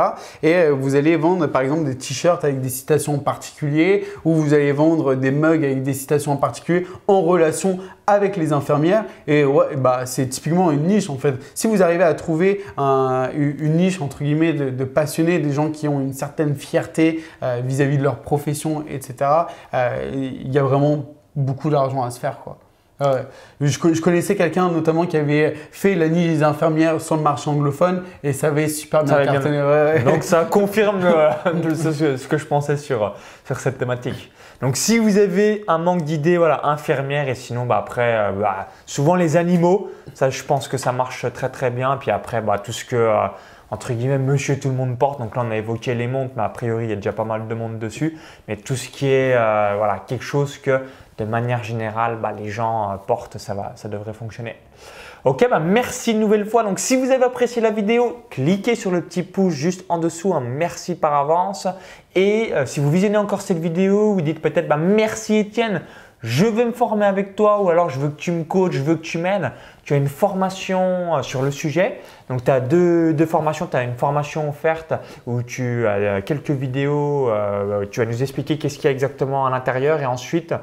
Et 0.44 0.68
vous 0.70 0.94
allez 0.94 1.16
vendre 1.16 1.48
par 1.48 1.62
exemple 1.62 1.86
des 1.86 1.96
t-shirts 1.96 2.44
avec 2.44 2.60
des 2.60 2.68
citations 2.68 3.16
en 3.16 3.18
particulier 3.18 4.04
ou 4.24 4.34
vous 4.34 4.54
allez 4.54 4.70
vendre 4.70 5.16
des 5.16 5.32
mugs 5.32 5.64
avec 5.64 5.82
des 5.82 5.94
citations 5.94 6.30
en 6.30 6.36
particulier 6.36 6.86
en 7.08 7.31
relation 7.32 7.78
avec 8.06 8.36
les 8.36 8.52
infirmières. 8.52 9.04
Et 9.26 9.44
ouais, 9.44 9.76
bah, 9.76 10.06
c'est 10.06 10.28
typiquement 10.28 10.70
une 10.70 10.84
niche 10.84 11.10
en 11.10 11.16
fait. 11.16 11.34
Si 11.54 11.66
vous 11.66 11.82
arrivez 11.82 12.04
à 12.04 12.14
trouver 12.14 12.62
une 12.78 13.76
niche 13.76 14.00
entre 14.00 14.22
guillemets 14.22 14.52
de, 14.52 14.84
passionnés, 14.84 15.38
des 15.38 15.52
gens 15.52 15.70
qui 15.70 15.88
ont 15.88 16.00
une 16.00 16.12
certaine 16.12 16.54
fierté 16.54 17.22
euh, 17.42 17.60
vis-à-vis 17.64 17.98
de 17.98 18.02
leur 18.02 18.16
profession, 18.16 18.84
etc., 18.88 19.30
euh, 19.74 20.10
il 20.12 20.52
y 20.52 20.58
a 20.58 20.62
vraiment 20.62 21.04
beaucoup 21.34 21.70
d'argent 21.70 22.02
à 22.02 22.10
se 22.10 22.18
faire. 22.18 22.40
quoi. 22.40 22.58
Je, 23.60 24.00
connaissais 24.00 24.36
quelqu'un 24.36 24.68
notamment 24.68 25.06
qui 25.06 25.16
avait 25.16 25.54
fait 25.70 25.94
la 25.94 26.08
niche 26.08 26.28
des 26.28 26.42
infirmières 26.42 27.00
sur 27.00 27.16
le 27.16 27.22
marché 27.22 27.48
anglophone 27.50 28.02
et 28.22 28.32
ça 28.32 28.48
avait 28.48 28.68
super 28.68 29.04
bien 29.04 29.24
cartonné. 29.24 30.00
Donc 30.04 30.22
ça 30.22 30.44
confirme 30.50 31.00
ce, 31.00 32.26
que 32.26 32.38
je 32.38 32.46
pensais 32.46 32.76
sur, 32.76 33.14
sur 33.46 33.60
cette 33.60 33.78
thématique. 33.78 34.32
Donc 34.62 34.76
si 34.76 34.98
vous 34.98 35.18
avez 35.18 35.64
un 35.66 35.78
manque 35.78 36.02
d'idées, 36.02 36.38
voilà, 36.38 36.66
infirmière 36.66 37.28
et 37.28 37.34
sinon 37.34 37.66
bah, 37.66 37.78
après, 37.78 38.14
euh, 38.14 38.30
bah, 38.30 38.68
souvent 38.86 39.16
les 39.16 39.36
animaux, 39.36 39.90
ça 40.14 40.30
je 40.30 40.42
pense 40.44 40.68
que 40.68 40.76
ça 40.76 40.92
marche 40.92 41.26
très 41.32 41.48
très 41.48 41.70
bien. 41.70 41.96
Puis 41.96 42.12
après, 42.12 42.40
bah, 42.40 42.60
tout 42.60 42.70
ce 42.70 42.84
que 42.84 42.94
euh, 42.94 43.26
entre 43.72 43.92
guillemets 43.92 44.18
monsieur 44.18 44.60
tout 44.60 44.68
le 44.68 44.74
monde 44.74 44.96
porte. 44.96 45.18
Donc 45.18 45.34
là 45.34 45.42
on 45.44 45.50
a 45.50 45.56
évoqué 45.56 45.94
les 45.94 46.06
montres, 46.06 46.34
mais 46.36 46.44
a 46.44 46.48
priori 46.48 46.84
il 46.84 46.90
y 46.90 46.92
a 46.92 46.96
déjà 46.96 47.12
pas 47.12 47.24
mal 47.24 47.48
de 47.48 47.54
monde 47.54 47.80
dessus. 47.80 48.16
Mais 48.46 48.56
tout 48.56 48.76
ce 48.76 48.88
qui 48.88 49.08
est 49.08 49.34
euh, 49.34 49.74
voilà, 49.76 50.04
quelque 50.06 50.24
chose 50.24 50.58
que 50.58 50.80
de 51.18 51.24
manière 51.24 51.62
générale 51.62 52.18
bah, 52.20 52.32
les 52.32 52.48
gens 52.48 52.98
portent, 53.06 53.38
ça, 53.38 53.54
va, 53.54 53.72
ça 53.76 53.88
devrait 53.88 54.14
fonctionner. 54.14 54.56
Ok, 55.24 55.46
bah 55.48 55.60
merci 55.60 56.10
une 56.10 56.18
nouvelle 56.18 56.44
fois. 56.44 56.64
Donc 56.64 56.80
si 56.80 56.96
vous 56.96 57.12
avez 57.12 57.22
apprécié 57.22 57.62
la 57.62 57.70
vidéo, 57.70 58.24
cliquez 58.28 58.74
sur 58.74 58.90
le 58.90 59.02
petit 59.02 59.22
pouce 59.22 59.54
juste 59.54 59.84
en 59.88 59.98
dessous. 59.98 60.34
Un 60.34 60.40
merci 60.40 60.96
par 60.96 61.14
avance. 61.14 61.68
Et 62.16 62.52
euh, 62.52 62.66
si 62.66 62.80
vous 62.80 62.90
visionnez 62.90 63.16
encore 63.16 63.40
cette 63.40 63.60
vidéo, 63.60 64.14
vous 64.14 64.20
dites 64.20 64.42
peut-être 64.42 64.66
bah, 64.66 64.76
merci 64.76 65.36
Étienne 65.36 65.82
je 66.22 66.46
veux 66.46 66.64
me 66.64 66.72
former 66.72 67.04
avec 67.04 67.34
toi 67.34 67.60
ou 67.60 67.68
alors 67.68 67.90
je 67.90 67.98
veux 67.98 68.08
que 68.08 68.20
tu 68.20 68.30
me 68.30 68.44
coaches, 68.44 68.74
je 68.74 68.82
veux 68.82 68.94
que 68.94 69.02
tu 69.02 69.18
m'aides. 69.18 69.50
Tu 69.84 69.94
as 69.94 69.96
une 69.96 70.08
formation 70.08 71.16
euh, 71.16 71.22
sur 71.22 71.42
le 71.42 71.50
sujet. 71.50 71.98
Donc, 72.28 72.44
tu 72.44 72.50
as 72.52 72.60
deux, 72.60 73.26
formations. 73.26 73.66
Tu 73.66 73.76
as 73.76 73.82
une 73.82 73.96
formation 73.96 74.48
offerte 74.48 74.94
où 75.26 75.42
tu 75.42 75.86
as 75.88 75.90
euh, 75.90 76.20
quelques 76.20 76.50
vidéos. 76.50 77.28
Euh, 77.28 77.84
tu 77.90 77.98
vas 77.98 78.06
nous 78.06 78.22
expliquer 78.22 78.58
qu'est-ce 78.58 78.76
qu'il 78.76 78.84
y 78.84 78.88
a 78.88 78.92
exactement 78.92 79.44
à 79.46 79.50
l'intérieur. 79.50 80.00
Et 80.00 80.06
ensuite, 80.06 80.54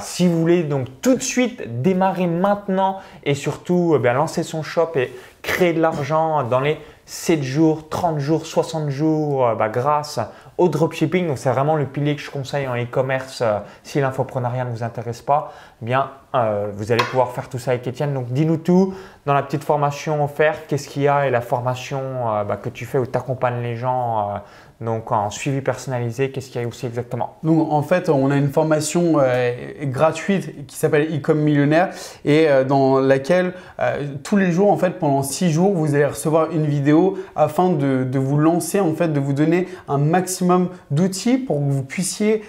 si 0.00 0.28
vous 0.28 0.38
voulez 0.38 0.62
donc 0.62 0.88
tout 1.00 1.14
de 1.14 1.22
suite 1.22 1.80
démarrer 1.80 2.26
maintenant 2.26 2.98
et 3.24 3.34
surtout 3.34 3.98
eh 3.98 4.12
lancer 4.12 4.42
son 4.42 4.62
shop 4.62 4.92
et 4.96 5.12
créer 5.40 5.72
de 5.72 5.80
l'argent 5.80 6.42
dans 6.42 6.60
les 6.60 6.78
7 7.06 7.42
jours, 7.42 7.88
30 7.88 8.18
jours, 8.18 8.46
60 8.46 8.90
jours 8.90 9.54
bah, 9.56 9.68
grâce 9.68 10.20
au 10.58 10.68
dropshipping. 10.68 11.26
Donc, 11.26 11.38
c'est 11.38 11.50
vraiment 11.50 11.76
le 11.76 11.86
pilier 11.86 12.16
que 12.16 12.22
je 12.22 12.30
conseille 12.30 12.66
en 12.66 12.76
e-commerce. 12.76 13.42
Euh, 13.42 13.58
si 13.82 14.00
l'infoprenariat 14.00 14.64
ne 14.64 14.70
vous 14.70 14.82
intéresse 14.82 15.22
pas, 15.22 15.52
eh 15.82 15.84
bien, 15.84 16.10
euh, 16.34 16.70
vous 16.74 16.92
allez 16.92 17.04
pouvoir 17.04 17.30
faire 17.30 17.48
tout 17.48 17.58
ça 17.58 17.72
avec 17.72 17.86
Étienne. 17.86 18.14
Donc, 18.14 18.28
dis-nous 18.28 18.56
tout 18.58 18.94
dans 19.26 19.34
la 19.34 19.42
petite 19.42 19.64
formation 19.64 20.24
offerte. 20.24 20.64
Qu'est-ce 20.68 20.88
qu'il 20.88 21.02
y 21.02 21.08
a 21.08 21.26
et 21.26 21.30
la 21.30 21.40
formation 21.40 22.00
euh, 22.00 22.44
bah, 22.44 22.56
que 22.56 22.68
tu 22.68 22.86
fais 22.86 22.98
où 22.98 23.06
tu 23.06 23.16
accompagnes 23.16 23.62
les 23.62 23.76
gens 23.76 24.40
donc 24.80 25.10
en 25.10 25.30
suivi 25.30 25.62
personnalisé, 25.62 26.30
qu'est-ce 26.30 26.50
qu'il 26.50 26.60
y 26.60 26.64
a 26.64 26.68
aussi 26.68 26.84
exactement? 26.84 27.36
Donc 27.42 27.72
en 27.72 27.80
fait, 27.80 28.10
on 28.10 28.30
a 28.30 28.36
une 28.36 28.50
formation 28.50 29.14
euh, 29.18 29.52
gratuite 29.84 30.66
qui 30.66 30.76
s'appelle 30.76 31.08
Ecom 31.14 31.38
Millionnaire 31.38 31.90
et 32.26 32.48
euh, 32.48 32.62
dans 32.62 32.98
laquelle 32.98 33.54
euh, 33.80 34.06
tous 34.22 34.36
les 34.36 34.52
jours, 34.52 34.70
en 34.70 34.76
fait, 34.76 34.98
pendant 34.98 35.22
six 35.22 35.50
jours, 35.50 35.72
vous 35.72 35.94
allez 35.94 36.04
recevoir 36.04 36.50
une 36.50 36.66
vidéo 36.66 37.16
afin 37.36 37.70
de, 37.70 38.18
vous 38.18 38.36
lancer, 38.36 38.78
en 38.80 38.92
fait, 38.92 39.08
de 39.08 39.20
vous 39.20 39.32
donner 39.32 39.66
un 39.88 39.96
maximum 39.96 40.68
d'outils 40.90 41.38
pour 41.38 41.56
que 41.56 41.70
vous 41.70 41.82
puissiez 41.82 42.42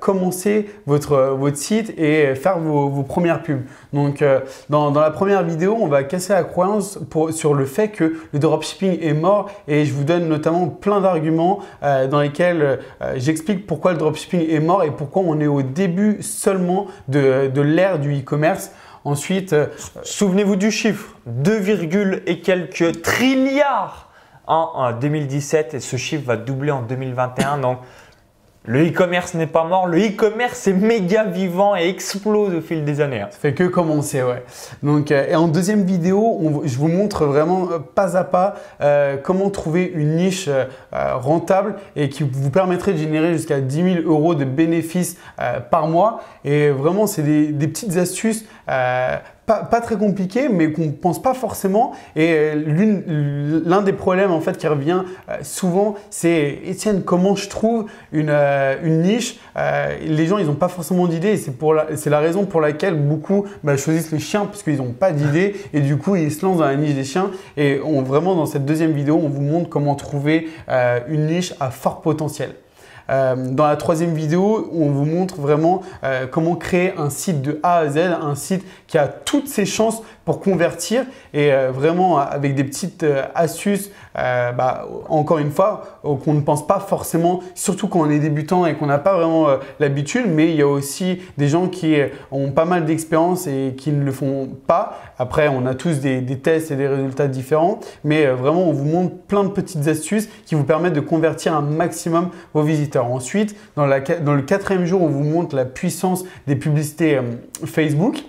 commencer 0.00 0.68
votre, 0.86 1.36
votre 1.38 1.56
site 1.56 1.94
et 1.98 2.34
faire 2.34 2.58
vos, 2.58 3.02
premières 3.02 3.42
pubs. 3.42 3.62
Donc 3.92 4.24
dans, 4.68 4.90
la 4.90 5.10
première 5.10 5.42
vidéo, 5.42 5.76
on 5.78 5.86
va 5.86 6.02
casser 6.04 6.32
la 6.32 6.44
croyance 6.44 6.98
sur 7.30 7.54
le 7.54 7.64
fait 7.64 7.88
que 7.88 8.16
le 8.32 8.38
dropshipping 8.38 8.98
est 9.00 9.12
mort 9.12 9.50
et 9.68 9.84
je 9.84 9.92
vous 9.92 10.04
donne 10.04 10.28
notamment 10.28 10.66
plein 10.66 11.00
d'arguments 11.00 11.60
euh, 11.82 12.06
dans 12.06 12.20
lesquels 12.20 12.62
euh, 12.62 13.14
j'explique 13.16 13.66
pourquoi 13.66 13.92
le 13.92 13.98
dropshipping 13.98 14.48
est 14.48 14.60
mort 14.60 14.84
et 14.84 14.90
pourquoi 14.90 15.22
on 15.24 15.40
est 15.40 15.46
au 15.46 15.62
début 15.62 16.22
seulement 16.22 16.86
de, 17.08 17.50
l'ère 17.60 17.98
du 17.98 18.18
e-commerce. 18.18 18.72
Ensuite, 19.04 19.52
euh, 19.52 19.66
souvenez-vous 20.02 20.56
du 20.56 20.70
chiffre 20.70 21.16
2, 21.26 22.22
et 22.26 22.40
quelques 22.40 23.02
trilliards 23.02 24.08
en 24.46 24.92
2017 24.92 25.74
et 25.74 25.80
ce 25.80 25.96
chiffre 25.96 26.26
va 26.26 26.36
doubler 26.36 26.72
en 26.72 26.82
2021. 26.82 27.58
Donc, 27.58 27.78
le 28.66 28.86
e-commerce 28.86 29.32
n'est 29.34 29.46
pas 29.46 29.64
mort, 29.64 29.86
le 29.86 29.98
e-commerce 29.98 30.66
est 30.68 30.74
méga 30.74 31.24
vivant 31.24 31.74
et 31.74 31.88
explose 31.88 32.54
au 32.54 32.60
fil 32.60 32.84
des 32.84 33.00
années. 33.00 33.20
Hein. 33.20 33.28
Ça 33.30 33.38
fait 33.38 33.54
que 33.54 33.64
commencer, 33.64 34.22
ouais. 34.22 34.42
Donc, 34.82 35.10
euh, 35.10 35.28
et 35.28 35.34
en 35.34 35.48
deuxième 35.48 35.84
vidéo, 35.84 36.62
je 36.64 36.76
vous 36.76 36.88
montre 36.88 37.24
vraiment 37.24 37.68
euh, 37.72 37.78
pas 37.78 38.18
à 38.18 38.24
pas 38.24 38.56
euh, 38.82 39.16
comment 39.16 39.48
trouver 39.48 39.90
une 39.94 40.16
niche 40.16 40.48
rentable 40.92 41.76
et 41.96 42.10
qui 42.10 42.22
vous 42.22 42.50
permettrait 42.50 42.92
de 42.92 42.98
générer 42.98 43.32
jusqu'à 43.32 43.60
10 43.60 44.02
000 44.02 44.08
euros 44.08 44.34
de 44.34 44.44
bénéfices 44.44 45.16
par 45.70 45.86
mois. 45.86 46.22
Et 46.44 46.68
vraiment, 46.68 47.06
c'est 47.06 47.22
des, 47.22 47.66
petites 47.66 47.96
astuces 47.96 48.44
pas, 49.58 49.80
très 49.80 49.96
compliqué, 49.96 50.48
mais 50.48 50.72
qu'on 50.72 50.86
ne 50.86 50.90
pense 50.90 51.20
pas 51.20 51.34
forcément. 51.34 51.92
Et 52.16 52.32
euh, 52.32 53.62
l'un 53.64 53.82
des 53.82 53.92
problèmes 53.92 54.30
en 54.30 54.40
fait 54.40 54.56
qui 54.56 54.66
revient 54.66 55.02
euh, 55.28 55.38
souvent, 55.42 55.96
c'est 56.10 56.60
Étienne, 56.64 57.02
comment 57.02 57.34
je 57.34 57.48
trouve 57.48 57.86
une, 58.12 58.30
euh, 58.30 58.76
une 58.82 59.02
niche? 59.02 59.38
Les 60.02 60.26
gens, 60.26 60.38
ils 60.38 60.46
n'ont 60.46 60.54
pas 60.54 60.68
forcément 60.68 61.06
d'idée. 61.06 61.36
C'est 61.36 61.52
la, 61.60 61.86
la 62.10 62.20
raison 62.20 62.46
pour 62.46 62.60
laquelle 62.60 62.94
beaucoup 62.94 63.44
bah, 63.62 63.76
choisissent 63.76 64.12
les 64.12 64.18
chiens 64.18 64.46
parce 64.46 64.62
qu'ils 64.62 64.78
n'ont 64.78 64.92
pas 64.92 65.12
d'idée 65.12 65.56
et 65.74 65.80
du 65.80 65.96
coup 65.96 66.16
ils 66.16 66.32
se 66.32 66.44
lancent 66.44 66.58
dans 66.58 66.64
la 66.64 66.76
niche 66.76 66.94
des 66.94 67.04
chiens. 67.04 67.30
Et 67.56 67.80
on, 67.84 68.02
vraiment 68.02 68.34
dans 68.34 68.46
cette 68.46 68.64
deuxième 68.64 68.92
vidéo, 68.92 69.20
on 69.22 69.28
vous 69.28 69.42
montre 69.42 69.68
comment 69.68 69.94
trouver 69.94 70.48
une 71.08 71.26
niche 71.26 71.54
à 71.60 71.70
fort 71.70 72.00
potentiel. 72.00 72.54
Dans 73.10 73.66
la 73.66 73.76
troisième 73.76 74.14
vidéo, 74.14 74.70
on 74.72 74.90
vous 74.90 75.04
montre 75.04 75.40
vraiment 75.40 75.82
comment 76.30 76.54
créer 76.54 76.94
un 76.96 77.10
site 77.10 77.42
de 77.42 77.58
A 77.62 77.78
à 77.78 77.88
Z, 77.88 77.98
un 77.98 78.34
site 78.36 78.64
qui 78.86 78.98
a 78.98 79.08
toutes 79.08 79.48
ses 79.48 79.66
chances 79.66 80.02
convertir 80.38 81.04
et 81.34 81.50
vraiment 81.72 82.18
avec 82.18 82.54
des 82.54 82.64
petites 82.64 83.04
astuces, 83.34 83.90
bah, 84.14 84.86
encore 85.08 85.38
une 85.38 85.50
fois, 85.50 86.00
qu'on 86.02 86.34
ne 86.34 86.40
pense 86.40 86.66
pas 86.66 86.80
forcément, 86.80 87.40
surtout 87.54 87.88
quand 87.88 88.00
on 88.00 88.10
est 88.10 88.18
débutant 88.18 88.66
et 88.66 88.74
qu'on 88.74 88.86
n'a 88.86 88.98
pas 88.98 89.16
vraiment 89.16 89.48
l'habitude, 89.78 90.26
mais 90.28 90.50
il 90.50 90.56
y 90.56 90.62
a 90.62 90.68
aussi 90.68 91.20
des 91.38 91.48
gens 91.48 91.68
qui 91.68 91.96
ont 92.30 92.50
pas 92.50 92.64
mal 92.64 92.84
d'expérience 92.84 93.46
et 93.46 93.74
qui 93.76 93.92
ne 93.92 94.04
le 94.04 94.12
font 94.12 94.48
pas. 94.66 95.00
Après, 95.18 95.48
on 95.48 95.66
a 95.66 95.74
tous 95.74 96.00
des, 96.00 96.24
tests 96.38 96.70
et 96.70 96.76
des 96.76 96.88
résultats 96.88 97.28
différents, 97.28 97.80
mais 98.04 98.26
euh, 98.26 98.34
vraiment, 98.34 98.68
on 98.68 98.72
vous 98.72 98.86
montre 98.86 99.16
plein 99.28 99.44
de 99.44 99.50
petites 99.50 99.86
astuces 99.86 100.28
qui 100.46 100.54
vous 100.54 100.64
permettent 100.64 100.94
de 100.94 101.00
convertir 101.00 101.54
un 101.54 101.60
maximum 101.60 102.30
vos 102.54 102.62
visiteurs. 102.62 103.06
Ensuite, 103.06 103.54
dans, 103.76 103.86
dans 103.86 104.34
le 104.34 104.42
quatrième 104.42 104.86
jour, 104.86 105.02
on 105.02 105.08
vous 105.08 105.24
montre 105.24 105.54
la 105.54 105.64
puissance 105.64 106.24
des 106.46 106.56
publicités 106.56 107.16
euh, 107.16 107.22
Facebook. 107.66 108.22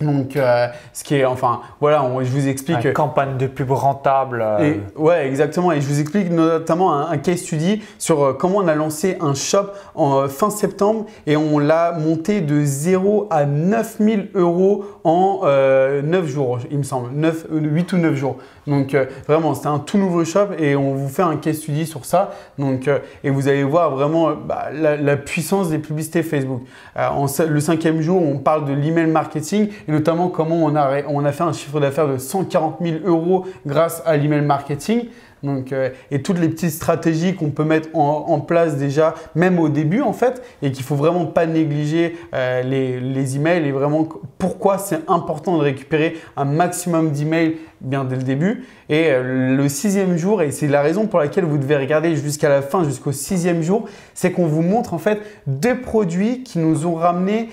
Donc, 0.00 0.36
euh, 0.36 0.68
ce 0.92 1.02
qui 1.02 1.16
est, 1.16 1.24
enfin, 1.24 1.60
voilà, 1.80 2.04
je 2.22 2.30
vous 2.30 2.48
explique. 2.48 2.84
Une 2.84 2.92
campagne 2.92 3.36
de 3.36 3.46
pub 3.46 3.70
rentable. 3.70 4.42
Euh. 4.42 4.74
ouais, 4.96 5.26
exactement. 5.26 5.72
Et 5.72 5.80
je 5.80 5.86
vous 5.86 6.00
explique 6.00 6.30
notamment 6.30 6.94
un, 6.94 7.18
case 7.18 7.38
study 7.38 7.82
sur 7.98 8.22
euh, 8.22 8.32
comment 8.32 8.58
on 8.58 8.68
a 8.68 8.74
lancé 8.74 9.16
un 9.20 9.34
shop 9.34 9.70
en 9.94 10.28
fin 10.28 10.50
septembre 10.50 11.06
et 11.26 11.36
on 11.36 11.58
l'a 11.58 11.92
monté 11.92 12.40
de 12.40 12.64
0 12.64 13.26
à 13.30 13.44
9000 13.44 14.30
euros 14.34 14.84
en 15.04 15.40
9 15.42 16.26
jours, 16.26 16.58
il 16.70 16.78
me 16.78 16.82
semble. 16.82 17.10
9, 17.12 17.46
8 17.50 17.92
ou 17.92 17.96
9 17.96 18.14
jours. 18.14 18.36
Donc, 18.66 18.94
vraiment, 19.26 19.54
c'était 19.54 19.68
un 19.68 19.78
tout 19.78 19.98
nouveau 19.98 20.24
shop 20.24 20.48
et 20.58 20.76
on 20.76 20.94
vous 20.94 21.08
fait 21.08 21.22
un 21.22 21.36
case 21.36 21.56
study 21.56 21.86
sur 21.86 22.04
ça. 22.04 22.30
Donc, 22.58 22.88
et 23.24 23.30
vous 23.30 23.48
allez 23.48 23.64
voir 23.64 23.90
vraiment 23.90 24.32
bah, 24.32 24.68
la, 24.72 25.16
puissance 25.16 25.70
des 25.70 25.78
publicités 25.78 26.22
Facebook. 26.22 26.62
En, 26.96 27.26
le 27.48 27.60
cinquième 27.60 28.00
jour, 28.00 28.22
on 28.22 28.38
parle 28.38 28.66
de 28.66 28.72
l'email 28.72 29.06
marketing 29.06 29.70
et 29.88 29.92
notamment 29.92 30.28
comment 30.28 30.64
on 30.64 30.76
a, 30.76 31.32
fait 31.32 31.42
un 31.42 31.52
chiffre 31.52 31.80
d'affaires 31.80 32.08
de 32.08 32.18
140 32.18 32.76
000 32.80 32.98
euros 33.06 33.46
grâce 33.66 34.02
à 34.04 34.16
l'email 34.16 34.42
marketing. 34.42 35.06
Donc, 35.42 35.72
euh, 35.72 35.90
et 36.10 36.22
toutes 36.22 36.38
les 36.38 36.48
petites 36.48 36.70
stratégies 36.70 37.34
qu'on 37.34 37.50
peut 37.50 37.64
mettre 37.64 37.88
en, 37.94 38.40
place 38.40 38.76
déjà, 38.76 39.14
même 39.34 39.58
au 39.58 39.68
début 39.68 40.00
en 40.00 40.12
fait, 40.12 40.42
et 40.62 40.70
qu'il 40.72 40.84
faut 40.84 40.94
vraiment 40.94 41.26
pas 41.26 41.46
négliger 41.46 42.16
euh, 42.34 42.62
les, 42.62 43.00
les, 43.00 43.36
emails 43.36 43.66
et 43.66 43.72
vraiment 43.72 44.08
pourquoi 44.38 44.78
c'est 44.78 45.00
important 45.08 45.58
de 45.58 45.62
récupérer 45.62 46.16
un 46.36 46.44
maximum 46.44 47.10
d'emails 47.10 47.56
bien 47.80 48.04
dès 48.04 48.16
le 48.16 48.22
début. 48.22 48.64
Et 48.88 49.10
euh, 49.10 49.56
le 49.56 49.68
sixième 49.68 50.16
jour, 50.16 50.40
et 50.40 50.50
c'est 50.50 50.68
la 50.68 50.82
raison 50.82 51.06
pour 51.06 51.18
laquelle 51.18 51.44
vous 51.44 51.58
devez 51.58 51.76
regarder 51.76 52.16
jusqu'à 52.16 52.48
la 52.48 52.62
fin, 52.62 52.84
jusqu'au 52.84 53.12
sixième 53.12 53.62
jour, 53.62 53.88
c'est 54.14 54.32
qu'on 54.32 54.46
vous 54.46 54.62
montre 54.62 54.94
en 54.94 54.98
fait 54.98 55.20
deux 55.46 55.80
produits 55.80 56.42
qui 56.42 56.58
nous 56.58 56.86
ont 56.86 56.94
ramené 56.94 57.50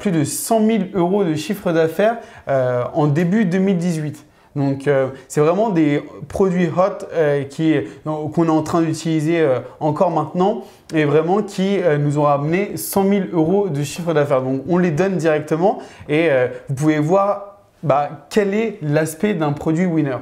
plus 0.00 0.10
de 0.10 0.24
100 0.24 0.66
000 0.66 0.78
euros 0.94 1.24
de 1.24 1.34
chiffre 1.34 1.72
d'affaires 1.72 2.18
en 2.46 3.06
début 3.06 3.44
2018. 3.44 4.24
Donc, 4.56 4.88
euh, 4.88 5.08
c'est 5.28 5.42
vraiment 5.42 5.68
des 5.68 6.02
produits 6.28 6.68
hot 6.68 7.04
euh, 7.12 7.44
qu'on 8.34 8.46
est 8.46 8.50
en 8.50 8.62
train 8.62 8.80
d'utiliser 8.80 9.38
euh, 9.40 9.60
encore 9.80 10.10
maintenant 10.10 10.64
et 10.94 11.04
vraiment 11.04 11.42
qui 11.42 11.78
nous 12.00 12.18
ont 12.18 12.22
ramené 12.22 12.76
100 12.76 13.08
000 13.08 13.24
euros 13.32 13.68
de 13.68 13.82
chiffre 13.82 14.14
d'affaires. 14.14 14.42
Donc, 14.42 14.62
on 14.68 14.78
les 14.78 14.92
donne 14.92 15.16
directement 15.16 15.78
et 16.08 16.30
vous 16.68 16.74
pouvez 16.74 17.00
voir 17.00 17.58
bah, 17.82 18.08
quel 18.30 18.54
est 18.54 18.78
l'aspect 18.82 19.34
d'un 19.34 19.52
produit 19.52 19.84
winner. 19.84 20.18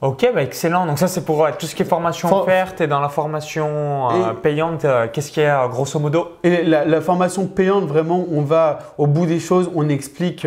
Ok, 0.00 0.26
bah 0.34 0.42
excellent. 0.42 0.86
Donc 0.86 0.98
ça 0.98 1.06
c'est 1.06 1.24
pour 1.24 1.46
tout 1.58 1.66
ce 1.66 1.76
qui 1.76 1.82
est 1.82 1.84
formation 1.84 2.34
offerte 2.34 2.80
et 2.80 2.86
dans 2.88 2.98
la 2.98 3.10
formation 3.10 4.08
payante, 4.42 4.86
qu'est-ce 5.12 5.30
qu'il 5.30 5.42
y 5.42 5.46
a 5.46 5.68
grosso 5.68 6.00
modo? 6.00 6.38
Et 6.42 6.64
la, 6.64 6.84
la, 6.84 7.00
formation 7.00 7.46
payante, 7.46 7.84
vraiment, 7.84 8.24
on 8.32 8.40
va 8.40 8.78
au 8.98 9.06
bout 9.06 9.26
des 9.26 9.38
choses, 9.38 9.70
on 9.76 9.88
explique 9.88 10.46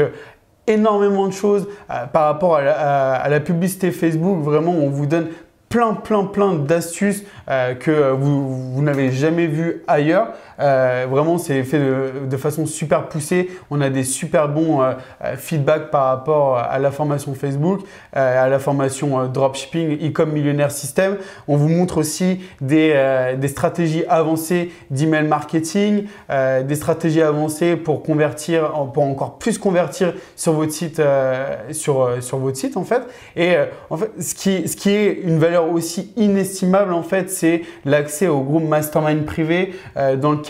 énormément 0.68 1.28
de 1.28 1.34
choses 1.34 1.68
euh, 1.90 2.06
par 2.08 2.26
rapport 2.26 2.58
à 2.58 3.30
la, 3.30 3.40
publicité 3.40 3.92
Facebook. 3.92 4.44
Vraiment, 4.44 4.72
on 4.72 4.90
vous 4.90 5.06
donne 5.06 5.28
plein, 5.70 5.94
plein, 5.94 6.24
plein 6.24 6.54
d'astuces 6.54 7.24
euh, 7.50 7.76
que 7.76 8.12
vous, 8.12 8.82
n'avez 8.82 9.12
jamais 9.12 9.48
vues 9.48 9.84
ailleurs. 9.88 10.30
Euh, 10.60 11.06
vraiment, 11.10 11.38
c'est 11.38 11.64
fait 11.64 11.80
de, 11.80 12.38
façon 12.38 12.66
super 12.66 13.08
poussée. 13.08 13.50
On 13.72 13.82
a 13.82 13.90
des 13.90 14.04
super 14.04 14.50
bons 14.50 14.82
euh, 14.82 14.94
feedbacks 15.38 15.90
par 15.90 16.06
rapport 16.06 16.58
à 16.58 16.80
la 16.80 16.92
formation 16.92 17.34
Facebook, 17.34 17.82
à 18.14 18.48
la 18.48 18.60
formation 18.60 19.28
dropshipping, 19.28 20.10
e-com 20.10 20.32
millionnaire 20.32 20.72
system. 20.72 21.18
On 21.48 21.56
vous 21.58 21.70
montre 21.70 21.98
aussi 21.98 22.42
des, 22.62 23.34
des 23.38 23.48
stratégies 23.48 24.04
avancées 24.08 24.72
d'email 24.90 25.28
marketing, 25.28 26.06
des 26.30 26.76
stratégies 26.76 27.22
avancées 27.22 27.76
pour 27.76 28.04
convertir, 28.04 28.72
pour 28.94 29.04
encore 29.04 29.38
plus 29.40 29.58
convertir 29.58 30.14
sur 30.36 30.54
votre 30.54 30.72
site, 30.72 31.00
en 31.00 32.84
fait. 32.84 33.02
Et 33.36 33.56
en 33.90 33.98
fait, 33.98 34.12
ce 34.22 34.36
qui 34.36 34.90
est 34.90 35.14
une 35.24 35.40
valeur 35.40 35.55
aussi 35.64 36.12
inestimable 36.16 36.94
en 36.94 37.04
fait, 37.04 37.30
c'est 37.30 37.62
l'accès 37.84 38.28
au 38.28 38.42
groupe 38.42 38.68
mastermind 38.68 39.26
privé 39.26 39.74
dans 40.22 40.32
le 40.32 40.42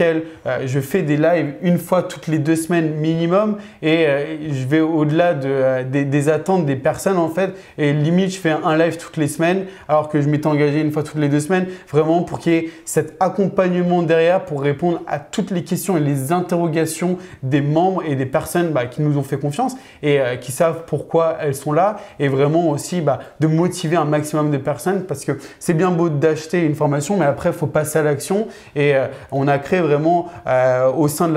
euh, 0.45 0.63
je 0.65 0.79
fais 0.79 1.01
des 1.01 1.17
lives 1.17 1.53
une 1.61 1.77
fois 1.77 2.03
toutes 2.03 2.27
les 2.27 2.39
deux 2.39 2.55
semaines 2.55 2.95
minimum 2.95 3.57
et 3.81 4.05
euh, 4.05 4.51
je 4.51 4.65
vais 4.65 4.81
au-delà 4.81 5.33
de, 5.33 5.47
euh, 5.49 5.83
des, 5.83 6.29
attentes 6.29 6.65
des 6.65 6.75
personnes 6.75 7.17
en 7.17 7.29
fait. 7.29 7.51
Et 7.77 7.93
limite, 7.93 8.31
je 8.31 8.39
fais 8.39 8.51
un 8.51 8.77
live 8.77 8.97
toutes 8.97 9.17
les 9.17 9.27
semaines 9.27 9.65
alors 9.87 10.09
que 10.09 10.21
je 10.21 10.29
m'étais 10.29 10.47
engagé 10.47 10.81
une 10.81 10.91
fois 10.91 11.03
toutes 11.03 11.19
les 11.19 11.29
deux 11.29 11.39
semaines 11.39 11.67
vraiment 11.89 12.23
pour 12.23 12.39
qu'il 12.39 12.53
y 12.53 12.55
ait 12.57 12.69
cet 12.85 13.15
accompagnement 13.19 14.01
derrière 14.03 14.43
pour 14.45 14.61
répondre 14.61 15.01
à 15.07 15.19
toutes 15.19 15.51
les 15.51 15.63
questions 15.63 15.97
et 15.97 15.99
les 15.99 16.31
interrogations 16.31 17.17
des 17.43 17.61
membres 17.61 18.03
et 18.05 18.15
des 18.15 18.25
personnes 18.25 18.71
bah, 18.71 18.85
qui 18.85 19.01
nous 19.01 19.17
ont 19.17 19.23
fait 19.23 19.37
confiance 19.37 19.75
et 20.03 20.19
qui 20.41 20.51
savent 20.51 20.83
pourquoi 20.87 21.37
elles 21.41 21.55
sont 21.55 21.71
là 21.71 21.97
et 22.19 22.27
vraiment 22.27 22.69
aussi 22.69 23.01
bah, 23.01 23.19
de 23.39 23.47
motiver 23.47 23.95
un 23.95 24.05
maximum 24.05 24.51
de 24.51 24.57
personnes 24.57 24.94
parce 25.03 25.25
que 25.25 25.33
c'est 25.59 25.73
bien 25.73 25.91
beau 25.91 26.09
d'acheter 26.09 26.63
une 26.63 26.75
formation 26.75 27.17
mais 27.17 27.25
après 27.25 27.49
il 27.49 27.55
faut 27.55 27.67
passer 27.67 27.99
à 27.99 28.03
l'action. 28.03 28.47
Et 28.75 28.93
on 29.31 29.47
a 29.47 29.57
créé 29.57 29.81
vraiment 29.81 30.27
euh, 30.47 30.91
au 30.91 31.07
sein 31.07 31.31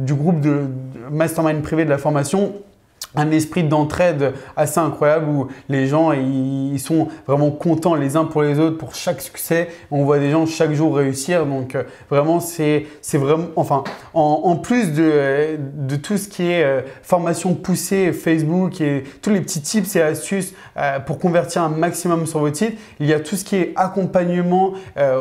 du 0.00 0.14
groupe 0.14 0.40
de 0.40 0.62
mastermind 1.10 1.62
privé 1.62 1.84
de 1.84 1.90
la 1.90 1.98
formation 1.98 2.54
un 3.14 3.30
esprit 3.30 3.64
d'entraide 3.64 4.34
assez 4.56 4.78
incroyable 4.78 5.28
où 5.28 5.48
les 5.68 5.86
gens 5.86 6.12
ils 6.12 6.78
sont 6.78 7.08
vraiment 7.26 7.50
contents 7.50 7.94
les 7.94 8.16
uns 8.16 8.24
pour 8.24 8.42
les 8.42 8.58
autres 8.58 8.76
pour 8.76 8.94
chaque 8.94 9.20
succès. 9.20 9.68
On 9.90 10.04
voit 10.04 10.18
des 10.18 10.30
gens 10.30 10.46
chaque 10.46 10.72
jour 10.72 10.96
réussir. 10.96 11.46
Donc 11.46 11.74
euh, 11.74 11.84
vraiment 12.10 12.40
c'est 12.40 12.86
vraiment 13.14 13.48
enfin 13.56 13.84
en, 14.14 14.56
plus 14.56 14.92
de, 14.92 15.58
de, 15.58 15.96
tout 15.96 16.16
ce 16.16 16.28
qui 16.28 16.44
est 16.44 16.64
euh, 16.64 16.82
formation 17.02 17.54
poussée 17.54 18.12
Facebook 18.12 18.80
et 18.80 19.04
tous 19.22 19.30
les 19.30 19.40
petits 19.40 19.62
tips 19.62 19.96
et 19.96 20.02
astuces 20.02 20.54
euh, 20.76 20.98
pour 21.00 21.18
convertir 21.18 21.62
un 21.62 21.68
maximum 21.68 22.26
sur 22.26 22.40
votre 22.40 22.56
site, 22.56 22.78
il 23.00 23.06
y 23.06 23.12
a 23.12 23.20
tout 23.20 23.36
ce 23.36 23.44
qui 23.44 23.56
est 23.56 23.72
accompagnement 23.76 24.72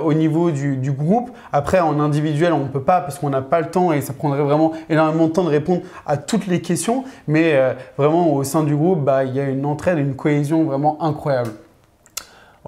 au 0.03 0.13
niveau 0.13 0.51
du, 0.51 0.75
du, 0.77 0.91
groupe. 0.91 1.29
Après 1.51 1.79
en 1.79 1.99
individuel 1.99 2.53
on 2.53 2.59
ne 2.59 2.67
peut 2.67 2.81
pas 2.81 3.01
parce 3.01 3.19
qu'on 3.19 3.29
n'a 3.29 3.41
pas 3.41 3.61
le 3.61 3.69
temps 3.69 3.91
et 3.93 4.01
ça 4.01 4.13
prendrait 4.13 4.41
vraiment 4.41 4.73
énormément 4.89 5.27
de 5.27 5.31
temps 5.31 5.43
de 5.43 5.49
répondre 5.49 5.81
à 6.05 6.17
toutes 6.17 6.47
les 6.47 6.61
questions. 6.61 7.03
Mais 7.27 7.57
vraiment 7.97 8.33
au 8.33 8.43
sein 8.43 8.63
du 8.63 8.75
groupe, 8.75 9.03
bah, 9.03 9.23
il 9.23 9.33
y 9.35 9.39
a 9.39 9.45
une 9.45 9.65
entraide, 9.65 9.97
une 9.97 10.15
cohésion 10.15 10.63
vraiment 10.63 11.01
incroyable. 11.01 11.51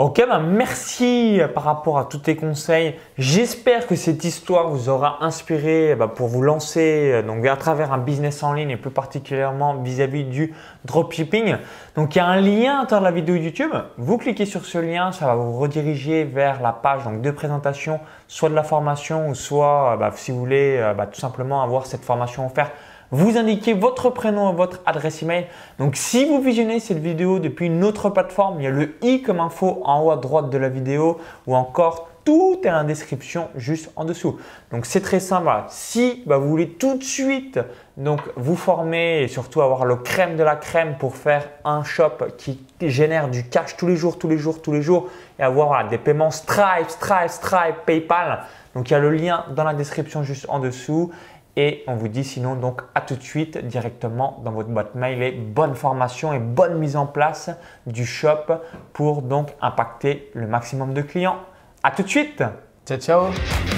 Ok, 0.02 0.24
bah 0.26 0.40
merci 0.40 1.42
par 1.54 1.64
rapport 1.66 2.00
à 2.00 2.06
tous 2.06 2.20
tes 2.20 2.38
conseils. 2.38 2.96
J'espère 3.18 3.86
que 3.86 3.98
cette 3.98 4.24
histoire 4.24 4.70
vous 4.70 4.88
aura 4.88 5.18
inspiré 5.26 5.94
bah, 5.94 6.08
pour 6.08 6.30
vous 6.30 6.42
lancer 6.42 7.12
euh, 7.12 7.22
donc, 7.22 7.46
à 7.46 7.58
travers 7.58 7.92
un 7.92 7.98
business 7.98 8.42
en 8.42 8.54
ligne 8.54 8.70
et 8.70 8.78
plus 8.78 8.92
particulièrement 8.92 9.74
vis-à-vis 9.82 10.24
du 10.24 10.54
dropshipping. 10.86 11.58
Donc 11.98 12.16
il 12.16 12.20
y 12.20 12.22
a 12.22 12.28
un 12.28 12.40
lien 12.40 12.86
dans 12.86 13.02
la 13.02 13.12
vidéo 13.12 13.36
YouTube. 13.36 13.74
Vous 13.98 14.18
cliquez 14.18 14.46
sur 14.46 14.64
ce 14.64 14.78
lien, 14.78 15.12
ça 15.12 15.26
va 15.26 15.36
vous 15.36 15.60
rediriger 15.60 16.24
vers 16.24 16.62
la 16.62 16.72
page 16.72 17.04
donc, 17.04 17.20
de 17.20 17.32
présentation, 17.32 18.00
soit 18.30 18.48
de 18.48 18.56
la 18.56 18.64
formation 18.64 19.28
ou 19.28 19.36
soit 19.36 19.98
bah, 20.00 20.12
si 20.16 20.32
vous 20.32 20.40
voulez 20.40 20.78
euh, 20.78 20.94
bah, 20.94 21.08
tout 21.08 21.20
simplement 21.20 21.62
avoir 21.62 21.86
cette 21.86 22.06
formation 22.06 22.46
offerte 22.46 22.72
vous 23.12 23.38
indiquez 23.38 23.74
votre 23.74 24.10
prénom 24.10 24.52
et 24.52 24.56
votre 24.56 24.82
adresse 24.86 25.24
email. 25.24 25.48
Donc 25.80 25.96
si 25.96 26.26
vous 26.26 26.42
visionnez 26.42 26.80
cette 26.80 27.00
vidéo 27.00 27.40
depuis 27.40 27.68
une 27.68 27.84
autre 27.84 28.10
plateforme, 28.10 28.60
il 28.60 28.64
y 28.64 28.68
a 28.68 28.72
le 28.72 28.96
i 29.02 29.22
comme 29.22 29.40
info 29.40 29.82
en 29.84 30.04
haut 30.04 30.12
à 30.12 30.18
droite 30.18 30.50
de 30.50 30.58
la 30.58 30.70
vidéo 30.70 31.20
ou 31.48 31.56
encore 31.56 32.10
tout 32.26 32.60
est 32.64 32.70
en 32.70 32.84
description 32.84 33.50
juste 33.56 33.90
en 33.96 34.06
dessous. 34.06 34.38
Donc 34.72 34.86
c'est 34.86 35.02
très 35.02 35.20
simple. 35.20 35.50
Si 35.70 36.22
bah, 36.28 36.38
vous 36.38 36.48
voulez 36.48 36.70
tout 36.70 36.98
de 36.98 37.04
suite 37.04 37.60
vous 38.36 38.56
former 38.56 39.24
et 39.24 39.28
surtout 39.28 39.62
avoir 39.62 39.84
le 39.84 39.96
crème 39.96 40.38
de 40.38 40.44
la 40.44 40.56
crème 40.56 40.98
pour 41.00 41.16
faire 41.16 41.50
un 41.66 41.84
shop 41.84 42.18
qui 42.38 42.60
génère 42.82 43.30
du 43.30 43.44
cash 43.50 43.78
tous 43.78 43.88
les 43.88 43.96
jours, 43.96 44.20
tous 44.20 44.30
les 44.30 44.38
jours, 44.38 44.62
tous 44.62 44.72
les 44.72 44.82
jours 44.82 45.10
et 45.40 45.44
avoir 45.44 45.88
des 45.88 45.98
paiements 45.98 46.32
Stripe, 46.32 46.90
Stripe, 46.90 47.30
Stripe, 47.30 47.76
PayPal. 47.86 48.44
Donc 48.76 48.90
il 48.90 48.94
y 48.94 48.96
a 48.96 49.00
le 49.00 49.10
lien 49.10 49.46
dans 49.56 49.64
la 49.64 49.74
description 49.74 50.22
juste 50.24 50.46
en 50.50 50.60
dessous 50.60 51.12
et 51.56 51.84
on 51.88 51.96
vous 51.96 52.08
dit 52.08 52.24
sinon 52.24 52.56
donc 52.56 52.82
à 52.96 53.02
tout 53.02 53.16
de 53.16 53.22
suite 53.22 53.58
directement 53.58 54.42
dans 54.44 54.52
votre 54.52 54.70
boîte 54.70 54.96
mail 54.96 55.22
et 55.22 55.32
bonne 55.32 55.76
formation 55.76 56.34
et 56.34 56.40
bonne 56.40 56.78
mise 56.78 56.96
en 56.96 57.06
place 57.06 57.50
du 57.86 58.06
shop 58.06 58.54
pour 58.94 59.22
donc 59.22 59.50
impacter 59.62 60.32
le 60.34 60.48
maximum 60.48 60.94
de 60.94 61.02
clients. 61.02 61.40
À 61.84 61.92
tout 61.92 62.04
de 62.04 62.10
suite. 62.10 62.44
Ciao 62.86 62.98
ciao. 62.98 63.69